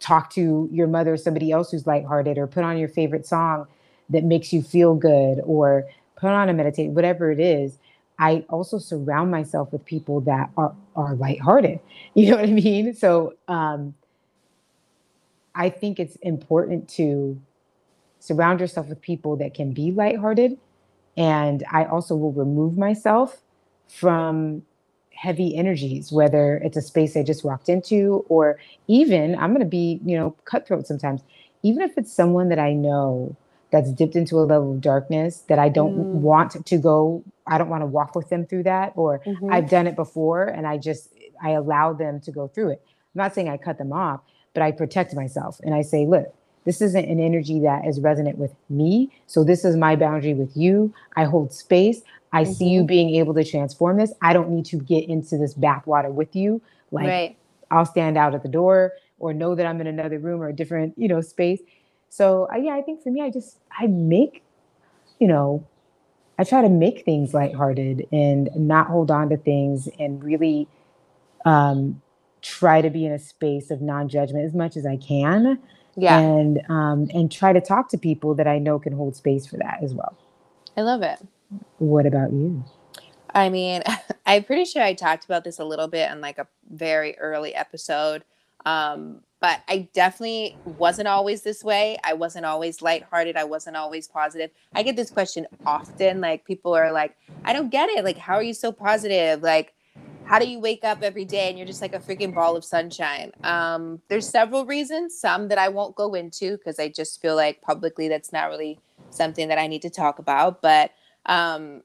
talk 0.00 0.28
to 0.34 0.68
your 0.70 0.86
mother 0.86 1.14
or 1.14 1.16
somebody 1.16 1.50
else 1.50 1.70
who's 1.70 1.86
lighthearted, 1.86 2.36
or 2.36 2.46
put 2.46 2.62
on 2.64 2.76
your 2.76 2.88
favorite 2.88 3.26
song 3.26 3.66
that 4.10 4.24
makes 4.24 4.52
you 4.52 4.62
feel 4.62 4.94
good, 4.94 5.40
or 5.44 5.84
put 6.16 6.28
on 6.30 6.50
a 6.50 6.52
meditate, 6.52 6.90
whatever 6.90 7.30
it 7.32 7.40
is. 7.40 7.78
I 8.18 8.44
also 8.50 8.78
surround 8.78 9.30
myself 9.30 9.72
with 9.72 9.84
people 9.86 10.20
that 10.22 10.50
are 10.58 10.74
are 10.94 11.14
lighthearted. 11.14 11.80
You 12.14 12.30
know 12.30 12.36
what 12.36 12.44
I 12.48 12.52
mean? 12.52 12.94
So 12.94 13.34
um, 13.48 13.94
I 15.54 15.70
think 15.70 16.00
it's 16.00 16.16
important 16.16 16.88
to 16.90 17.40
surround 18.20 18.60
yourself 18.60 18.88
with 18.88 19.00
people 19.02 19.36
that 19.36 19.54
can 19.54 19.72
be 19.72 19.92
lighthearted. 19.92 20.58
And 21.16 21.64
I 21.72 21.84
also 21.86 22.16
will 22.16 22.32
remove 22.32 22.78
myself 22.78 23.42
from 23.88 24.62
heavy 25.12 25.56
energies, 25.56 26.12
whether 26.12 26.56
it's 26.58 26.76
a 26.76 26.82
space 26.82 27.16
I 27.16 27.22
just 27.22 27.44
walked 27.44 27.68
into, 27.68 28.24
or 28.28 28.58
even 28.88 29.36
I'm 29.36 29.50
going 29.50 29.60
to 29.60 29.66
be, 29.66 30.00
you 30.04 30.16
know, 30.18 30.32
cutthroat 30.44 30.86
sometimes. 30.86 31.22
Even 31.62 31.82
if 31.82 31.96
it's 31.98 32.12
someone 32.12 32.48
that 32.50 32.58
I 32.58 32.74
know 32.74 33.36
that's 33.72 33.92
dipped 33.92 34.16
into 34.16 34.38
a 34.38 34.42
level 34.42 34.72
of 34.74 34.80
darkness 34.80 35.38
that 35.48 35.58
I 35.58 35.68
don't 35.70 35.96
Mm. 35.96 36.12
want 36.12 36.66
to 36.66 36.78
go, 36.78 37.24
I 37.46 37.58
don't 37.58 37.70
want 37.70 37.82
to 37.82 37.86
walk 37.86 38.14
with 38.16 38.28
them 38.30 38.46
through 38.46 38.64
that, 38.64 38.92
or 38.96 39.20
Mhm. 39.26 39.52
I've 39.52 39.68
done 39.70 39.86
it 39.86 39.96
before 39.96 40.44
and 40.46 40.66
I 40.66 40.78
just 40.78 41.12
I 41.42 41.50
allow 41.50 41.92
them 41.92 42.20
to 42.20 42.32
go 42.32 42.48
through 42.48 42.70
it. 42.70 42.82
I'm 42.86 43.18
not 43.24 43.34
saying 43.34 43.48
I 43.48 43.56
cut 43.58 43.78
them 43.78 43.92
off, 43.92 44.20
but 44.54 44.62
I 44.62 44.72
protect 44.72 45.14
myself 45.14 45.60
and 45.62 45.74
I 45.74 45.82
say, 45.82 46.06
look, 46.06 46.34
this 46.64 46.80
isn't 46.80 47.04
an 47.04 47.20
energy 47.20 47.60
that 47.60 47.86
is 47.86 48.00
resonant 48.00 48.38
with 48.38 48.54
me. 48.70 49.10
So 49.26 49.44
this 49.44 49.64
is 49.64 49.76
my 49.76 49.96
boundary 49.96 50.32
with 50.32 50.56
you. 50.56 50.94
I 51.16 51.24
hold 51.24 51.52
space. 51.52 52.00
I 52.32 52.44
see 52.44 52.68
you 52.68 52.84
being 52.84 53.14
able 53.14 53.32
to 53.34 53.44
transform 53.44 53.98
this. 53.98 54.12
I 54.20 54.32
don't 54.32 54.50
need 54.50 54.64
to 54.66 54.76
get 54.78 55.08
into 55.08 55.36
this 55.36 55.54
bathwater 55.54 56.10
with 56.10 56.34
you. 56.34 56.60
Like 56.90 57.06
right. 57.06 57.36
I'll 57.70 57.86
stand 57.86 58.18
out 58.18 58.34
at 58.34 58.42
the 58.42 58.48
door 58.48 58.92
or 59.18 59.32
know 59.32 59.54
that 59.54 59.66
I'm 59.66 59.80
in 59.80 59.86
another 59.86 60.18
room 60.18 60.42
or 60.42 60.48
a 60.48 60.52
different, 60.52 60.94
you 60.96 61.06
know, 61.06 61.20
space. 61.20 61.60
So 62.08 62.48
uh, 62.52 62.56
yeah, 62.56 62.74
I 62.74 62.82
think 62.82 63.02
for 63.02 63.10
me, 63.10 63.20
I 63.20 63.30
just 63.30 63.58
I 63.78 63.86
make, 63.86 64.42
you 65.20 65.28
know, 65.28 65.64
I 66.38 66.44
try 66.44 66.62
to 66.62 66.68
make 66.68 67.04
things 67.04 67.34
lighthearted 67.34 68.08
and 68.10 68.50
not 68.56 68.88
hold 68.88 69.10
on 69.10 69.28
to 69.28 69.36
things 69.36 69.88
and 69.98 70.22
really 70.24 70.66
um, 71.44 72.00
try 72.44 72.80
to 72.82 72.90
be 72.90 73.06
in 73.06 73.12
a 73.12 73.18
space 73.18 73.70
of 73.70 73.80
non-judgment 73.80 74.44
as 74.44 74.54
much 74.54 74.76
as 74.76 74.84
I 74.86 74.96
can, 74.98 75.58
Yeah. 75.96 76.18
and 76.20 76.60
um, 76.68 77.08
and 77.12 77.32
try 77.32 77.52
to 77.52 77.60
talk 77.60 77.88
to 77.90 77.98
people 77.98 78.34
that 78.34 78.46
I 78.46 78.58
know 78.58 78.78
can 78.78 78.92
hold 78.92 79.16
space 79.16 79.46
for 79.46 79.56
that 79.56 79.78
as 79.82 79.94
well. 79.94 80.16
I 80.76 80.82
love 80.82 81.02
it. 81.02 81.18
What 81.78 82.06
about 82.06 82.32
you? 82.32 82.62
I 83.34 83.48
mean, 83.48 83.82
I'm 84.26 84.44
pretty 84.44 84.64
sure 84.66 84.82
I 84.82 84.94
talked 84.94 85.24
about 85.24 85.42
this 85.44 85.58
a 85.58 85.64
little 85.64 85.88
bit 85.88 86.10
in 86.10 86.20
like 86.20 86.38
a 86.38 86.46
very 86.70 87.16
early 87.18 87.54
episode. 87.54 88.24
Um, 88.66 89.20
but 89.40 89.60
I 89.68 89.88
definitely 89.92 90.56
wasn't 90.64 91.06
always 91.08 91.42
this 91.42 91.62
way. 91.62 91.98
I 92.02 92.14
wasn't 92.14 92.46
always 92.46 92.80
lighthearted. 92.80 93.36
I 93.36 93.44
wasn't 93.44 93.76
always 93.76 94.08
positive. 94.08 94.50
I 94.74 94.82
get 94.82 94.96
this 94.96 95.10
question 95.10 95.46
often. 95.66 96.22
Like 96.22 96.46
people 96.46 96.74
are 96.74 96.90
like, 96.90 97.14
I 97.44 97.52
don't 97.52 97.70
get 97.70 97.90
it. 97.90 98.04
Like, 98.04 98.16
how 98.16 98.34
are 98.36 98.42
you 98.42 98.54
so 98.54 98.72
positive? 98.72 99.42
Like, 99.42 99.74
how 100.24 100.38
do 100.38 100.48
you 100.48 100.58
wake 100.58 100.84
up 100.84 101.02
every 101.02 101.24
day 101.24 101.48
and 101.48 101.58
you're 101.58 101.66
just 101.66 101.82
like 101.82 101.94
a 101.94 102.00
freaking 102.00 102.34
ball 102.34 102.56
of 102.56 102.64
sunshine? 102.64 103.32
Um, 103.44 104.00
there's 104.08 104.28
several 104.28 104.66
reasons, 104.66 105.18
some 105.18 105.48
that 105.48 105.58
I 105.58 105.68
won't 105.68 105.96
go 105.96 106.14
into 106.14 106.56
because 106.56 106.78
I 106.78 106.88
just 106.88 107.20
feel 107.22 107.36
like 107.36 107.62
publicly 107.62 108.08
that's 108.08 108.32
not 108.32 108.48
really 108.48 108.80
something 109.10 109.48
that 109.48 109.58
I 109.58 109.66
need 109.66 109.82
to 109.82 109.90
talk 109.90 110.18
about. 110.18 110.62
But 110.62 110.92
um, 111.26 111.82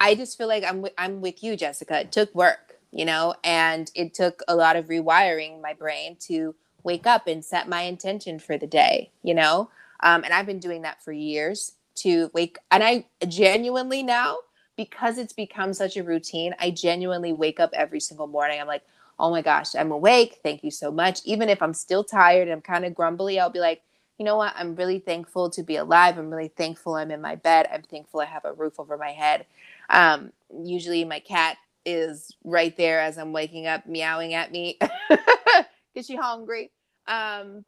I 0.00 0.14
just 0.14 0.36
feel 0.36 0.48
like 0.48 0.64
I'm 0.64 0.82
wi- 0.82 0.94
I'm 0.98 1.20
with 1.20 1.42
you, 1.42 1.56
Jessica. 1.56 2.00
It 2.00 2.12
took 2.12 2.34
work, 2.34 2.78
you 2.92 3.04
know, 3.04 3.34
and 3.44 3.90
it 3.94 4.14
took 4.14 4.42
a 4.48 4.56
lot 4.56 4.76
of 4.76 4.86
rewiring 4.86 5.62
my 5.62 5.74
brain 5.74 6.16
to 6.28 6.54
wake 6.82 7.06
up 7.06 7.26
and 7.26 7.44
set 7.44 7.68
my 7.68 7.82
intention 7.82 8.38
for 8.38 8.58
the 8.58 8.66
day, 8.66 9.12
you 9.22 9.34
know. 9.34 9.70
Um, 10.02 10.24
and 10.24 10.34
I've 10.34 10.46
been 10.46 10.60
doing 10.60 10.82
that 10.82 11.02
for 11.02 11.12
years 11.12 11.72
to 11.96 12.30
wake. 12.34 12.58
And 12.70 12.82
I 12.82 13.06
genuinely 13.26 14.02
now, 14.02 14.38
because 14.76 15.18
it's 15.18 15.32
become 15.32 15.74
such 15.74 15.96
a 15.96 16.04
routine, 16.04 16.54
I 16.58 16.70
genuinely 16.70 17.32
wake 17.32 17.60
up 17.60 17.70
every 17.74 18.00
single 18.00 18.26
morning. 18.26 18.60
I'm 18.60 18.66
like, 18.66 18.82
oh 19.18 19.30
my 19.30 19.42
gosh, 19.42 19.74
I'm 19.74 19.92
awake. 19.92 20.40
Thank 20.42 20.64
you 20.64 20.70
so 20.70 20.90
much. 20.90 21.20
Even 21.24 21.48
if 21.48 21.62
I'm 21.62 21.74
still 21.74 22.04
tired 22.04 22.48
and 22.48 22.52
I'm 22.52 22.60
kind 22.62 22.84
of 22.84 22.94
grumbly, 22.94 23.38
I'll 23.38 23.50
be 23.50 23.60
like, 23.60 23.82
you 24.18 24.24
know 24.24 24.36
what? 24.36 24.54
I'm 24.56 24.76
really 24.76 24.98
thankful 24.98 25.50
to 25.50 25.62
be 25.62 25.76
alive. 25.76 26.18
I'm 26.18 26.30
really 26.30 26.48
thankful 26.48 26.94
I'm 26.94 27.10
in 27.10 27.20
my 27.20 27.34
bed. 27.34 27.68
I'm 27.72 27.82
thankful 27.82 28.20
I 28.20 28.26
have 28.26 28.44
a 28.44 28.52
roof 28.52 28.78
over 28.78 28.96
my 28.96 29.10
head. 29.10 29.46
Um, 29.90 30.32
usually 30.62 31.04
my 31.04 31.20
cat 31.20 31.56
is 31.84 32.34
right 32.44 32.76
there 32.76 33.00
as 33.00 33.18
I'm 33.18 33.32
waking 33.32 33.66
up, 33.66 33.86
meowing 33.86 34.34
at 34.34 34.52
me 34.52 34.78
because 35.10 36.06
she's 36.06 36.18
hungry. 36.18 36.70
Um, 37.06 37.64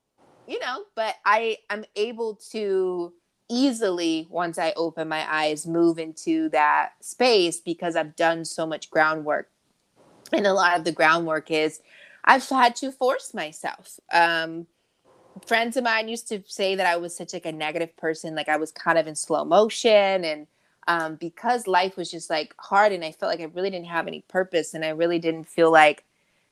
you 0.46 0.60
know, 0.60 0.84
but 0.94 1.16
I 1.24 1.58
am 1.70 1.84
able 1.96 2.36
to 2.52 3.12
easily, 3.48 4.26
once 4.30 4.59
I 4.59 4.72
open 4.76 5.09
my 5.09 5.26
eyes, 5.32 5.66
move 5.66 5.98
into 5.98 6.48
that 6.50 6.92
space 7.00 7.61
because 7.61 7.96
I've 7.96 8.16
done 8.16 8.44
so 8.44 8.66
much 8.66 8.90
groundwork. 8.90 9.50
And 10.32 10.46
a 10.46 10.52
lot 10.52 10.76
of 10.76 10.85
the 10.85 10.92
groundwork 10.92 11.50
is 11.50 11.80
I've 12.24 12.48
had 12.48 12.74
to 12.76 12.90
force 12.90 13.32
myself. 13.32 14.00
Um, 14.12 14.66
friends 15.46 15.76
of 15.76 15.85
mine 15.85 16.09
used 16.09 16.28
to 16.28 16.42
say 16.46 16.74
that 16.74 16.87
I 16.87 16.96
was 16.96 17.16
such 17.16 17.32
like 17.32 17.46
a 17.46 17.52
negative 17.52 17.96
person, 17.96 18.35
like 18.35 18.48
I 18.48 18.56
was 18.56 18.72
kind 18.72 18.98
of 18.98 19.06
in 19.06 19.14
slow 19.14 19.44
motion 19.44 20.24
and 20.24 20.46
um, 20.88 21.16
because 21.16 21.66
life 21.66 21.96
was 21.96 22.11
just 22.11 22.30
like 22.30 22.54
hard 22.59 22.92
and 22.92 23.04
I 23.04 23.12
felt 23.12 23.30
like 23.30 23.40
I 23.40 23.50
really 23.52 23.70
didn't 23.70 23.87
have 23.87 24.06
any 24.06 24.24
purpose 24.28 24.72
and 24.74 24.85
I 24.85 24.90
really 24.90 25.18
didn't 25.18 25.48
feel 25.48 25.70
like 25.70 26.04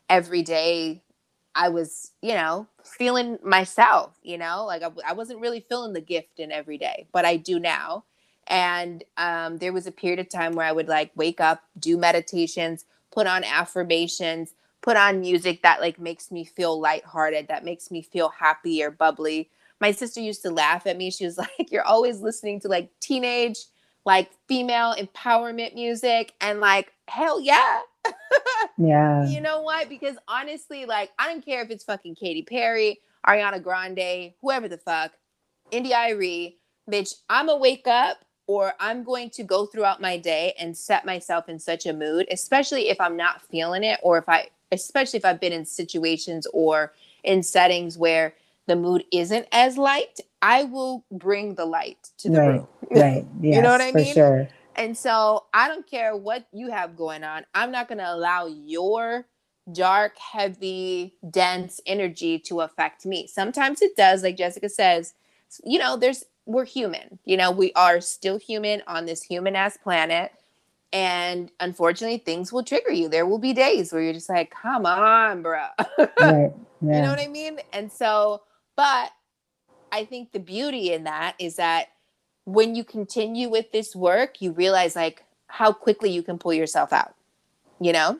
every 0.08 0.42
day 0.42 1.02
I 1.54 1.68
was, 1.68 2.12
you 2.22 2.34
know, 2.34 2.66
feeling 2.84 3.38
myself, 3.42 4.18
you 4.22 4.38
know, 4.38 4.64
like 4.66 4.82
I, 4.82 4.90
I 5.08 5.12
wasn't 5.12 5.40
really 5.40 5.60
feeling 5.60 5.92
the 5.92 6.00
gift 6.00 6.38
in 6.38 6.52
every 6.52 6.78
day, 6.78 7.06
but 7.12 7.24
I 7.24 7.36
do 7.36 7.58
now. 7.58 8.04
And 8.46 9.04
um, 9.16 9.58
there 9.58 9.72
was 9.72 9.86
a 9.86 9.92
period 9.92 10.18
of 10.20 10.28
time 10.28 10.54
where 10.54 10.66
I 10.66 10.72
would 10.72 10.88
like 10.88 11.12
wake 11.14 11.40
up, 11.40 11.62
do 11.78 11.96
meditations, 11.96 12.84
put 13.12 13.26
on 13.26 13.44
affirmations, 13.44 14.54
put 14.82 14.96
on 14.96 15.20
music 15.20 15.62
that 15.62 15.80
like 15.80 15.98
makes 15.98 16.30
me 16.30 16.44
feel 16.44 16.78
lighthearted, 16.80 17.48
that 17.48 17.64
makes 17.64 17.90
me 17.90 18.02
feel 18.02 18.28
happy 18.30 18.82
or 18.82 18.90
bubbly. 18.90 19.48
My 19.80 19.92
sister 19.92 20.20
used 20.20 20.42
to 20.42 20.50
laugh 20.50 20.86
at 20.86 20.96
me. 20.96 21.10
She 21.10 21.24
was 21.24 21.38
like, 21.38 21.70
You're 21.70 21.84
always 21.84 22.20
listening 22.20 22.60
to 22.60 22.68
like 22.68 22.90
teenage, 23.00 23.58
like 24.04 24.30
female 24.48 24.94
empowerment 24.98 25.74
music. 25.74 26.32
And 26.40 26.60
like, 26.60 26.92
hell 27.08 27.40
yeah. 27.40 27.80
Yeah. 28.76 29.26
You 29.26 29.40
know 29.40 29.62
what? 29.62 29.88
Because 29.88 30.16
honestly, 30.26 30.84
like, 30.84 31.12
I 31.18 31.28
don't 31.28 31.44
care 31.44 31.62
if 31.62 31.70
it's 31.70 31.84
fucking 31.84 32.16
Katy 32.16 32.42
Perry, 32.42 33.00
Ariana 33.26 33.62
Grande, 33.62 34.32
whoever 34.40 34.68
the 34.68 34.78
fuck, 34.78 35.12
India 35.70 35.96
Arie, 35.96 36.58
bitch, 36.90 37.14
I'm 37.30 37.46
gonna 37.46 37.58
wake 37.58 37.86
up 37.86 38.24
or 38.46 38.74
I'm 38.80 39.04
going 39.04 39.30
to 39.30 39.42
go 39.42 39.66
throughout 39.66 40.00
my 40.00 40.18
day 40.18 40.54
and 40.58 40.76
set 40.76 41.06
myself 41.06 41.48
in 41.48 41.58
such 41.58 41.86
a 41.86 41.92
mood, 41.92 42.26
especially 42.30 42.88
if 42.88 43.00
I'm 43.00 43.16
not 43.16 43.42
feeling 43.42 43.84
it 43.84 44.00
or 44.02 44.18
if 44.18 44.28
I, 44.28 44.48
especially 44.72 45.18
if 45.18 45.24
I've 45.24 45.40
been 45.40 45.52
in 45.52 45.64
situations 45.64 46.46
or 46.52 46.92
in 47.22 47.42
settings 47.42 47.96
where 47.96 48.34
the 48.66 48.76
mood 48.76 49.04
isn't 49.12 49.46
as 49.52 49.78
light, 49.78 50.20
I 50.44 50.64
will 50.64 51.06
bring 51.12 51.56
the 51.56 51.66
light 51.66 52.10
to 52.20 52.30
the 52.30 52.40
Right. 52.40 52.42
room. 52.42 52.68
Right. 52.90 53.26
Yes, 53.40 53.56
You 53.56 53.62
know 53.62 53.72
what 53.72 53.82
I 53.82 53.92
for 53.92 54.04
mean? 54.04 54.14
sure. 54.14 54.48
And 54.76 54.98
so 54.98 55.46
I 55.54 55.68
don't 55.68 55.90
care 55.90 56.16
what 56.16 56.46
you 56.52 56.70
have 56.72 56.96
going 56.96 57.24
on. 57.24 57.46
I'm 57.54 57.72
not 57.72 57.88
going 57.88 57.98
to 57.98 58.12
allow 58.14 58.46
your 58.48 59.26
dark, 59.72 60.18
heavy, 60.18 61.16
dense 61.30 61.80
energy 61.86 62.38
to 62.40 62.62
affect 62.62 63.06
me. 63.06 63.28
Sometimes 63.28 63.82
it 63.82 63.96
does, 63.96 64.24
like 64.24 64.38
Jessica 64.38 64.70
says, 64.70 65.14
you 65.64 65.80
know, 65.80 65.98
there's, 65.98 66.24
we're 66.46 66.66
human, 66.66 67.20
you 67.26 67.36
know, 67.36 67.52
we 67.52 67.72
are 67.74 68.00
still 68.02 68.38
human 68.38 68.82
on 68.88 69.06
this 69.06 69.24
human 69.24 69.56
ass 69.56 69.78
planet. 69.78 70.32
And 70.92 71.52
unfortunately, 71.60 72.18
things 72.18 72.52
will 72.52 72.64
trigger 72.64 72.92
you. 72.92 73.08
There 73.10 73.26
will 73.26 73.38
be 73.38 73.54
days 73.54 73.92
where 73.92 74.02
you're 74.02 74.14
just 74.14 74.30
like, 74.30 74.52
come 74.52 74.86
on, 74.86 75.42
bro. 75.42 75.66
Right. 76.20 76.52
Yeah. 76.82 76.90
You 76.92 77.02
know 77.02 77.10
what 77.10 77.20
I 77.20 77.28
mean? 77.28 77.58
And 77.74 77.92
so, 77.92 78.42
but 78.76 79.10
I 79.94 80.04
think 80.04 80.32
the 80.32 80.40
beauty 80.40 80.92
in 80.92 81.04
that 81.04 81.36
is 81.38 81.56
that 81.56 81.88
when 82.44 82.74
you 82.74 82.82
continue 82.84 83.48
with 83.48 83.70
this 83.72 83.94
work, 83.94 84.42
you 84.42 84.50
realize 84.52 84.96
like 84.96 85.24
how 85.46 85.72
quickly 85.72 86.10
you 86.10 86.22
can 86.22 86.36
pull 86.38 86.52
yourself 86.52 86.92
out, 86.92 87.14
you 87.80 87.92
know? 87.92 88.18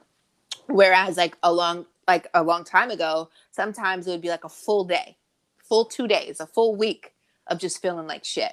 Whereas 0.67 1.17
like 1.17 1.37
a 1.43 1.53
long 1.53 1.87
like 2.07 2.29
a 2.35 2.43
long 2.43 2.65
time 2.65 2.91
ago, 2.91 3.29
sometimes 3.51 4.07
it 4.07 4.11
would 4.11 4.21
be 4.23 4.29
like 4.29 4.45
a 4.45 4.49
full 4.49 4.85
day, 4.85 5.17
full 5.59 5.85
two 5.85 6.07
days, 6.07 6.39
a 6.39 6.47
full 6.47 6.77
week 6.77 7.13
of 7.49 7.59
just 7.59 7.83
feeling 7.83 8.07
like 8.07 8.25
shit. 8.25 8.53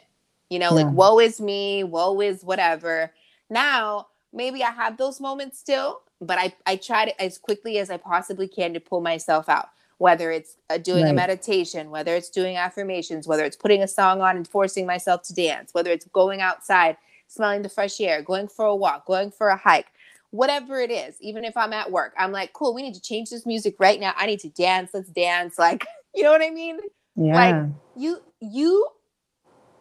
You 0.49 0.60
know, 0.60 0.69
Yeah. 0.77 0.84
like 0.86 0.93
woe 0.93 1.19
is 1.19 1.39
me, 1.39 1.84
woe 1.84 2.19
is 2.21 2.43
whatever. 2.43 3.13
Now, 3.49 4.07
maybe 4.34 4.63
I 4.63 4.71
have 4.71 4.97
those 4.97 5.19
moments 5.21 5.60
still, 5.60 6.01
but 6.19 6.38
I 6.39 6.53
I 6.65 6.75
try 6.75 7.05
to 7.05 7.21
as 7.21 7.38
quickly 7.38 7.77
as 7.77 7.89
I 7.91 7.97
possibly 7.97 8.47
can 8.47 8.73
to 8.73 8.79
pull 8.79 9.01
myself 9.01 9.47
out. 9.47 9.69
Whether 10.01 10.31
it's 10.31 10.57
uh, 10.71 10.79
doing 10.79 11.07
a 11.07 11.13
meditation, 11.13 11.91
whether 11.91 12.15
it's 12.15 12.31
doing 12.31 12.57
affirmations, 12.57 13.27
whether 13.27 13.45
it's 13.45 13.55
putting 13.55 13.83
a 13.83 13.87
song 13.87 14.19
on 14.19 14.35
and 14.35 14.47
forcing 14.47 14.88
myself 14.88 15.21
to 15.23 15.34
dance, 15.36 15.76
whether 15.76 15.91
it's 15.91 16.07
going 16.07 16.41
outside, 16.41 16.97
smelling 17.28 17.61
the 17.61 17.69
fresh 17.69 18.01
air, 18.01 18.23
going 18.23 18.47
for 18.47 18.65
a 18.65 18.76
walk, 18.76 19.05
going 19.05 19.30
for 19.30 19.49
a 19.49 19.55
hike, 19.55 19.86
whatever 20.32 20.80
it 20.80 20.89
is, 20.89 21.17
even 21.21 21.45
if 21.45 21.55
I'm 21.55 21.71
at 21.71 21.91
work, 21.91 22.15
I'm 22.17 22.32
like, 22.32 22.51
cool, 22.53 22.73
we 22.73 22.82
need 22.82 22.95
to 22.95 23.01
change 23.01 23.30
this 23.30 23.45
music 23.45 23.76
right 23.78 23.99
now. 23.99 24.13
I 24.17 24.26
need 24.26 24.39
to 24.39 24.49
dance. 24.49 24.89
Let's 24.91 25.09
dance. 25.09 25.55
Like, 25.59 25.86
you 26.15 26.23
know 26.23 26.32
what 26.32 26.41
I 26.41 26.49
mean? 26.49 26.80
Yeah. 27.15 27.67
You, 27.95 28.23
you 28.39 28.88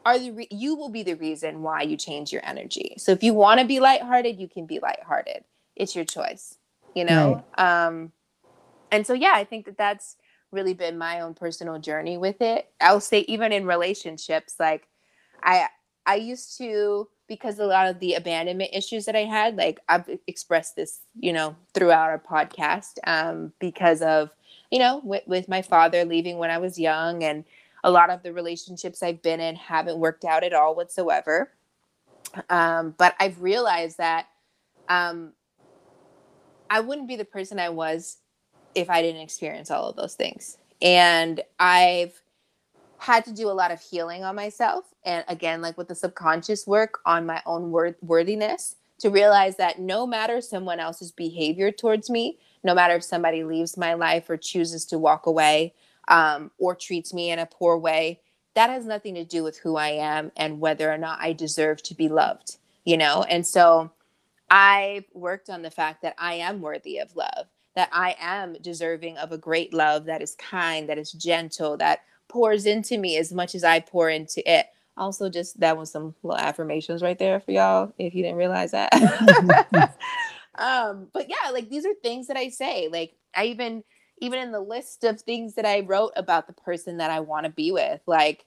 are 0.05 0.19
the, 0.19 0.33
re- 0.33 0.49
you 0.51 0.77
will 0.77 0.91
be 0.91 1.03
the 1.03 1.15
reason 1.15 1.63
why 1.63 1.81
you 1.81 1.97
change 1.97 2.31
your 2.31 2.43
energy. 2.45 2.95
So 2.99 3.13
if 3.13 3.23
you 3.23 3.33
want 3.33 3.61
to 3.61 3.67
be 3.67 3.81
lighthearted, 3.81 4.39
you 4.39 4.49
can 4.49 4.67
be 4.67 4.81
lighthearted. 4.81 5.45
It's 5.77 5.97
your 5.97 6.05
choice, 6.05 6.59
you 6.95 7.07
know? 7.07 7.43
Um, 7.57 8.13
and 8.91 9.07
so, 9.07 9.13
yeah, 9.13 9.33
I 9.35 9.45
think 9.45 9.67
that 9.67 9.79
that's 9.79 10.17
really 10.53 10.75
been 10.75 10.99
my 10.99 11.21
own 11.21 11.35
personal 11.35 11.79
journey 11.79 12.17
with 12.17 12.41
it. 12.41 12.71
I'll 12.81 13.01
say 13.01 13.21
even 13.21 13.53
in 13.53 13.67
relationships, 13.67 14.57
like 14.59 14.89
I, 15.43 15.69
I 16.07 16.17
used 16.17 16.59
to 16.59 17.09
because 17.29 17.61
a 17.61 17.65
lot 17.65 17.87
of 17.87 18.01
the 18.01 18.15
abandonment 18.15 18.71
issues 18.73 19.05
that 19.05 19.15
I 19.15 19.25
had, 19.25 19.57
like 19.57 19.79
I've 19.89 20.11
expressed 20.27 20.75
this, 20.75 21.03
you 21.15 21.33
know, 21.33 21.55
throughout 21.75 22.11
our 22.11 22.19
podcast, 22.19 22.99
um, 23.07 23.53
because 23.61 24.03
of, 24.03 24.31
you 24.73 24.81
know, 24.81 25.01
with, 25.05 25.23
with 25.29 25.49
my 25.49 25.63
father 25.63 26.05
leaving 26.05 26.39
when 26.39 26.51
I 26.51 26.59
was 26.59 26.77
young 26.77 27.23
and 27.23 27.45
a 27.85 27.91
lot 27.91 28.11
of 28.11 28.25
the 28.25 28.33
relationships 28.33 29.03
I've 29.03 29.23
been 29.23 29.39
in 29.39 29.55
haven't 29.55 29.99
worked 29.99 30.25
out 30.25 30.43
at 30.43 30.53
all 30.53 30.75
whatsoever. 30.75 31.53
Um, 32.49 32.95
but 32.99 33.15
I've 33.21 33.41
realized 33.41 33.99
that 33.99 34.27
um, 34.89 35.33
I 36.69 36.81
wouldn't 36.81 37.09
be 37.09 37.17
the 37.17 37.25
person 37.25 37.59
I 37.59 37.69
was 37.69 38.19
if 38.75 38.91
I 38.91 39.03
didn't 39.03 39.23
experience 39.23 39.71
all 39.71 39.89
of 39.89 39.97
those 39.97 40.15
things. 40.15 40.59
And 40.83 41.43
I've 41.59 42.21
had 42.99 43.25
to 43.25 43.33
do 43.33 43.49
a 43.49 43.53
lot 43.53 43.71
of 43.71 43.81
healing 43.81 44.25
on 44.25 44.37
myself. 44.37 44.85
And 45.05 45.25
again, 45.29 45.63
like 45.63 45.79
with 45.79 45.89
the 45.89 45.95
subconscious 45.95 46.67
work 46.67 47.01
on 47.07 47.27
my 47.27 47.43
own 47.47 47.71
word- 47.71 47.97
worthiness 48.03 48.77
to 48.99 49.11
realize 49.11 49.57
that 49.57 49.79
no 49.79 50.07
matter 50.07 50.41
someone 50.41 50.79
else's 50.79 51.11
behavior 51.11 51.73
towards 51.73 52.11
me, 52.11 52.39
no 52.63 52.75
matter 52.75 52.97
if 52.97 53.05
somebody 53.05 53.43
leaves 53.43 53.79
my 53.79 53.95
life 53.95 54.29
or 54.29 54.37
chooses 54.37 54.85
to 54.87 54.99
walk 54.99 55.27
away 55.27 55.75
um, 56.09 56.51
or 56.59 56.75
treats 56.75 57.15
me 57.15 57.31
in 57.31 57.39
a 57.39 57.47
poor 57.47 57.79
way, 57.79 58.21
that 58.55 58.69
has 58.69 58.85
nothing 58.85 59.15
to 59.15 59.25
do 59.25 59.43
with 59.43 59.59
who 59.59 59.77
I 59.77 59.91
am 59.91 60.33
and 60.37 60.61
whether 60.61 60.93
or 60.93 60.99
not 60.99 61.21
I 61.21 61.33
deserve 61.33 61.83
to 61.85 61.95
be 61.95 62.09
loved, 62.09 62.59
you 62.85 62.99
know? 62.99 63.23
And 63.23 63.47
so 63.47 63.93
I've 64.51 65.05
worked 65.15 65.49
on 65.49 65.63
the 65.63 65.71
fact 65.71 66.03
that 66.03 66.17
I 66.19 66.35
am 66.35 66.61
worthy 66.61 66.99
of 66.99 67.17
love, 67.17 67.47
that 67.77 67.89
I 67.93 68.17
am 68.19 68.55
deserving 68.61 69.17
of 69.19 69.33
a 69.33 69.39
great 69.39 69.73
love 69.73 70.05
that 70.07 70.23
is 70.23 70.35
kind, 70.37 70.89
that 70.89 70.99
is 70.99 71.13
gentle, 71.13 71.77
that 71.79 72.01
pours 72.29 72.67
into 72.67 72.99
me 72.99 73.17
as 73.17 73.33
much 73.33 73.55
as 73.55 73.65
I 73.65 73.81
pour 73.81 74.09
into 74.09 74.49
it. 74.51 74.67
Also, 74.97 75.29
just 75.29 75.61
that 75.61 75.79
was 75.79 75.91
some 75.91 76.15
little 76.23 76.39
affirmations 76.39 77.03
right 77.03 77.19
there 77.19 77.41
for 77.41 77.53
y'all 77.53 77.93
if 77.99 78.15
you 78.15 78.23
didn't 78.23 78.39
realize 78.39 78.73
that. 78.73 78.93
um, 80.57 81.09
but 81.13 81.29
yeah, 81.29 81.51
like 81.53 81.69
these 81.69 81.87
are 81.87 81.95
things 81.95 82.27
that 82.27 82.37
I 82.37 82.49
say. 82.49 82.89
Like 82.89 83.15
I 83.35 83.47
even 83.47 83.85
even 84.19 84.41
in 84.41 84.53
the 84.53 84.61
list 84.61 85.05
of 85.05 85.21
things 85.21 85.55
that 85.55 85.65
I 85.65 85.81
wrote 85.81 86.13
about 86.17 86.47
the 86.47 86.53
person 86.53 86.99
that 86.99 87.11
I 87.11 87.21
want 87.21 87.47
to 87.47 87.51
be 87.51 87.73
with, 87.73 88.01
like 88.07 88.45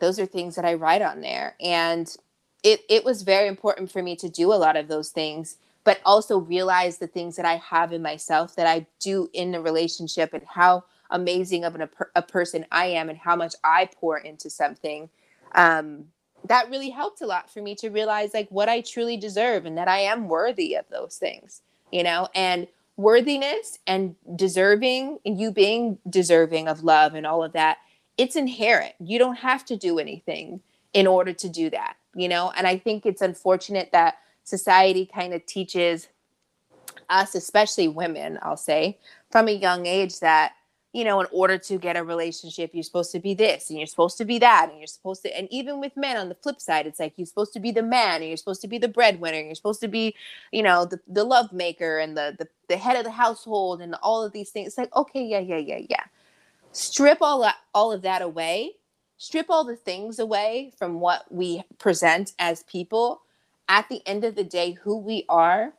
those 0.00 0.18
are 0.18 0.26
things 0.26 0.56
that 0.56 0.64
I 0.64 0.74
write 0.74 1.02
on 1.02 1.20
there. 1.20 1.56
And 1.60 2.14
it 2.62 2.80
it 2.88 3.04
was 3.04 3.22
very 3.22 3.48
important 3.48 3.90
for 3.90 4.02
me 4.02 4.16
to 4.16 4.28
do 4.28 4.52
a 4.52 4.54
lot 4.54 4.76
of 4.76 4.88
those 4.88 5.10
things, 5.10 5.56
but 5.84 6.00
also 6.04 6.38
realize 6.38 6.98
the 6.98 7.06
things 7.06 7.36
that 7.36 7.46
I 7.46 7.56
have 7.56 7.92
in 7.92 8.02
myself 8.02 8.56
that 8.56 8.66
I 8.66 8.86
do 8.98 9.28
in 9.32 9.52
the 9.52 9.60
relationship 9.60 10.34
and 10.34 10.42
how 10.46 10.84
amazing 11.10 11.64
of 11.64 11.74
an, 11.74 11.88
a, 12.14 12.22
person 12.22 12.66
I 12.70 12.86
am 12.86 13.08
and 13.08 13.18
how 13.18 13.36
much 13.36 13.54
I 13.64 13.88
pour 13.98 14.18
into 14.18 14.50
something. 14.50 15.08
Um, 15.54 16.06
that 16.46 16.70
really 16.70 16.90
helped 16.90 17.20
a 17.20 17.26
lot 17.26 17.50
for 17.50 17.60
me 17.60 17.74
to 17.76 17.90
realize 17.90 18.32
like 18.32 18.48
what 18.50 18.68
I 18.68 18.80
truly 18.80 19.16
deserve 19.16 19.66
and 19.66 19.76
that 19.76 19.88
I 19.88 20.00
am 20.00 20.28
worthy 20.28 20.74
of 20.74 20.86
those 20.90 21.16
things, 21.16 21.62
you 21.90 22.02
know, 22.02 22.28
and 22.34 22.66
worthiness 22.96 23.78
and 23.86 24.14
deserving 24.36 25.18
and 25.24 25.40
you 25.40 25.50
being 25.50 25.98
deserving 26.08 26.68
of 26.68 26.84
love 26.84 27.14
and 27.14 27.26
all 27.26 27.42
of 27.42 27.52
that, 27.52 27.78
it's 28.16 28.36
inherent. 28.36 28.94
You 29.00 29.18
don't 29.18 29.36
have 29.36 29.64
to 29.66 29.76
do 29.76 29.98
anything 29.98 30.60
in 30.92 31.06
order 31.06 31.32
to 31.32 31.48
do 31.48 31.70
that, 31.70 31.96
you 32.14 32.28
know, 32.28 32.52
and 32.56 32.66
I 32.66 32.76
think 32.78 33.06
it's 33.06 33.22
unfortunate 33.22 33.90
that 33.92 34.16
society 34.50 35.06
kind 35.06 35.32
of 35.32 35.46
teaches 35.46 36.08
us, 37.08 37.34
especially 37.34 37.88
women, 37.88 38.38
I'll 38.42 38.56
say, 38.56 38.98
from 39.30 39.48
a 39.48 39.52
young 39.52 39.86
age 39.86 40.20
that 40.20 40.52
you 40.92 41.04
know, 41.04 41.20
in 41.20 41.26
order 41.30 41.56
to 41.56 41.78
get 41.78 41.96
a 41.96 42.02
relationship, 42.02 42.70
you're 42.74 42.82
supposed 42.82 43.12
to 43.12 43.20
be 43.20 43.32
this 43.32 43.70
and 43.70 43.78
you're 43.78 43.86
supposed 43.86 44.18
to 44.18 44.24
be 44.24 44.40
that. 44.40 44.70
And 44.70 44.78
you're 44.78 44.88
supposed 44.88 45.22
to, 45.22 45.36
and 45.36 45.46
even 45.50 45.78
with 45.80 45.96
men 45.96 46.16
on 46.16 46.28
the 46.28 46.34
flip 46.34 46.60
side, 46.60 46.86
it's 46.86 46.98
like 46.98 47.12
you're 47.16 47.26
supposed 47.26 47.52
to 47.52 47.60
be 47.60 47.70
the 47.70 47.82
man 47.82 48.16
and 48.16 48.28
you're 48.28 48.36
supposed 48.36 48.60
to 48.62 48.68
be 48.68 48.78
the 48.78 48.88
breadwinner. 48.88 49.36
And 49.36 49.46
you're 49.46 49.54
supposed 49.54 49.80
to 49.82 49.88
be, 49.88 50.16
you 50.50 50.64
know, 50.64 50.84
the, 50.84 50.98
the 51.06 51.22
love 51.22 51.52
maker 51.52 51.98
and 51.98 52.16
the, 52.16 52.34
the, 52.38 52.48
the 52.68 52.76
head 52.76 52.96
of 52.96 53.04
the 53.04 53.10
household 53.12 53.80
and 53.80 53.94
all 54.02 54.24
of 54.24 54.32
these 54.32 54.50
things. 54.50 54.68
It's 54.68 54.78
like, 54.78 54.94
okay, 54.96 55.24
yeah, 55.24 55.38
yeah, 55.38 55.58
yeah, 55.58 55.80
yeah. 55.88 56.04
Strip 56.72 57.18
all, 57.20 57.48
all 57.72 57.92
of 57.92 58.02
that 58.02 58.20
away, 58.20 58.72
strip 59.16 59.46
all 59.48 59.62
the 59.62 59.76
things 59.76 60.18
away 60.18 60.72
from 60.76 60.98
what 60.98 61.32
we 61.32 61.62
present 61.78 62.32
as 62.40 62.64
people. 62.64 63.22
At 63.70 63.88
the 63.88 64.02
end 64.04 64.24
of 64.24 64.34
the 64.34 64.42
day, 64.42 64.72
who 64.72 64.98
we 64.98 65.24
are, 65.28 65.74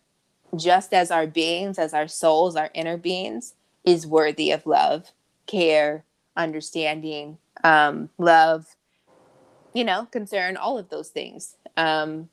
just 0.55 0.93
as 0.93 1.11
our 1.11 1.27
beings, 1.27 1.77
as 1.77 1.93
our 1.93 2.07
souls, 2.07 2.55
our 2.55 2.69
inner 2.73 2.95
beings 2.95 3.53
is 3.83 4.07
worthy 4.07 4.49
of 4.51 4.65
love, 4.65 5.11
care, 5.45 6.05
understanding, 6.37 7.37
um, 7.65 8.09
love, 8.17 8.77
you 9.73 9.83
know, 9.83 10.05
concern, 10.05 10.55
all 10.55 10.77
of 10.77 10.87
those 10.87 11.09
things. 11.09 11.57
Um, 11.75 12.29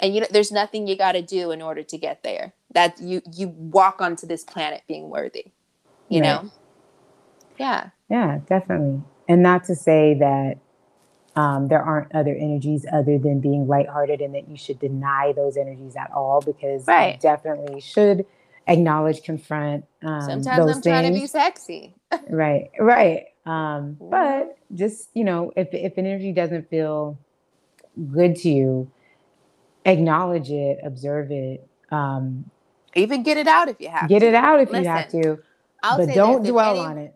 and 0.00 0.14
you 0.14 0.20
know, 0.20 0.26
there's 0.30 0.52
nothing 0.52 0.86
you 0.86 0.96
got 0.96 1.12
to 1.12 1.22
do 1.22 1.50
in 1.50 1.62
order 1.62 1.82
to 1.82 1.96
get 1.96 2.22
there. 2.22 2.52
That 2.74 3.00
you 3.00 3.22
you 3.32 3.48
walk 3.48 4.02
onto 4.02 4.26
this 4.26 4.44
planet 4.44 4.82
being 4.86 5.08
worthy. 5.08 5.46
You 6.10 6.20
right. 6.20 6.42
know. 6.42 6.50
Yeah. 7.58 7.90
Yeah, 8.10 8.40
definitely. 8.46 9.00
And 9.28 9.42
not 9.42 9.64
to 9.64 9.74
say 9.74 10.14
that 10.20 10.58
um, 11.36 11.68
there 11.68 11.82
aren't 11.82 12.14
other 12.14 12.34
energies 12.34 12.86
other 12.92 13.18
than 13.18 13.40
being 13.40 13.66
lighthearted 13.66 14.20
and 14.20 14.34
that 14.34 14.48
you 14.48 14.56
should 14.56 14.78
deny 14.78 15.32
those 15.34 15.56
energies 15.56 15.96
at 15.96 16.10
all 16.12 16.40
because 16.40 16.86
right. 16.86 17.14
you 17.14 17.20
definitely 17.20 17.80
should 17.80 18.24
acknowledge, 18.66 19.22
confront. 19.22 19.84
Um, 20.02 20.20
Sometimes 20.20 20.60
I'm 20.60 20.66
things. 20.66 20.84
trying 20.84 21.12
to 21.12 21.20
be 21.20 21.26
sexy. 21.26 21.94
right, 22.28 22.70
right. 22.78 23.26
Um, 23.46 23.96
but 24.00 24.56
just 24.74 25.10
you 25.14 25.24
know, 25.24 25.52
if 25.56 25.68
if 25.72 25.98
an 25.98 26.06
energy 26.06 26.32
doesn't 26.32 26.70
feel 26.70 27.18
good 28.12 28.36
to 28.36 28.50
you, 28.50 28.90
acknowledge 29.84 30.50
it, 30.50 30.78
observe 30.82 31.30
it. 31.30 31.66
Um, 31.90 32.50
Even 32.94 33.22
get 33.22 33.36
it 33.36 33.46
out 33.46 33.68
if 33.68 33.80
you 33.80 33.88
have. 33.88 34.08
Get 34.08 34.20
to. 34.20 34.28
it 34.28 34.34
out 34.34 34.60
if 34.60 34.70
Listen, 34.70 34.84
you 34.84 34.90
have 34.90 35.10
to. 35.10 35.38
I'll 35.82 35.98
but 35.98 36.14
don't 36.14 36.44
dwell 36.44 36.70
any, 36.70 36.80
on 36.80 36.98
it. 36.98 37.13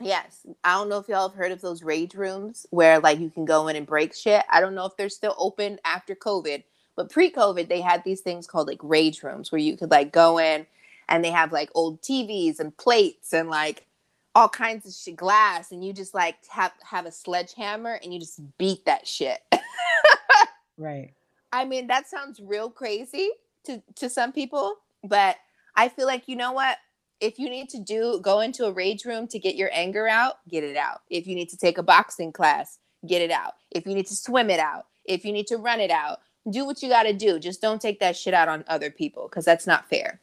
Yes, 0.00 0.46
I 0.62 0.74
don't 0.74 0.88
know 0.88 0.98
if 0.98 1.08
y'all 1.08 1.28
have 1.28 1.36
heard 1.36 1.50
of 1.50 1.60
those 1.60 1.82
rage 1.82 2.14
rooms 2.14 2.66
where 2.70 3.00
like 3.00 3.18
you 3.18 3.30
can 3.30 3.44
go 3.44 3.66
in 3.68 3.76
and 3.76 3.86
break 3.86 4.14
shit. 4.14 4.44
I 4.50 4.60
don't 4.60 4.74
know 4.74 4.86
if 4.86 4.96
they're 4.96 5.08
still 5.08 5.34
open 5.38 5.80
after 5.84 6.14
COVID, 6.14 6.62
but 6.94 7.10
pre-COVID 7.10 7.68
they 7.68 7.80
had 7.80 8.04
these 8.04 8.20
things 8.20 8.46
called 8.46 8.68
like 8.68 8.80
rage 8.82 9.22
rooms 9.22 9.50
where 9.50 9.60
you 9.60 9.76
could 9.76 9.90
like 9.90 10.12
go 10.12 10.38
in 10.38 10.66
and 11.08 11.24
they 11.24 11.30
have 11.30 11.52
like 11.52 11.70
old 11.74 12.00
TVs 12.00 12.60
and 12.60 12.76
plates 12.76 13.32
and 13.32 13.48
like 13.48 13.86
all 14.34 14.48
kinds 14.48 14.86
of 14.86 14.92
shit, 14.92 15.16
glass, 15.16 15.72
and 15.72 15.84
you 15.84 15.92
just 15.92 16.14
like 16.14 16.36
have 16.48 16.72
have 16.84 17.06
a 17.06 17.12
sledgehammer 17.12 17.98
and 18.02 18.14
you 18.14 18.20
just 18.20 18.40
beat 18.56 18.84
that 18.84 19.06
shit. 19.06 19.40
right. 20.78 21.12
I 21.52 21.64
mean, 21.64 21.88
that 21.88 22.08
sounds 22.08 22.40
real 22.40 22.70
crazy 22.70 23.30
to 23.64 23.82
to 23.96 24.08
some 24.08 24.32
people, 24.32 24.76
but 25.02 25.36
I 25.74 25.88
feel 25.88 26.06
like 26.06 26.28
you 26.28 26.36
know 26.36 26.52
what? 26.52 26.76
If 27.20 27.38
you 27.38 27.50
need 27.50 27.68
to 27.70 27.78
do 27.78 28.20
go 28.22 28.40
into 28.40 28.66
a 28.66 28.72
rage 28.72 29.04
room 29.04 29.26
to 29.28 29.38
get 29.38 29.56
your 29.56 29.70
anger 29.72 30.06
out, 30.08 30.38
get 30.48 30.64
it 30.64 30.76
out. 30.76 31.00
If 31.10 31.26
you 31.26 31.34
need 31.34 31.48
to 31.50 31.56
take 31.56 31.78
a 31.78 31.82
boxing 31.82 32.32
class, 32.32 32.78
get 33.06 33.22
it 33.22 33.30
out. 33.30 33.54
If 33.70 33.86
you 33.86 33.94
need 33.94 34.06
to 34.06 34.16
swim 34.16 34.50
it 34.50 34.60
out, 34.60 34.86
if 35.04 35.24
you 35.24 35.32
need 35.32 35.46
to 35.48 35.56
run 35.56 35.80
it 35.80 35.90
out, 35.90 36.18
do 36.50 36.64
what 36.64 36.82
you 36.82 36.88
got 36.88 37.04
to 37.04 37.12
do. 37.12 37.38
Just 37.38 37.60
don't 37.60 37.80
take 37.80 38.00
that 38.00 38.16
shit 38.16 38.34
out 38.34 38.48
on 38.48 38.64
other 38.68 38.90
people 38.90 39.28
because 39.28 39.44
that's 39.44 39.66
not 39.66 39.88
fair. 39.88 40.20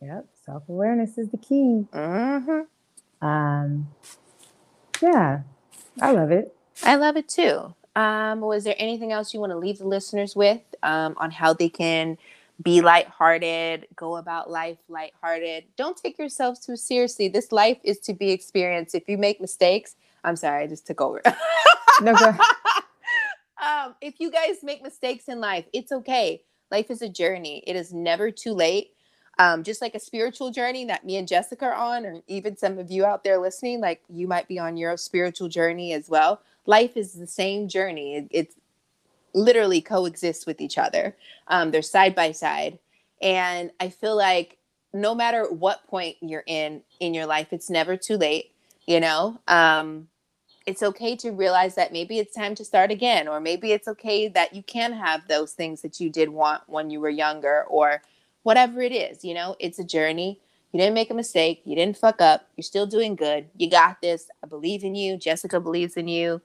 Yep, 0.00 0.26
self 0.44 0.68
awareness 0.68 1.18
is 1.18 1.30
the 1.30 1.38
key. 1.38 1.86
Mm-hmm. 1.92 3.26
Um, 3.26 3.88
yeah, 5.02 5.40
I 6.00 6.12
love 6.12 6.30
it. 6.30 6.54
I 6.82 6.96
love 6.96 7.16
it 7.16 7.28
too. 7.28 7.74
Um, 7.94 8.40
was 8.40 8.64
there 8.64 8.74
anything 8.76 9.10
else 9.10 9.32
you 9.32 9.40
want 9.40 9.52
to 9.52 9.58
leave 9.58 9.78
the 9.78 9.88
listeners 9.88 10.36
with 10.36 10.60
um, 10.82 11.14
on 11.18 11.30
how 11.30 11.54
they 11.54 11.70
can 11.70 12.18
be 12.62 12.80
lighthearted, 12.80 13.86
go 13.94 14.16
about 14.16 14.50
life 14.50 14.78
lighthearted? 14.88 15.64
Don't 15.76 15.96
take 15.96 16.18
yourselves 16.18 16.60
too 16.60 16.76
seriously. 16.76 17.28
This 17.28 17.52
life 17.52 17.78
is 17.84 17.98
to 18.00 18.14
be 18.14 18.30
experienced. 18.30 18.94
If 18.94 19.08
you 19.08 19.18
make 19.18 19.40
mistakes, 19.40 19.96
I'm 20.24 20.36
sorry, 20.36 20.64
I 20.64 20.66
just 20.66 20.86
took 20.86 21.00
over. 21.00 21.22
no, 22.00 22.14
go 22.14 22.28
um, 23.62 23.94
if 24.00 24.18
you 24.18 24.30
guys 24.30 24.62
make 24.62 24.82
mistakes 24.82 25.28
in 25.28 25.40
life, 25.40 25.66
it's 25.72 25.92
okay. 25.92 26.42
Life 26.70 26.90
is 26.90 27.02
a 27.02 27.08
journey. 27.08 27.62
It 27.66 27.76
is 27.76 27.92
never 27.92 28.30
too 28.30 28.52
late 28.52 28.92
um, 29.38 29.62
just 29.62 29.82
like 29.82 29.94
a 29.94 30.00
spiritual 30.00 30.50
journey 30.50 30.86
that 30.86 31.04
me 31.04 31.16
and 31.16 31.28
Jessica 31.28 31.66
are 31.66 31.74
on, 31.74 32.06
or 32.06 32.22
even 32.26 32.56
some 32.56 32.78
of 32.78 32.90
you 32.90 33.04
out 33.04 33.22
there 33.22 33.38
listening, 33.38 33.80
like 33.80 34.02
you 34.08 34.26
might 34.26 34.48
be 34.48 34.58
on 34.58 34.76
your 34.76 34.96
spiritual 34.96 35.48
journey 35.48 35.92
as 35.92 36.08
well. 36.08 36.40
Life 36.64 36.96
is 36.96 37.12
the 37.12 37.26
same 37.26 37.68
journey. 37.68 38.16
It, 38.16 38.28
it's 38.30 38.56
literally 39.36 39.82
coexists 39.82 40.46
with 40.46 40.60
each 40.60 40.78
other. 40.78 41.16
Um, 41.48 41.72
they're 41.72 41.82
side 41.82 42.16
by 42.16 42.32
side, 42.32 42.80
and 43.22 43.72
I 43.80 43.90
feel 43.90 44.16
like 44.16 44.58
no 44.94 45.14
matter 45.14 45.46
what 45.52 45.86
point 45.88 46.16
you're 46.22 46.44
in 46.48 46.82
in 47.00 47.14
your 47.14 47.26
life, 47.26 47.48
it's 47.52 47.70
never 47.70 47.96
too 47.96 48.18
late. 48.18 48.52
You 48.86 49.00
know, 49.00 49.40
um, 49.48 50.08
it's 50.66 50.82
okay 50.82 51.16
to 51.18 51.32
realize 51.32 51.76
that 51.76 51.92
maybe 51.92 52.18
it's 52.18 52.34
time 52.34 52.56
to 52.56 52.64
start 52.64 52.90
again, 52.92 53.28
or 53.28 53.40
maybe 53.40 53.72
it's 53.72 53.88
okay 53.88 54.28
that 54.28 54.54
you 54.54 54.64
can 54.64 54.94
have 54.94 55.28
those 55.28 55.52
things 55.52 55.82
that 55.82 56.00
you 56.00 56.10
did 56.10 56.30
want 56.30 56.62
when 56.68 56.90
you 56.90 57.00
were 57.00 57.10
younger, 57.10 57.64
or 57.70 58.02
whatever 58.44 58.82
it 58.82 58.92
is, 58.92 59.24
you 59.24 59.34
know, 59.34 59.56
it's 59.60 59.80
a 59.80 59.84
journey. 59.84 60.40
You 60.72 60.80
didn't 60.80 60.94
make 60.94 61.10
a 61.10 61.14
mistake. 61.14 61.62
You 61.64 61.74
didn't 61.76 61.98
fuck 61.98 62.20
up. 62.20 62.48
You're 62.56 62.62
still 62.64 62.86
doing 62.86 63.16
good. 63.16 63.48
You 63.56 63.70
got 63.70 64.00
this. 64.02 64.28
I 64.44 64.46
believe 64.46 64.84
in 64.84 64.94
you. 64.94 65.16
Jessica 65.16 65.60
believes 65.60 65.96
in 65.96 66.08
you. 66.08 66.42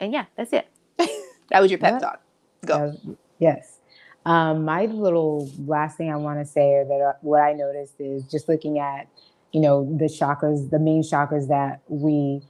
And 0.00 0.12
yeah, 0.12 0.26
that's 0.36 0.52
it. 0.52 0.68
that 1.50 1.60
was 1.60 1.70
your 1.70 1.78
pep 1.78 2.00
talk. 2.00 2.20
Go. 2.64 2.94
Yes. 3.38 3.78
Um, 4.26 4.64
my 4.64 4.86
little 4.86 5.50
last 5.66 5.96
thing 5.96 6.12
I 6.12 6.16
want 6.16 6.38
to 6.40 6.44
say, 6.44 6.74
or 6.74 6.84
that 6.84 7.00
uh, 7.00 7.12
what 7.22 7.40
I 7.40 7.52
noticed 7.52 7.94
is 7.98 8.24
just 8.24 8.48
looking 8.48 8.78
at, 8.78 9.08
you 9.52 9.60
know, 9.60 9.84
the 9.96 10.04
chakras, 10.06 10.68
the 10.70 10.78
main 10.78 11.02
chakras 11.02 11.48
that 11.48 11.80
we 11.88 12.42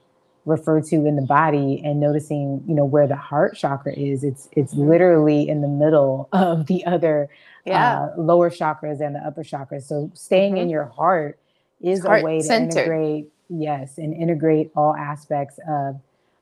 refer 0.44 0.80
to 0.80 0.96
in 1.06 1.14
the 1.14 1.22
body, 1.22 1.80
and 1.84 2.00
noticing, 2.00 2.64
you 2.66 2.74
know, 2.74 2.84
where 2.84 3.06
the 3.06 3.16
heart 3.16 3.54
chakra 3.54 3.92
is. 3.92 4.24
It's 4.24 4.48
it's 4.52 4.74
Mhm. 4.74 4.88
literally 4.88 5.48
in 5.48 5.60
the 5.60 5.68
middle 5.68 6.28
of 6.32 6.66
the 6.66 6.84
other 6.86 7.28
Yeah. 7.64 8.00
uh, 8.16 8.20
lower 8.20 8.48
chakras 8.50 9.00
and 9.00 9.14
the 9.14 9.20
upper 9.20 9.42
chakras. 9.42 9.82
So 9.82 10.10
staying 10.14 10.56
in 10.56 10.68
Mhm. 10.68 10.70
your 10.70 10.84
heart 10.86 11.38
is 11.80 12.04
a 12.04 12.22
way 12.22 12.38
to 12.38 12.44
centered. 12.44 12.78
integrate, 12.78 13.32
yes, 13.50 13.98
and 13.98 14.14
integrate 14.14 14.72
all 14.74 14.96
aspects 14.96 15.60
of 15.68 16.00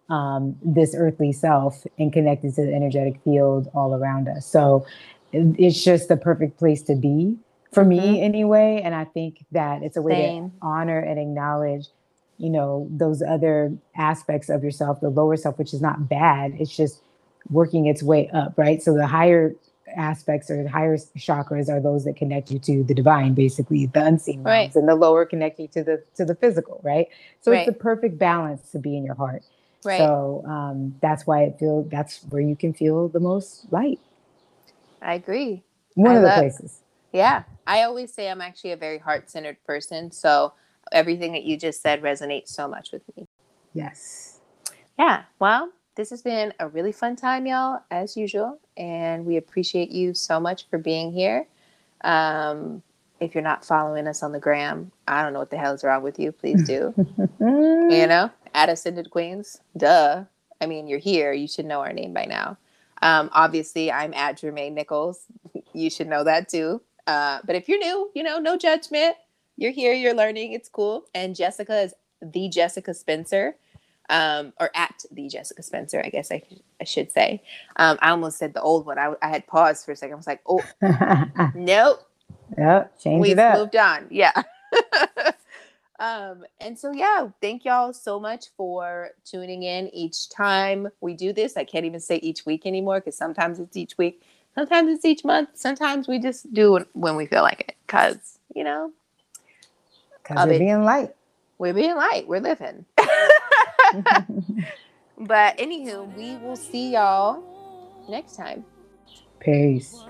um, 0.09 0.57
this 0.63 0.95
earthly 0.97 1.33
self 1.33 1.85
and 1.99 2.13
connected 2.13 2.55
to 2.55 2.63
the 2.63 2.75
energetic 2.75 3.21
field 3.25 3.69
all 3.75 3.95
around 3.95 4.29
us. 4.29 4.47
So 4.47 4.87
it's 5.33 5.83
just 5.83 6.09
the 6.09 6.17
perfect 6.17 6.59
place 6.59 6.83
to 6.83 6.95
be 6.95 7.37
for 7.73 7.85
me 7.85 8.23
anyway. 8.23 8.81
And 8.85 8.95
I 8.95 9.05
think 9.05 9.45
that 9.53 9.83
it's 9.83 9.97
a 9.97 10.03
way 10.03 10.15
Same. 10.15 10.51
to 10.51 10.57
honor 10.63 10.99
and 10.99 11.19
acknowledge, 11.19 11.89
you 12.39 12.51
know, 12.51 12.89
those 12.91 13.23
other 13.23 13.77
aspects 13.97 14.49
of 14.49 14.63
yourself, 14.63 15.01
the 15.01 15.11
lower 15.11 15.37
self, 15.37 15.59
which 15.59 15.75
is 15.75 15.83
not 15.83 16.09
bad. 16.09 16.55
It's 16.59 16.75
just 16.75 17.01
working 17.51 17.87
its 17.87 18.03
way 18.03 18.31
up, 18.31 18.55
right? 18.57 18.83
So 18.83 18.95
the 18.95 19.07
higher 19.07 19.55
aspects 19.97 20.51
or 20.51 20.63
the 20.63 20.69
higher 20.69 20.97
chakras 21.17 21.69
are 21.69 21.81
those 21.81 22.05
that 22.05 22.17
connect 22.17 22.51
you 22.51 22.59
to 22.61 22.83
the 22.85 22.95
divine, 22.95 23.35
basically 23.35 23.87
the 23.87 24.05
unseen 24.05 24.43
Right. 24.43 24.63
realms, 24.63 24.77
and 24.77 24.89
the 24.89 24.95
lower 24.97 25.25
connect 25.25 25.61
you 25.61 25.69
to 25.69 25.85
the 25.85 26.03
to 26.17 26.25
the 26.25 26.35
physical, 26.35 26.81
right? 26.83 27.09
So 27.41 27.51
Right. 27.53 27.59
it's 27.59 27.67
the 27.67 27.73
perfect 27.73 28.19
balance 28.19 28.71
to 28.73 28.79
be 28.79 28.97
in 28.97 29.05
your 29.05 29.15
heart. 29.15 29.43
Right. 29.87 29.99
So 29.99 30.45
um, 30.47 30.97
that's 31.01 31.27
why 31.27 31.45
it 31.45 31.59
feels 31.59 31.89
that's 31.89 32.21
where 32.29 32.43
you 32.43 32.57
can 32.57 32.75
feel 32.75 33.09
the 33.09 33.21
most 33.21 33.73
light. 33.73 34.01
I 35.01 35.15
agree. 35.15 35.63
One 35.95 36.13
I 36.13 36.17
of 36.17 36.23
the 36.23 36.31
places. 36.31 36.81
Yeah. 37.13 37.45
I 37.67 37.83
always 37.83 38.13
say 38.13 38.29
I'm 38.31 38.41
actually 38.41 38.73
a 38.73 38.77
very 38.77 38.99
heart 38.99 39.31
centered 39.31 39.57
person. 39.65 40.11
So 40.11 40.53
everything 40.93 41.33
that 41.33 41.45
you 41.45 41.57
just 41.57 41.83
said 41.83 42.03
resonates 42.03 42.49
so 42.49 42.69
much 42.69 42.93
with 42.93 43.03
me. 43.17 43.27
Yes. 43.73 44.41
Yeah. 44.99 45.23
Well, 45.39 45.71
this 45.97 46.11
has 46.11 46.23
been 46.23 46.53
a 46.61 46.69
really 46.69 46.93
fun 46.93 47.17
time, 47.17 47.47
y'all, 47.47 47.81
as 47.91 48.17
usual. 48.17 48.59
And 48.77 49.25
we 49.25 49.37
appreciate 49.37 49.91
you 49.91 50.15
so 50.15 50.39
much 50.39 50.69
for 50.69 50.79
being 50.79 51.13
here. 51.13 51.47
Um, 52.03 52.83
if 53.19 53.35
you're 53.35 53.43
not 53.43 53.65
following 53.65 54.07
us 54.07 54.23
on 54.23 54.33
the 54.33 54.39
gram, 54.39 54.93
I 55.09 55.23
don't 55.23 55.33
know 55.33 55.39
what 55.39 55.51
the 55.51 55.57
hell 55.57 55.73
is 55.73 55.83
wrong 55.83 56.03
with 56.03 56.19
you. 56.19 56.33
Please 56.33 56.67
do. 56.67 56.93
you 57.41 58.07
know, 58.07 58.31
at 58.57 58.69
Ascended 58.69 59.11
Queens. 59.11 59.61
Duh. 59.77 60.25
I 60.61 60.67
mean, 60.67 60.89
you're 60.89 60.99
here. 60.99 61.33
You 61.33 61.47
should 61.47 61.67
know 61.67 61.81
our 61.83 61.93
name 61.93 62.13
by 62.15 62.25
now. 62.25 62.57
Um, 63.03 63.29
obviously, 63.33 63.93
I'm 63.93 64.15
at 64.15 64.39
Jermaine 64.39 64.73
Nichols. 64.73 65.27
You 65.75 65.91
should 65.91 66.09
know 66.09 66.25
that 66.25 66.49
too. 66.49 66.81
Uh, 67.07 67.41
but 67.45 67.55
if 67.55 67.69
you're 67.69 67.79
new, 67.79 68.11
you 68.15 68.23
know, 68.23 68.39
no 68.39 68.57
judgment. 68.57 69.15
You're 69.59 69.73
here. 69.73 69.93
You're 69.93 70.15
learning. 70.15 70.55
It's 70.55 70.71
cool. 70.71 71.05
And 71.15 71.37
Jessica 71.37 71.83
is 71.83 71.95
the 72.23 72.49
Jessica 72.49 72.95
Spencer, 72.95 73.57
um, 74.09 74.55
or 74.59 74.71
at 74.75 75.05
the 75.11 75.29
Jessica 75.29 75.63
Spencer. 75.63 76.01
I 76.03 76.09
guess 76.09 76.33
I, 76.33 76.41
I 76.81 76.85
should 76.85 77.13
say. 77.13 77.43
Um, 77.77 77.99
I 78.01 78.09
almost 78.09 78.39
said 78.39 78.55
the 78.55 78.63
old 78.63 78.87
one. 78.87 78.99
I, 78.99 79.13
I 79.21 79.29
had 79.29 79.47
paused 79.47 79.85
for 79.85 79.93
a 79.93 79.97
second. 79.97 80.15
I 80.15 80.17
was 80.17 80.27
like, 80.27 80.41
oh 80.49 80.65
nope. 81.55 82.01
yep. 82.57 82.99
Change 82.99 83.21
We've 83.21 83.33
it 83.33 83.39
up. 83.39 83.59
moved 83.59 83.77
on. 83.77 84.07
Yeah. 84.11 84.33
um, 85.99 86.45
and 86.61 86.79
so 86.79 86.93
yeah, 86.93 87.29
thank 87.41 87.65
y'all 87.65 87.93
so 87.93 88.19
much 88.21 88.47
for 88.57 89.11
tuning 89.25 89.63
in 89.63 89.89
each 89.95 90.29
time 90.31 90.89
we 91.01 91.15
do 91.15 91.33
this. 91.33 91.57
I 91.57 91.65
can't 91.65 91.85
even 91.85 92.01
say 92.01 92.17
each 92.17 92.45
week 92.47 92.67
anymore 92.67 93.01
because 93.01 93.17
sometimes 93.17 93.59
it's 93.61 93.77
each 93.77 93.97
week, 93.99 94.23
sometimes 94.55 94.91
it's 94.91 95.05
each 95.05 95.25
month, 95.25 95.51
sometimes 95.55 96.09
we 96.09 96.19
just 96.19 96.53
do 96.53 96.77
it 96.77 96.89
when 96.93 97.17
we 97.17 97.27
feel 97.27 97.43
like 97.43 97.61
it. 97.69 97.77
Cause 97.87 98.39
you 98.55 98.65
know, 98.65 98.93
Because 100.23 100.47
we're 100.47 100.55
it. 100.55 100.59
being 100.59 100.85
light. 100.85 101.15
we're 101.59 101.75
being 101.75 101.97
light, 101.97 102.27
we're 102.27 102.41
living. 102.41 102.85
but 105.19 105.57
anywho, 105.59 106.15
we 106.17 106.37
will 106.39 106.57
see 106.57 106.93
y'all 106.93 107.43
next 108.09 108.37
time. 108.37 108.65
Peace. 109.41 110.03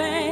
thing. 0.00 0.29